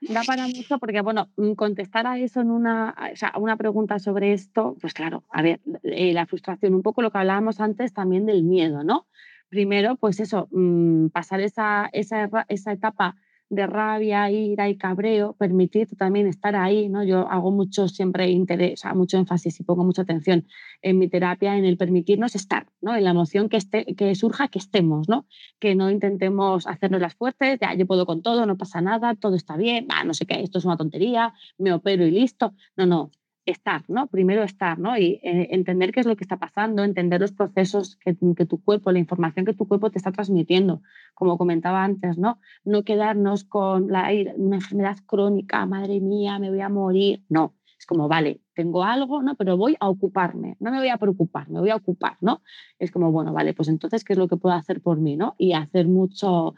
Da 0.00 0.22
para 0.22 0.46
mucho 0.46 0.78
porque, 0.78 1.00
bueno, 1.00 1.30
mm, 1.36 1.52
contestar 1.52 2.06
a 2.06 2.18
eso 2.18 2.40
en 2.40 2.50
una, 2.50 2.94
o 3.12 3.16
sea, 3.16 3.32
una 3.38 3.56
pregunta 3.56 3.98
sobre 3.98 4.32
esto, 4.34 4.76
pues 4.80 4.92
claro, 4.92 5.24
a 5.30 5.40
ver, 5.40 5.60
eh, 5.82 6.12
la 6.12 6.26
frustración, 6.26 6.74
un 6.74 6.82
poco 6.82 7.00
lo 7.00 7.10
que 7.10 7.18
hablábamos 7.18 7.60
antes 7.60 7.94
también 7.94 8.26
del 8.26 8.42
miedo, 8.44 8.84
¿no? 8.84 9.06
Primero, 9.48 9.96
pues 9.96 10.20
eso, 10.20 10.48
mm, 10.50 11.08
pasar 11.08 11.40
esa, 11.40 11.88
esa, 11.92 12.28
esa 12.48 12.72
etapa 12.72 13.16
de 13.54 13.66
rabia, 13.66 14.30
ira 14.30 14.68
y 14.68 14.76
cabreo, 14.76 15.34
permitir 15.34 15.88
también 15.96 16.26
estar 16.26 16.56
ahí, 16.56 16.88
¿no? 16.88 17.04
Yo 17.04 17.28
hago 17.28 17.50
mucho 17.50 17.88
siempre 17.88 18.30
interés, 18.30 18.82
mucho 18.94 19.18
énfasis 19.18 19.60
y 19.60 19.64
pongo 19.64 19.84
mucha 19.84 20.02
atención 20.02 20.46
en 20.82 20.98
mi 20.98 21.08
terapia 21.08 21.56
en 21.56 21.64
el 21.64 21.76
permitirnos 21.76 22.34
estar, 22.34 22.66
¿no? 22.80 22.96
En 22.96 23.04
la 23.04 23.10
emoción 23.10 23.48
que, 23.48 23.56
esté, 23.56 23.84
que 23.96 24.14
surja, 24.14 24.48
que 24.48 24.58
estemos, 24.58 25.08
¿no? 25.08 25.26
Que 25.58 25.74
no 25.74 25.90
intentemos 25.90 26.66
hacernos 26.66 27.00
las 27.00 27.14
fuertes, 27.14 27.58
ya 27.60 27.74
yo 27.74 27.86
puedo 27.86 28.06
con 28.06 28.22
todo, 28.22 28.46
no 28.46 28.56
pasa 28.56 28.80
nada, 28.80 29.14
todo 29.14 29.36
está 29.36 29.56
bien, 29.56 29.86
no 30.04 30.14
sé 30.14 30.26
qué, 30.26 30.42
esto 30.42 30.58
es 30.58 30.64
una 30.64 30.76
tontería, 30.76 31.34
me 31.58 31.72
opero 31.72 32.06
y 32.06 32.10
listo. 32.10 32.54
No, 32.76 32.86
no, 32.86 33.10
estar, 33.46 33.84
¿no? 33.88 34.06
Primero 34.06 34.42
estar, 34.42 34.78
¿no? 34.78 34.96
Y 34.96 35.20
eh, 35.22 35.48
entender 35.50 35.92
qué 35.92 36.00
es 36.00 36.06
lo 36.06 36.16
que 36.16 36.24
está 36.24 36.38
pasando, 36.38 36.82
entender 36.84 37.20
los 37.20 37.32
procesos 37.32 37.96
que, 37.96 38.14
tu 38.14 38.62
cuerpo, 38.62 38.92
la 38.92 38.98
información 38.98 39.44
que 39.44 39.54
tu 39.54 39.68
cuerpo 39.68 39.90
te 39.90 39.98
está 39.98 40.12
transmitiendo, 40.12 40.82
como 41.14 41.36
comentaba 41.38 41.84
antes, 41.84 42.18
¿no? 42.18 42.38
No 42.64 42.84
quedarnos 42.84 43.44
con 43.44 43.88
la, 43.88 44.10
una 44.36 44.56
enfermedad 44.56 44.96
crónica, 45.06 45.66
madre 45.66 46.00
mía, 46.00 46.38
me 46.38 46.50
voy 46.50 46.60
a 46.60 46.68
morir. 46.68 47.24
No, 47.28 47.54
es 47.78 47.86
como, 47.86 48.08
vale, 48.08 48.40
tengo 48.54 48.82
algo, 48.82 49.22
¿no? 49.22 49.34
Pero 49.34 49.56
voy 49.56 49.76
a 49.78 49.88
ocuparme, 49.88 50.56
no 50.60 50.70
me 50.70 50.78
voy 50.78 50.88
a 50.88 50.96
preocupar, 50.96 51.50
me 51.50 51.60
voy 51.60 51.70
a 51.70 51.76
ocupar, 51.76 52.16
¿no? 52.20 52.42
Es 52.78 52.90
como, 52.90 53.12
bueno, 53.12 53.32
vale, 53.32 53.52
pues 53.52 53.68
entonces, 53.68 54.04
¿qué 54.04 54.14
es 54.14 54.18
lo 54.18 54.28
que 54.28 54.36
puedo 54.36 54.54
hacer 54.54 54.80
por 54.80 54.98
mí, 54.98 55.16
¿no? 55.16 55.34
Y 55.38 55.52
hacer 55.52 55.86
mucho, 55.86 56.54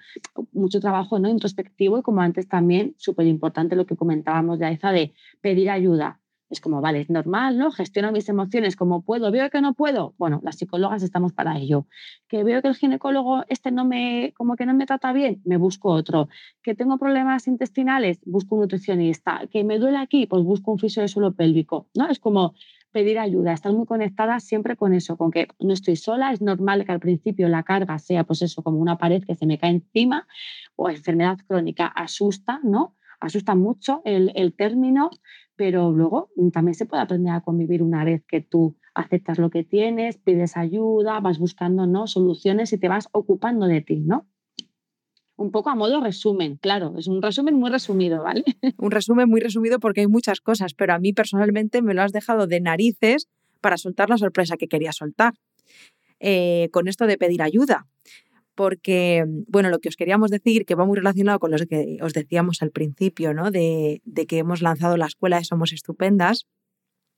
mucho 0.52 0.80
trabajo, 0.80 1.18
¿no? 1.18 1.28
Introspectivo 1.28 1.98
y 1.98 2.02
como 2.02 2.20
antes 2.20 2.48
también, 2.48 2.94
súper 2.96 3.26
importante 3.26 3.74
lo 3.76 3.86
que 3.86 3.96
comentábamos 3.96 4.58
de 4.60 4.72
esa 4.72 4.92
de 4.92 5.14
pedir 5.40 5.70
ayuda 5.70 6.20
es 6.48 6.60
como, 6.60 6.80
vale, 6.80 7.00
es 7.00 7.10
normal, 7.10 7.58
¿no? 7.58 7.70
Gestiono 7.70 8.12
mis 8.12 8.28
emociones 8.28 8.76
como 8.76 9.02
puedo. 9.02 9.30
¿Veo 9.30 9.50
que 9.50 9.60
no 9.60 9.74
puedo? 9.74 10.14
Bueno, 10.16 10.40
las 10.44 10.56
psicólogas 10.56 11.02
estamos 11.02 11.32
para 11.32 11.58
ello. 11.58 11.86
¿Que 12.28 12.44
veo 12.44 12.62
que 12.62 12.68
el 12.68 12.76
ginecólogo 12.76 13.44
este 13.48 13.72
no 13.72 13.84
me, 13.84 14.32
como 14.36 14.56
que 14.56 14.66
no 14.66 14.74
me 14.74 14.86
trata 14.86 15.12
bien? 15.12 15.42
Me 15.44 15.56
busco 15.56 15.90
otro. 15.90 16.28
¿Que 16.62 16.74
tengo 16.74 16.98
problemas 16.98 17.48
intestinales? 17.48 18.20
Busco 18.24 18.54
un 18.54 18.62
nutricionista. 18.62 19.42
¿Que 19.50 19.64
me 19.64 19.78
duele 19.78 19.98
aquí? 19.98 20.26
Pues 20.26 20.44
busco 20.44 20.70
un 20.70 20.78
fisio 20.78 21.02
de 21.02 21.08
suelo 21.08 21.34
pélvico, 21.34 21.88
¿no? 21.94 22.08
Es 22.08 22.20
como 22.20 22.54
pedir 22.92 23.18
ayuda, 23.18 23.52
estar 23.52 23.72
muy 23.72 23.84
conectada 23.84 24.40
siempre 24.40 24.74
con 24.74 24.94
eso, 24.94 25.18
con 25.18 25.30
que 25.30 25.48
no 25.60 25.74
estoy 25.74 25.96
sola, 25.96 26.32
es 26.32 26.40
normal 26.40 26.86
que 26.86 26.92
al 26.92 26.98
principio 26.98 27.46
la 27.46 27.62
carga 27.62 27.98
sea 27.98 28.24
pues 28.24 28.40
eso, 28.40 28.62
como 28.62 28.78
una 28.78 28.96
pared 28.96 29.22
que 29.22 29.34
se 29.34 29.44
me 29.44 29.58
cae 29.58 29.72
encima 29.72 30.26
o 30.76 30.88
enfermedad 30.88 31.36
crónica 31.46 31.88
asusta, 31.88 32.58
¿no? 32.62 32.94
Asusta 33.20 33.54
mucho 33.54 34.00
el, 34.06 34.32
el 34.34 34.54
término, 34.54 35.10
pero 35.56 35.90
luego 35.90 36.30
también 36.52 36.74
se 36.74 36.86
puede 36.86 37.02
aprender 37.02 37.32
a 37.32 37.40
convivir 37.40 37.82
una 37.82 38.04
vez 38.04 38.22
que 38.26 38.40
tú 38.40 38.76
aceptas 38.94 39.38
lo 39.38 39.50
que 39.50 39.64
tienes, 39.64 40.18
pides 40.18 40.56
ayuda, 40.56 41.20
vas 41.20 41.38
buscando 41.38 41.86
¿no? 41.86 42.06
soluciones 42.06 42.72
y 42.72 42.78
te 42.78 42.88
vas 42.88 43.08
ocupando 43.12 43.66
de 43.66 43.80
ti, 43.80 44.00
¿no? 44.00 44.26
Un 45.38 45.50
poco 45.50 45.68
a 45.68 45.74
modo 45.74 46.00
resumen, 46.00 46.56
claro, 46.56 46.94
es 46.96 47.08
un 47.08 47.20
resumen 47.20 47.56
muy 47.56 47.70
resumido, 47.70 48.22
¿vale? 48.22 48.42
Un 48.78 48.90
resumen 48.90 49.28
muy 49.28 49.40
resumido 49.40 49.78
porque 49.78 50.00
hay 50.00 50.06
muchas 50.06 50.40
cosas, 50.40 50.72
pero 50.72 50.94
a 50.94 50.98
mí 50.98 51.12
personalmente 51.12 51.82
me 51.82 51.92
lo 51.92 52.00
has 52.00 52.12
dejado 52.12 52.46
de 52.46 52.60
narices 52.60 53.28
para 53.60 53.76
soltar 53.76 54.08
la 54.08 54.16
sorpresa 54.16 54.56
que 54.56 54.66
quería 54.66 54.92
soltar. 54.92 55.34
Eh, 56.20 56.70
con 56.72 56.88
esto 56.88 57.06
de 57.06 57.18
pedir 57.18 57.42
ayuda 57.42 57.86
porque, 58.56 59.24
bueno, 59.46 59.68
lo 59.68 59.78
que 59.78 59.88
os 59.88 59.96
queríamos 59.96 60.30
decir, 60.30 60.64
que 60.64 60.74
va 60.74 60.86
muy 60.86 60.96
relacionado 60.96 61.38
con 61.38 61.52
lo 61.52 61.58
que 61.58 61.98
os 62.00 62.14
decíamos 62.14 62.62
al 62.62 62.72
principio, 62.72 63.34
¿no? 63.34 63.50
De, 63.50 64.00
que 64.26 64.38
hemos 64.38 64.62
lanzado 64.62 64.96
la 64.96 65.06
escuela 65.06 65.38
de 65.38 65.44
Somos 65.44 65.72
Estupendas. 65.72 66.46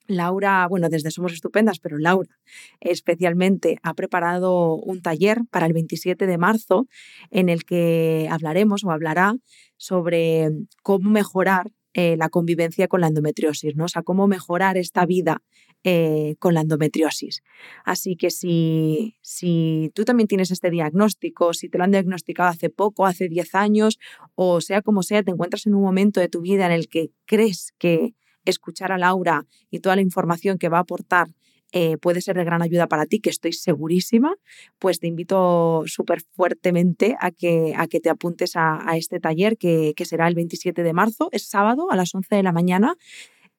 Laura, 0.09 0.67
bueno, 0.69 0.89
desde 0.89 1.11
Somos 1.11 1.33
Estupendas, 1.33 1.79
pero 1.79 1.97
Laura 1.99 2.39
especialmente 2.81 3.79
ha 3.83 3.95
preparado 3.95 4.75
un 4.75 5.01
taller 5.01 5.43
para 5.51 5.67
el 5.67 5.75
27 5.75 6.27
de 6.27 6.39
marzo 6.39 6.89
en 7.31 7.49
el 7.49 7.65
que 7.65 8.27
hablaremos 8.31 8.85
o 8.85 8.91
hablará 8.91 9.37
sobre 9.77 10.51
cómo 10.83 11.11
mejorar 11.11 11.71
eh, 11.95 12.17
la 12.17 12.31
convivencia 12.31 12.89
con 12.89 13.01
la 13.01 13.09
endometriosis, 13.09 13.77
¿no? 13.77 13.85
O 13.85 13.89
sea, 13.89 14.03
cómo 14.03 14.27
mejorar 14.27 14.77
esta 14.77 15.07
vida 15.07 15.43
eh, 15.85 16.35
con 16.39 16.55
la 16.55 16.63
endometriosis. 16.63 17.43
Así 17.85 18.17
que 18.17 18.31
si, 18.31 19.17
si 19.23 19.91
tú 19.95 20.05
también 20.05 20.27
tienes 20.27 20.51
este 20.51 20.71
diagnóstico, 20.71 21.55
si 21.55 21.69
te 21.69 21.79
lo 21.79 21.85
han 21.85 21.93
diagnosticado 21.93 22.49
hace 22.49 22.69
poco, 22.71 23.07
hace 23.07 23.29
10 23.29 23.55
años, 23.55 23.99
o 24.35 24.61
sea 24.61 24.83
como 24.83 25.03
sea, 25.03 25.23
te 25.23 25.31
encuentras 25.31 25.67
en 25.67 25.75
un 25.75 25.83
momento 25.83 26.21
de 26.21 26.29
tu 26.29 26.41
vida 26.41 26.67
en 26.67 26.73
el 26.73 26.89
que 26.89 27.11
crees 27.27 27.73
que 27.79 28.15
escuchar 28.45 28.93
a 28.93 28.99
Laura 28.99 29.47
y 29.71 29.81
toda 29.81 29.97
la 29.97 30.03
información 30.03 30.59
que 30.59 30.69
va 30.69 30.79
a 30.79 30.83
aportar 30.83 31.29
eh, 31.73 31.99
puede 31.99 32.23
ser 32.23 32.37
de 32.37 32.45
gran 32.45 32.63
ayuda 32.63 32.87
para 32.87 33.05
ti, 33.05 33.21
que 33.21 33.29
estoy 33.29 33.53
segurísima, 33.53 34.35
pues 34.79 35.01
te 35.01 35.07
invito 35.07 35.83
súper 35.87 36.23
fuertemente 36.23 37.15
a 37.21 37.31
que, 37.31 37.75
a 37.77 37.87
que 37.89 38.01
te 38.01 38.09
apuntes 38.09 38.53
a, 38.57 38.81
este 38.97 39.21
taller 39.21 39.59
que, 39.59 39.93
que, 39.95 40.07
será 40.07 40.29
el 40.29 40.35
27 40.35 40.83
de 40.83 40.93
marzo, 40.95 41.29
es 41.31 41.47
sábado 41.47 41.91
a 41.91 41.97
las 41.97 42.15
11 42.15 42.37
de 42.37 42.43
la 42.43 42.53
mañana 42.53 42.97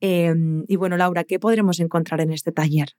Em, 0.01 0.63
y 0.67 0.75
bueno, 0.75 0.97
Laura, 0.97 1.23
¿qué 1.23 1.39
podremos 1.39 1.79
encontrar 1.79 2.21
en 2.21 2.31
este 2.31 2.51
taller? 2.51 2.89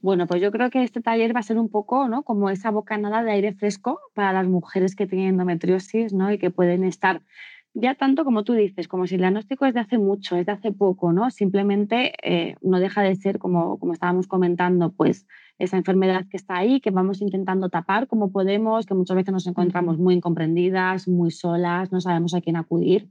Bueno, 0.00 0.26
pues 0.26 0.40
yo 0.40 0.52
creo 0.52 0.70
que 0.70 0.82
este 0.82 1.00
taller 1.00 1.34
va 1.34 1.40
a 1.40 1.42
ser 1.42 1.58
un 1.58 1.68
poco 1.68 2.08
¿no? 2.08 2.22
como 2.22 2.50
esa 2.50 2.70
bocanada 2.70 3.24
de 3.24 3.32
aire 3.32 3.54
fresco 3.54 3.98
para 4.14 4.32
las 4.32 4.46
mujeres 4.46 4.94
que 4.94 5.06
tienen 5.06 5.30
endometriosis 5.30 6.12
¿no? 6.12 6.30
y 6.30 6.38
que 6.38 6.50
pueden 6.50 6.84
estar 6.84 7.22
ya 7.78 7.94
tanto 7.94 8.24
como 8.24 8.42
tú 8.42 8.54
dices, 8.54 8.88
como 8.88 9.06
si 9.06 9.16
el 9.16 9.20
diagnóstico 9.20 9.66
es 9.66 9.74
de 9.74 9.80
hace 9.80 9.98
mucho, 9.98 10.36
es 10.36 10.46
de 10.46 10.52
hace 10.52 10.72
poco, 10.72 11.12
¿no? 11.12 11.30
Simplemente 11.30 12.14
eh, 12.22 12.56
no 12.62 12.80
deja 12.80 13.02
de 13.02 13.14
ser, 13.16 13.38
como, 13.38 13.78
como 13.78 13.92
estábamos 13.92 14.26
comentando, 14.26 14.92
pues 14.92 15.26
esa 15.58 15.76
enfermedad 15.76 16.24
que 16.30 16.38
está 16.38 16.56
ahí, 16.56 16.80
que 16.80 16.90
vamos 16.90 17.20
intentando 17.20 17.68
tapar 17.68 18.06
como 18.06 18.32
podemos, 18.32 18.86
que 18.86 18.94
muchas 18.94 19.16
veces 19.16 19.30
nos 19.30 19.46
encontramos 19.46 19.98
muy 19.98 20.14
incomprendidas, 20.14 21.06
muy 21.06 21.30
solas, 21.30 21.92
no 21.92 22.00
sabemos 22.00 22.32
a 22.32 22.40
quién 22.40 22.56
acudir 22.56 23.10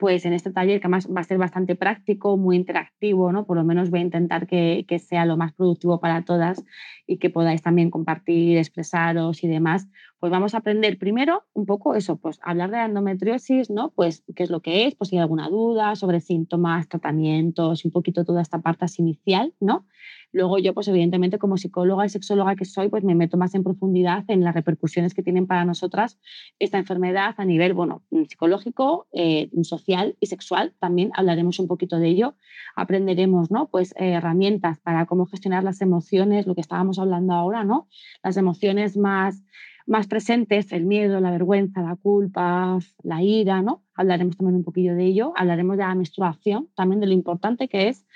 pues 0.00 0.24
en 0.24 0.32
este 0.32 0.50
taller, 0.50 0.80
que 0.80 0.86
además 0.86 1.06
va 1.14 1.20
a 1.20 1.24
ser 1.24 1.36
bastante 1.36 1.76
práctico, 1.76 2.38
muy 2.38 2.56
interactivo, 2.56 3.32
¿no? 3.32 3.44
Por 3.44 3.58
lo 3.58 3.64
menos 3.64 3.90
voy 3.90 4.00
a 4.00 4.02
intentar 4.02 4.46
que, 4.46 4.86
que, 4.88 4.98
sea 4.98 5.26
lo 5.26 5.36
más 5.36 5.52
productivo 5.52 6.00
para 6.00 6.24
todas 6.24 6.64
y 7.06 7.18
que 7.18 7.28
podáis 7.28 7.60
también 7.60 7.90
compartir, 7.90 8.56
expresaros 8.56 9.44
y 9.44 9.48
demás. 9.48 9.88
Pues 10.18 10.32
vamos 10.32 10.54
a 10.54 10.58
aprender 10.58 10.98
primero 10.98 11.44
un 11.52 11.66
poco 11.66 11.94
eso, 11.94 12.16
pues 12.16 12.40
hablar 12.42 12.70
de 12.70 12.78
la 12.78 12.86
endometriosis, 12.86 13.68
¿no? 13.68 13.90
Pues 13.90 14.24
qué 14.34 14.42
es 14.42 14.50
lo 14.50 14.60
que 14.60 14.86
es, 14.86 14.94
pues 14.94 15.10
si 15.10 15.16
hay 15.16 15.22
alguna 15.22 15.50
duda 15.50 15.94
sobre 15.96 16.20
síntomas, 16.20 16.88
tratamientos 16.88 17.84
un 17.84 17.90
poquito 17.90 18.24
toda 18.24 18.40
esta 18.40 18.60
parte 18.60 18.86
inicial, 18.96 19.52
¿no? 19.60 19.84
Luego 20.32 20.58
yo, 20.58 20.74
pues 20.74 20.88
evidentemente 20.88 21.38
como 21.38 21.56
psicóloga 21.56 22.06
y 22.06 22.08
sexóloga 22.08 22.54
que 22.56 22.64
soy, 22.64 22.88
pues 22.88 23.04
me 23.04 23.14
meto 23.14 23.36
más 23.36 23.54
en 23.54 23.64
profundidad 23.64 24.24
en 24.28 24.44
las 24.44 24.54
repercusiones 24.54 25.14
que 25.14 25.22
tienen 25.22 25.46
para 25.46 25.64
nosotras 25.64 26.18
esta 26.58 26.78
enfermedad 26.78 27.34
a 27.36 27.44
nivel, 27.44 27.74
bueno, 27.74 28.02
psicológico, 28.28 29.08
eh, 29.12 29.50
social 29.62 30.16
y 30.20 30.26
sexual. 30.26 30.74
También 30.78 31.10
hablaremos 31.14 31.58
un 31.58 31.66
poquito 31.66 31.98
de 31.98 32.08
ello. 32.08 32.34
Aprenderemos, 32.76 33.50
¿no? 33.50 33.68
Pues 33.68 33.92
eh, 33.92 34.12
herramientas 34.12 34.78
para 34.80 35.06
cómo 35.06 35.26
gestionar 35.26 35.64
las 35.64 35.80
emociones, 35.80 36.46
lo 36.46 36.54
que 36.54 36.60
estábamos 36.60 36.98
hablando 36.98 37.34
ahora, 37.34 37.64
¿no? 37.64 37.88
Las 38.22 38.36
emociones 38.36 38.96
más 38.96 39.42
más 39.86 40.06
presentes, 40.06 40.70
el 40.70 40.84
miedo, 40.84 41.18
la 41.18 41.32
vergüenza, 41.32 41.82
la 41.82 41.96
culpa, 41.96 42.78
la 43.02 43.22
ira, 43.24 43.60
¿no? 43.60 43.82
Hablaremos 43.94 44.36
también 44.36 44.54
un 44.54 44.62
poquillo 44.62 44.94
de 44.94 45.04
ello. 45.04 45.32
Hablaremos 45.34 45.76
de 45.76 45.82
la 45.82 45.94
menstruación, 45.96 46.68
también 46.76 47.00
de 47.00 47.08
lo 47.08 47.12
importante 47.12 47.66
que 47.66 47.88
es 47.88 48.06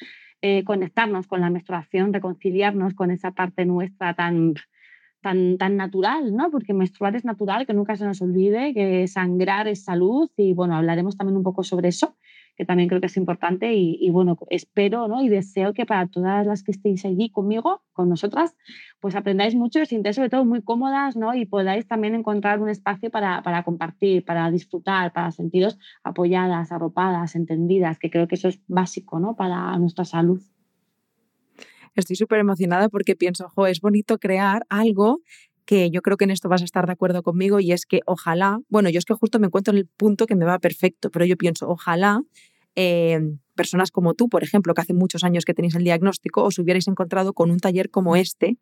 eh, 0.47 0.62
conectarnos 0.62 1.26
con 1.26 1.40
la 1.40 1.49
menstruación, 1.49 2.12
reconciliarnos 2.12 2.92
con 2.92 3.11
esa 3.11 3.30
parte 3.30 3.64
nuestra 3.64 4.12
tan, 4.12 4.53
tan, 5.22 5.57
tan 5.57 5.78
natural, 5.78 6.36
¿no? 6.36 6.51
Porque 6.51 6.74
menstruar 6.74 7.16
es 7.16 7.24
natural, 7.24 7.66
que 7.66 7.72
nunca 7.72 7.97
se 7.97 8.05
nos 8.05 8.20
olvide, 8.20 8.74
que 8.74 9.09
sangrar 9.09 9.68
es 9.68 9.84
salud 9.84 10.28
y 10.36 10.53
bueno, 10.53 10.76
hablaremos 10.76 11.16
también 11.16 11.38
un 11.38 11.45
poco 11.45 11.64
sobre 11.64 11.88
eso 11.88 12.18
que 12.57 12.64
también 12.64 12.88
creo 12.88 13.00
que 13.00 13.07
es 13.07 13.16
importante 13.16 13.74
y, 13.74 14.09
bueno, 14.11 14.38
espero 14.50 15.09
¿no? 15.09 15.22
y 15.22 15.28
deseo 15.28 15.74
que 15.74 15.86
para 15.86 16.07
todas 16.07 16.46
las 16.46 16.62
que 16.62 16.70
estéis 16.70 17.05
allí 17.05 17.30
conmigo, 17.30 17.82
con 17.92 18.09
nosotras, 18.09 18.57
pues 19.00 19.16
aprendáis 19.16 19.55
mucho, 19.55 19.82
os 19.82 19.88
sintáis 19.88 20.16
sobre 20.16 20.30
todo 20.30 20.44
muy 20.44 20.62
cómodas 20.62 21.16
¿no? 21.16 21.34
y 21.34 21.46
podáis 21.46 21.86
también 21.86 22.14
encontrar 22.14 22.61
un 22.61 22.68
espacio 22.68 23.11
para, 23.11 23.42
para 23.42 23.62
compartir, 23.64 24.24
para 24.24 24.50
disfrutar, 24.50 25.12
para 25.12 25.30
sentiros 25.32 25.78
apoyadas, 26.02 26.70
arropadas, 26.70 27.34
entendidas, 27.34 27.98
que 27.98 28.11
creo 28.11 28.28
que 28.28 28.36
eso 28.36 28.48
es 28.48 28.61
básico 28.68 29.18
¿no? 29.18 29.36
para 29.36 29.76
nuestra 29.78 30.05
salud. 30.05 30.40
Estoy 31.94 32.16
súper 32.16 32.40
emocionada 32.40 32.88
porque 32.88 33.14
pienso, 33.14 33.48
jo, 33.50 33.66
es 33.66 33.80
bonito 33.80 34.18
crear 34.18 34.66
algo 34.68 35.20
que 35.64 35.90
yo 35.90 36.02
creo 36.02 36.16
que 36.16 36.24
en 36.24 36.30
esto 36.30 36.48
vas 36.48 36.62
a 36.62 36.64
estar 36.64 36.86
de 36.86 36.92
acuerdo 36.92 37.22
conmigo 37.22 37.60
y 37.60 37.72
es 37.72 37.86
que 37.86 38.00
ojalá, 38.06 38.60
bueno, 38.68 38.90
yo 38.90 38.98
es 38.98 39.04
que 39.04 39.14
justo 39.14 39.38
me 39.38 39.46
encuentro 39.46 39.72
en 39.72 39.78
el 39.78 39.86
punto 39.86 40.26
que 40.26 40.36
me 40.36 40.44
va 40.44 40.58
perfecto, 40.58 41.10
pero 41.10 41.24
yo 41.24 41.36
pienso, 41.36 41.68
ojalá 41.68 42.22
eh, 42.76 43.20
personas 43.54 43.90
como 43.90 44.14
tú, 44.14 44.28
por 44.28 44.42
ejemplo, 44.42 44.74
que 44.74 44.80
hace 44.80 44.94
muchos 44.94 45.24
años 45.24 45.44
que 45.44 45.54
tenéis 45.54 45.74
el 45.74 45.84
diagnóstico, 45.84 46.42
os 46.42 46.58
hubierais 46.58 46.88
encontrado 46.88 47.32
con 47.32 47.50
un 47.50 47.60
taller 47.60 47.90
como 47.90 48.16
este 48.16 48.58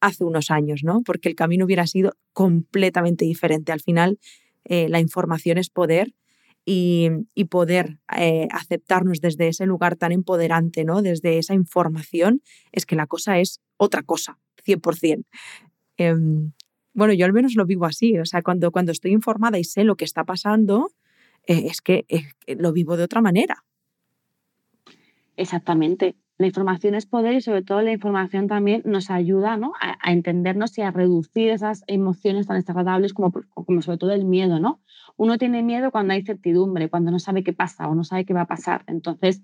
hace 0.00 0.24
unos 0.24 0.50
años, 0.50 0.82
¿no? 0.84 1.02
Porque 1.04 1.28
el 1.28 1.34
camino 1.34 1.64
hubiera 1.64 1.86
sido 1.86 2.12
completamente 2.32 3.24
diferente. 3.24 3.72
Al 3.72 3.80
final, 3.80 4.18
eh, 4.64 4.88
la 4.88 5.00
información 5.00 5.58
es 5.58 5.70
poder 5.70 6.14
y, 6.64 7.10
poder 7.48 7.98
eh, 8.16 8.46
aceptarnos 8.52 9.20
desde 9.20 9.48
ese 9.48 9.64
lugar 9.64 9.96
tan 9.96 10.12
empoderante, 10.12 10.84
¿no? 10.84 11.00
Desde 11.00 11.38
esa 11.38 11.54
información, 11.54 12.42
es 12.72 12.84
que 12.84 12.94
la 12.94 13.06
cosa 13.06 13.38
es 13.38 13.60
otra 13.78 14.02
cosa, 14.02 14.38
100%. 14.66 15.24
Em, 15.98 16.52
bueno, 16.94 17.12
yo 17.12 17.26
al 17.26 17.32
menos 17.32 17.54
lo 17.54 17.66
vivo 17.66 17.84
así, 17.84 18.18
o 18.18 18.24
sea, 18.24 18.42
cuando, 18.42 18.72
cuando 18.72 18.92
estoy 18.92 19.12
informada 19.12 19.58
y 19.58 19.64
sé 19.64 19.84
lo 19.84 19.96
que 19.96 20.04
está 20.04 20.24
pasando, 20.24 20.90
eh, 21.46 21.66
es 21.66 21.80
que 21.82 22.06
lo 22.46 22.72
vivo 22.72 22.96
de 22.96 23.04
otra 23.04 23.20
manera. 23.20 23.64
Exactamente. 25.36 26.16
La 26.36 26.46
información 26.46 26.94
es 26.94 27.06
poder 27.06 27.34
y 27.34 27.40
sobre 27.40 27.62
todo 27.62 27.82
la 27.82 27.92
información 27.92 28.46
también 28.46 28.82
nos 28.84 29.10
ayuda 29.10 29.56
¿no? 29.56 29.72
a, 29.80 30.12
entendernos 30.12 30.76
y 30.78 30.82
a 30.82 30.92
reducir 30.92 31.50
esas 31.50 31.82
emociones 31.88 32.46
tan 32.46 32.56
desagradables 32.56 33.12
como, 33.12 33.32
como 33.54 33.82
sobre 33.82 33.98
todo 33.98 34.12
el 34.12 34.24
miedo. 34.24 34.60
¿no? 34.60 34.80
Uno 35.16 35.36
tiene 35.36 35.62
miedo 35.64 35.90
cuando 35.90 36.14
hay 36.14 36.22
certidumbre, 36.22 36.88
cuando 36.88 37.10
no 37.10 37.18
sabe 37.18 37.42
qué 37.42 37.52
pasa 37.52 37.88
o 37.88 37.94
no 37.96 38.04
sabe 38.04 38.24
qué 38.24 38.34
va 38.34 38.42
a 38.42 38.46
pasar. 38.46 38.84
Entonces, 38.86 39.42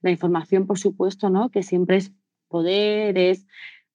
la 0.00 0.10
información, 0.10 0.66
por 0.66 0.78
supuesto, 0.78 1.30
¿no? 1.30 1.50
que 1.50 1.62
siempre 1.62 1.96
es 1.96 2.12
poder, 2.48 3.18
es 3.18 3.46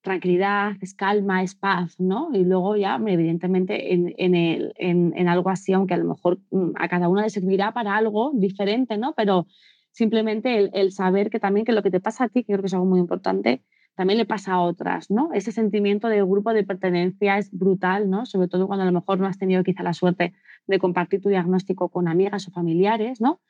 tranquilidad, 0.02 0.72
es 0.80 0.94
calma, 0.94 1.42
es 1.42 1.54
paz, 1.54 1.98
¿no? 1.98 2.30
Y 2.32 2.44
luego 2.44 2.76
ya, 2.76 3.00
evidentemente, 3.06 3.92
en, 3.92 4.14
en, 4.16 4.34
el, 4.34 4.72
en, 4.76 5.12
en 5.16 5.28
algo 5.28 5.50
así, 5.50 5.72
aunque 5.72 5.94
a 5.94 5.98
lo 5.98 6.04
mejor 6.04 6.38
mm, 6.50 6.72
a 6.76 6.88
cada 6.88 7.08
uno 7.08 7.20
le 7.20 7.30
servirá 7.30 7.72
para 7.72 7.96
algo 7.96 8.32
diferente, 8.34 8.96
¿no? 8.96 9.14
Pero 9.16 9.46
simplemente 9.92 10.70
el, 10.72 10.92
saber 10.92 11.30
que 11.30 11.40
también 11.40 11.66
que 11.66 11.72
lo 11.72 11.82
que 11.82 11.90
te 11.90 12.00
pasa 12.00 12.24
a 12.24 12.28
ti, 12.28 12.44
que 12.44 12.52
creo 12.52 12.60
que 12.60 12.66
es 12.66 12.74
algo 12.74 12.86
muy 12.86 13.00
importante, 13.00 13.62
también 13.96 14.18
le 14.18 14.26
pasa 14.26 14.52
a 14.52 14.60
otras, 14.60 15.10
¿no? 15.10 15.30
Ese 15.34 15.50
sentimiento 15.50 16.08
de 16.08 16.22
grupo 16.22 16.52
de 16.52 16.62
pertenencia 16.62 17.36
es 17.36 17.50
brutal, 17.50 18.08
¿no? 18.08 18.24
Sobre 18.26 18.46
todo 18.46 18.68
cuando 18.68 18.84
a 18.84 18.86
lo 18.86 18.92
mejor 18.92 19.18
no 19.18 19.26
has 19.26 19.38
tenido 19.38 19.64
quizá 19.64 19.82
la 19.82 19.92
suerte 19.92 20.34
de 20.68 20.78
compartir 20.78 21.20
tu 21.20 21.28
diagnóstico 21.30 21.88
con 21.88 22.06
amigas 22.06 22.46
o 22.46 22.52
familiares, 22.52 23.20
¿no? 23.20 23.40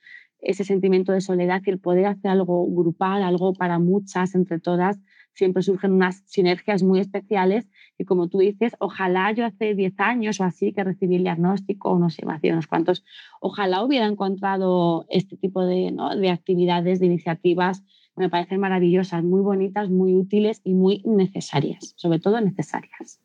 Ese 0.41 0.65
sentimiento 0.65 1.13
de 1.13 1.21
soledad 1.21 1.61
y 1.67 1.71
el 1.71 1.79
poder 1.79 2.07
hacer 2.07 2.31
algo 2.31 2.67
grupal, 2.67 3.23
algo 3.23 3.53
para 3.53 3.79
muchas, 3.79 4.35
entre 4.35 4.59
todas, 4.59 4.99
siempre 5.39 5.63
surgen 5.63 5.93
unas 5.93 6.25
sinergias 6.27 6.83
muy 6.83 6.99
especiales 6.99 7.69
y 7.97 8.05
como 8.05 8.29
tú 8.29 8.39
dices, 8.39 8.73
ojalá 8.81 9.31
yo 9.31 9.47
hace 9.47 9.77
10 9.77 9.95
años 9.99 10.41
o 10.41 10.45
así 10.45 10.73
que 10.73 10.83
recibí 10.83 11.15
el 11.15 11.23
diagnóstico, 11.23 11.97
no 11.97 12.11
sé, 12.11 12.25
hace 12.29 12.53
unos 12.53 12.67
cuantos, 12.67 13.05
ojalá 13.41 13.85
hubiera 13.85 14.07
encontrado 14.07 15.07
este 15.11 15.37
tipo 15.37 15.65
de, 15.65 15.95
de 16.21 16.31
actividades, 16.31 16.99
de 16.99 17.07
iniciativas, 17.07 17.85
me 18.17 18.29
parecen 18.29 18.59
maravillosas, 18.59 19.23
muy 19.23 19.41
bonitas, 19.41 19.89
muy 19.91 20.17
útiles 20.17 20.61
y 20.65 20.75
muy 20.75 21.03
necesarias, 21.05 21.95
sobre 21.97 22.19
todo 22.19 22.41
necesarias. 22.41 23.21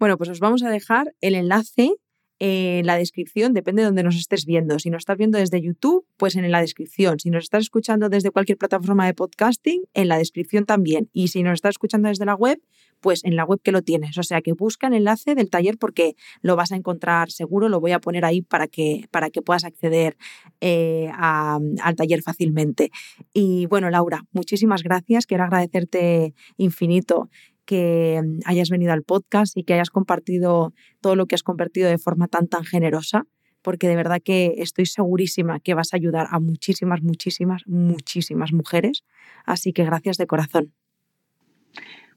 Bueno, 0.00 0.18
pues 0.18 0.30
os 0.30 0.40
vamos 0.40 0.64
a 0.64 0.68
dejar 0.68 1.14
el 1.20 1.36
enlace 1.36 1.92
en 2.38 2.86
la 2.86 2.96
descripción, 2.96 3.52
depende 3.52 3.82
de 3.82 3.86
donde 3.86 4.02
nos 4.02 4.16
estés 4.16 4.44
viendo. 4.46 4.78
Si 4.78 4.90
nos 4.90 5.00
estás 5.00 5.16
viendo 5.16 5.38
desde 5.38 5.60
YouTube, 5.60 6.06
pues 6.16 6.36
en 6.36 6.50
la 6.50 6.60
descripción. 6.60 7.20
Si 7.20 7.30
nos 7.30 7.44
estás 7.44 7.62
escuchando 7.62 8.08
desde 8.08 8.30
cualquier 8.30 8.58
plataforma 8.58 9.06
de 9.06 9.14
podcasting, 9.14 9.82
en 9.94 10.08
la 10.08 10.18
descripción 10.18 10.64
también. 10.64 11.08
Y 11.12 11.28
si 11.28 11.42
nos 11.42 11.54
estás 11.54 11.70
escuchando 11.70 12.08
desde 12.08 12.24
la 12.24 12.34
web, 12.34 12.60
pues 13.02 13.24
en 13.24 13.36
la 13.36 13.44
web 13.44 13.60
que 13.62 13.72
lo 13.72 13.82
tienes. 13.82 14.16
O 14.16 14.22
sea 14.22 14.40
que 14.40 14.54
busca 14.54 14.86
el 14.86 14.94
enlace 14.94 15.34
del 15.34 15.50
taller 15.50 15.76
porque 15.76 16.14
lo 16.40 16.56
vas 16.56 16.72
a 16.72 16.76
encontrar 16.76 17.30
seguro, 17.30 17.68
lo 17.68 17.80
voy 17.80 17.92
a 17.92 18.00
poner 18.00 18.24
ahí 18.24 18.40
para 18.40 18.68
que, 18.68 19.06
para 19.10 19.30
que 19.30 19.42
puedas 19.42 19.64
acceder 19.64 20.16
eh, 20.60 21.10
al 21.16 21.96
taller 21.96 22.22
fácilmente. 22.22 22.90
Y 23.34 23.66
bueno, 23.66 23.90
Laura, 23.90 24.24
muchísimas 24.32 24.82
gracias. 24.82 25.26
Quiero 25.26 25.44
agradecerte 25.44 26.34
infinito 26.56 27.28
que 27.64 28.20
mm, 28.22 28.40
hayas 28.44 28.70
venido 28.70 28.92
al 28.92 29.02
podcast 29.02 29.56
y 29.56 29.64
que 29.64 29.74
hayas 29.74 29.90
compartido 29.90 30.72
todo 31.00 31.16
lo 31.16 31.26
que 31.26 31.34
has 31.34 31.42
compartido 31.42 31.88
de 31.88 31.98
forma 31.98 32.28
tan, 32.28 32.48
tan 32.48 32.64
generosa, 32.64 33.26
porque 33.62 33.88
de 33.88 33.96
verdad 33.96 34.20
que 34.22 34.54
estoy 34.58 34.86
segurísima 34.86 35.60
que 35.60 35.74
vas 35.74 35.92
a 35.92 35.96
ayudar 35.96 36.26
a 36.30 36.40
muchísimas, 36.40 37.02
muchísimas, 37.02 37.62
muchísimas 37.66 38.52
mujeres. 38.52 39.04
Así 39.44 39.72
que 39.72 39.84
gracias 39.84 40.16
de 40.16 40.26
corazón. 40.26 40.72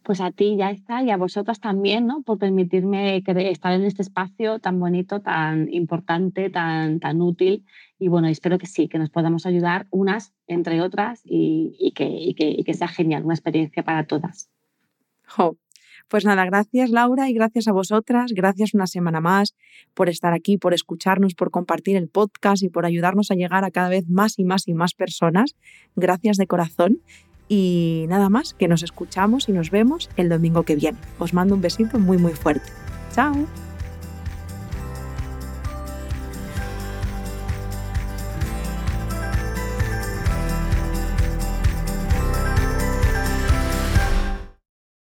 Pues 0.04 0.22
a 0.22 0.32
ti 0.32 0.56
ya 0.56 0.70
está 0.70 1.02
y 1.02 1.10
a 1.10 1.18
vosotras 1.18 1.60
también, 1.60 2.06
¿no? 2.06 2.22
Por 2.22 2.38
permitirme 2.38 3.24
estar 3.26 3.74
en 3.74 3.86
este 3.86 4.04
espacio 4.04 4.60
tan 4.60 4.80
bonito, 4.80 5.22
tan 5.22 5.74
importante, 5.74 6.52
tan, 6.52 7.00
tan 7.00 7.22
útil. 7.22 7.66
Y 7.98 8.08
bueno, 8.08 8.28
espero 8.28 8.60
que 8.60 8.68
sí, 8.68 8.88
que 8.88 9.00
nos 9.00 9.10
podamos 9.10 9.48
ayudar 9.48 9.88
unas 9.89 10.36
entre 10.46 10.82
otras 10.82 11.22
y, 11.26 11.91
que, 11.96 12.08
y 12.08 12.64
que 12.64 12.74
sea 12.76 12.88
genial, 12.88 13.26
una 13.26 13.34
experiencia 13.34 13.84
para 13.84 14.06
todas. 14.06 14.52
Pues 16.08 16.24
nada, 16.24 16.46
gracias 16.46 16.92
Laura 16.92 17.30
y 17.30 17.34
gracias 17.34 17.68
a 17.68 17.72
vosotras, 17.72 18.32
gracias 18.34 18.74
una 18.76 18.86
semana 18.86 19.22
más 19.22 19.56
por 19.94 20.08
estar 20.08 20.34
aquí, 20.34 20.58
por 20.58 20.74
escucharnos, 20.74 21.34
por 21.34 21.50
compartir 21.50 21.98
el 21.98 22.10
podcast 22.10 22.62
y 22.62 22.70
por 22.70 22.86
ayudarnos 22.86 23.32
a 23.32 23.36
llegar 23.36 23.64
a 23.64 23.72
cada 23.72 23.90
vez 23.90 24.08
más 24.08 24.38
y 24.38 24.44
más 24.44 24.68
y 24.68 24.74
más 24.74 24.94
personas. 24.94 25.56
Gracias 25.96 26.38
de 26.38 26.46
corazón 26.46 27.02
y 27.48 28.06
nada 28.08 28.30
más, 28.30 28.54
que 28.54 28.68
nos 28.68 28.84
escuchamos 28.84 29.50
y 29.50 29.52
nos 29.52 29.72
vemos 29.72 30.10
el 30.16 30.30
domingo 30.30 30.64
que 30.64 30.76
viene. 30.76 30.98
Os 31.20 31.34
mando 31.34 31.56
un 31.56 31.62
besito 31.62 32.00
muy 32.00 32.18
muy 32.18 32.34
fuerte. 32.34 32.70
Chao. 33.14 33.75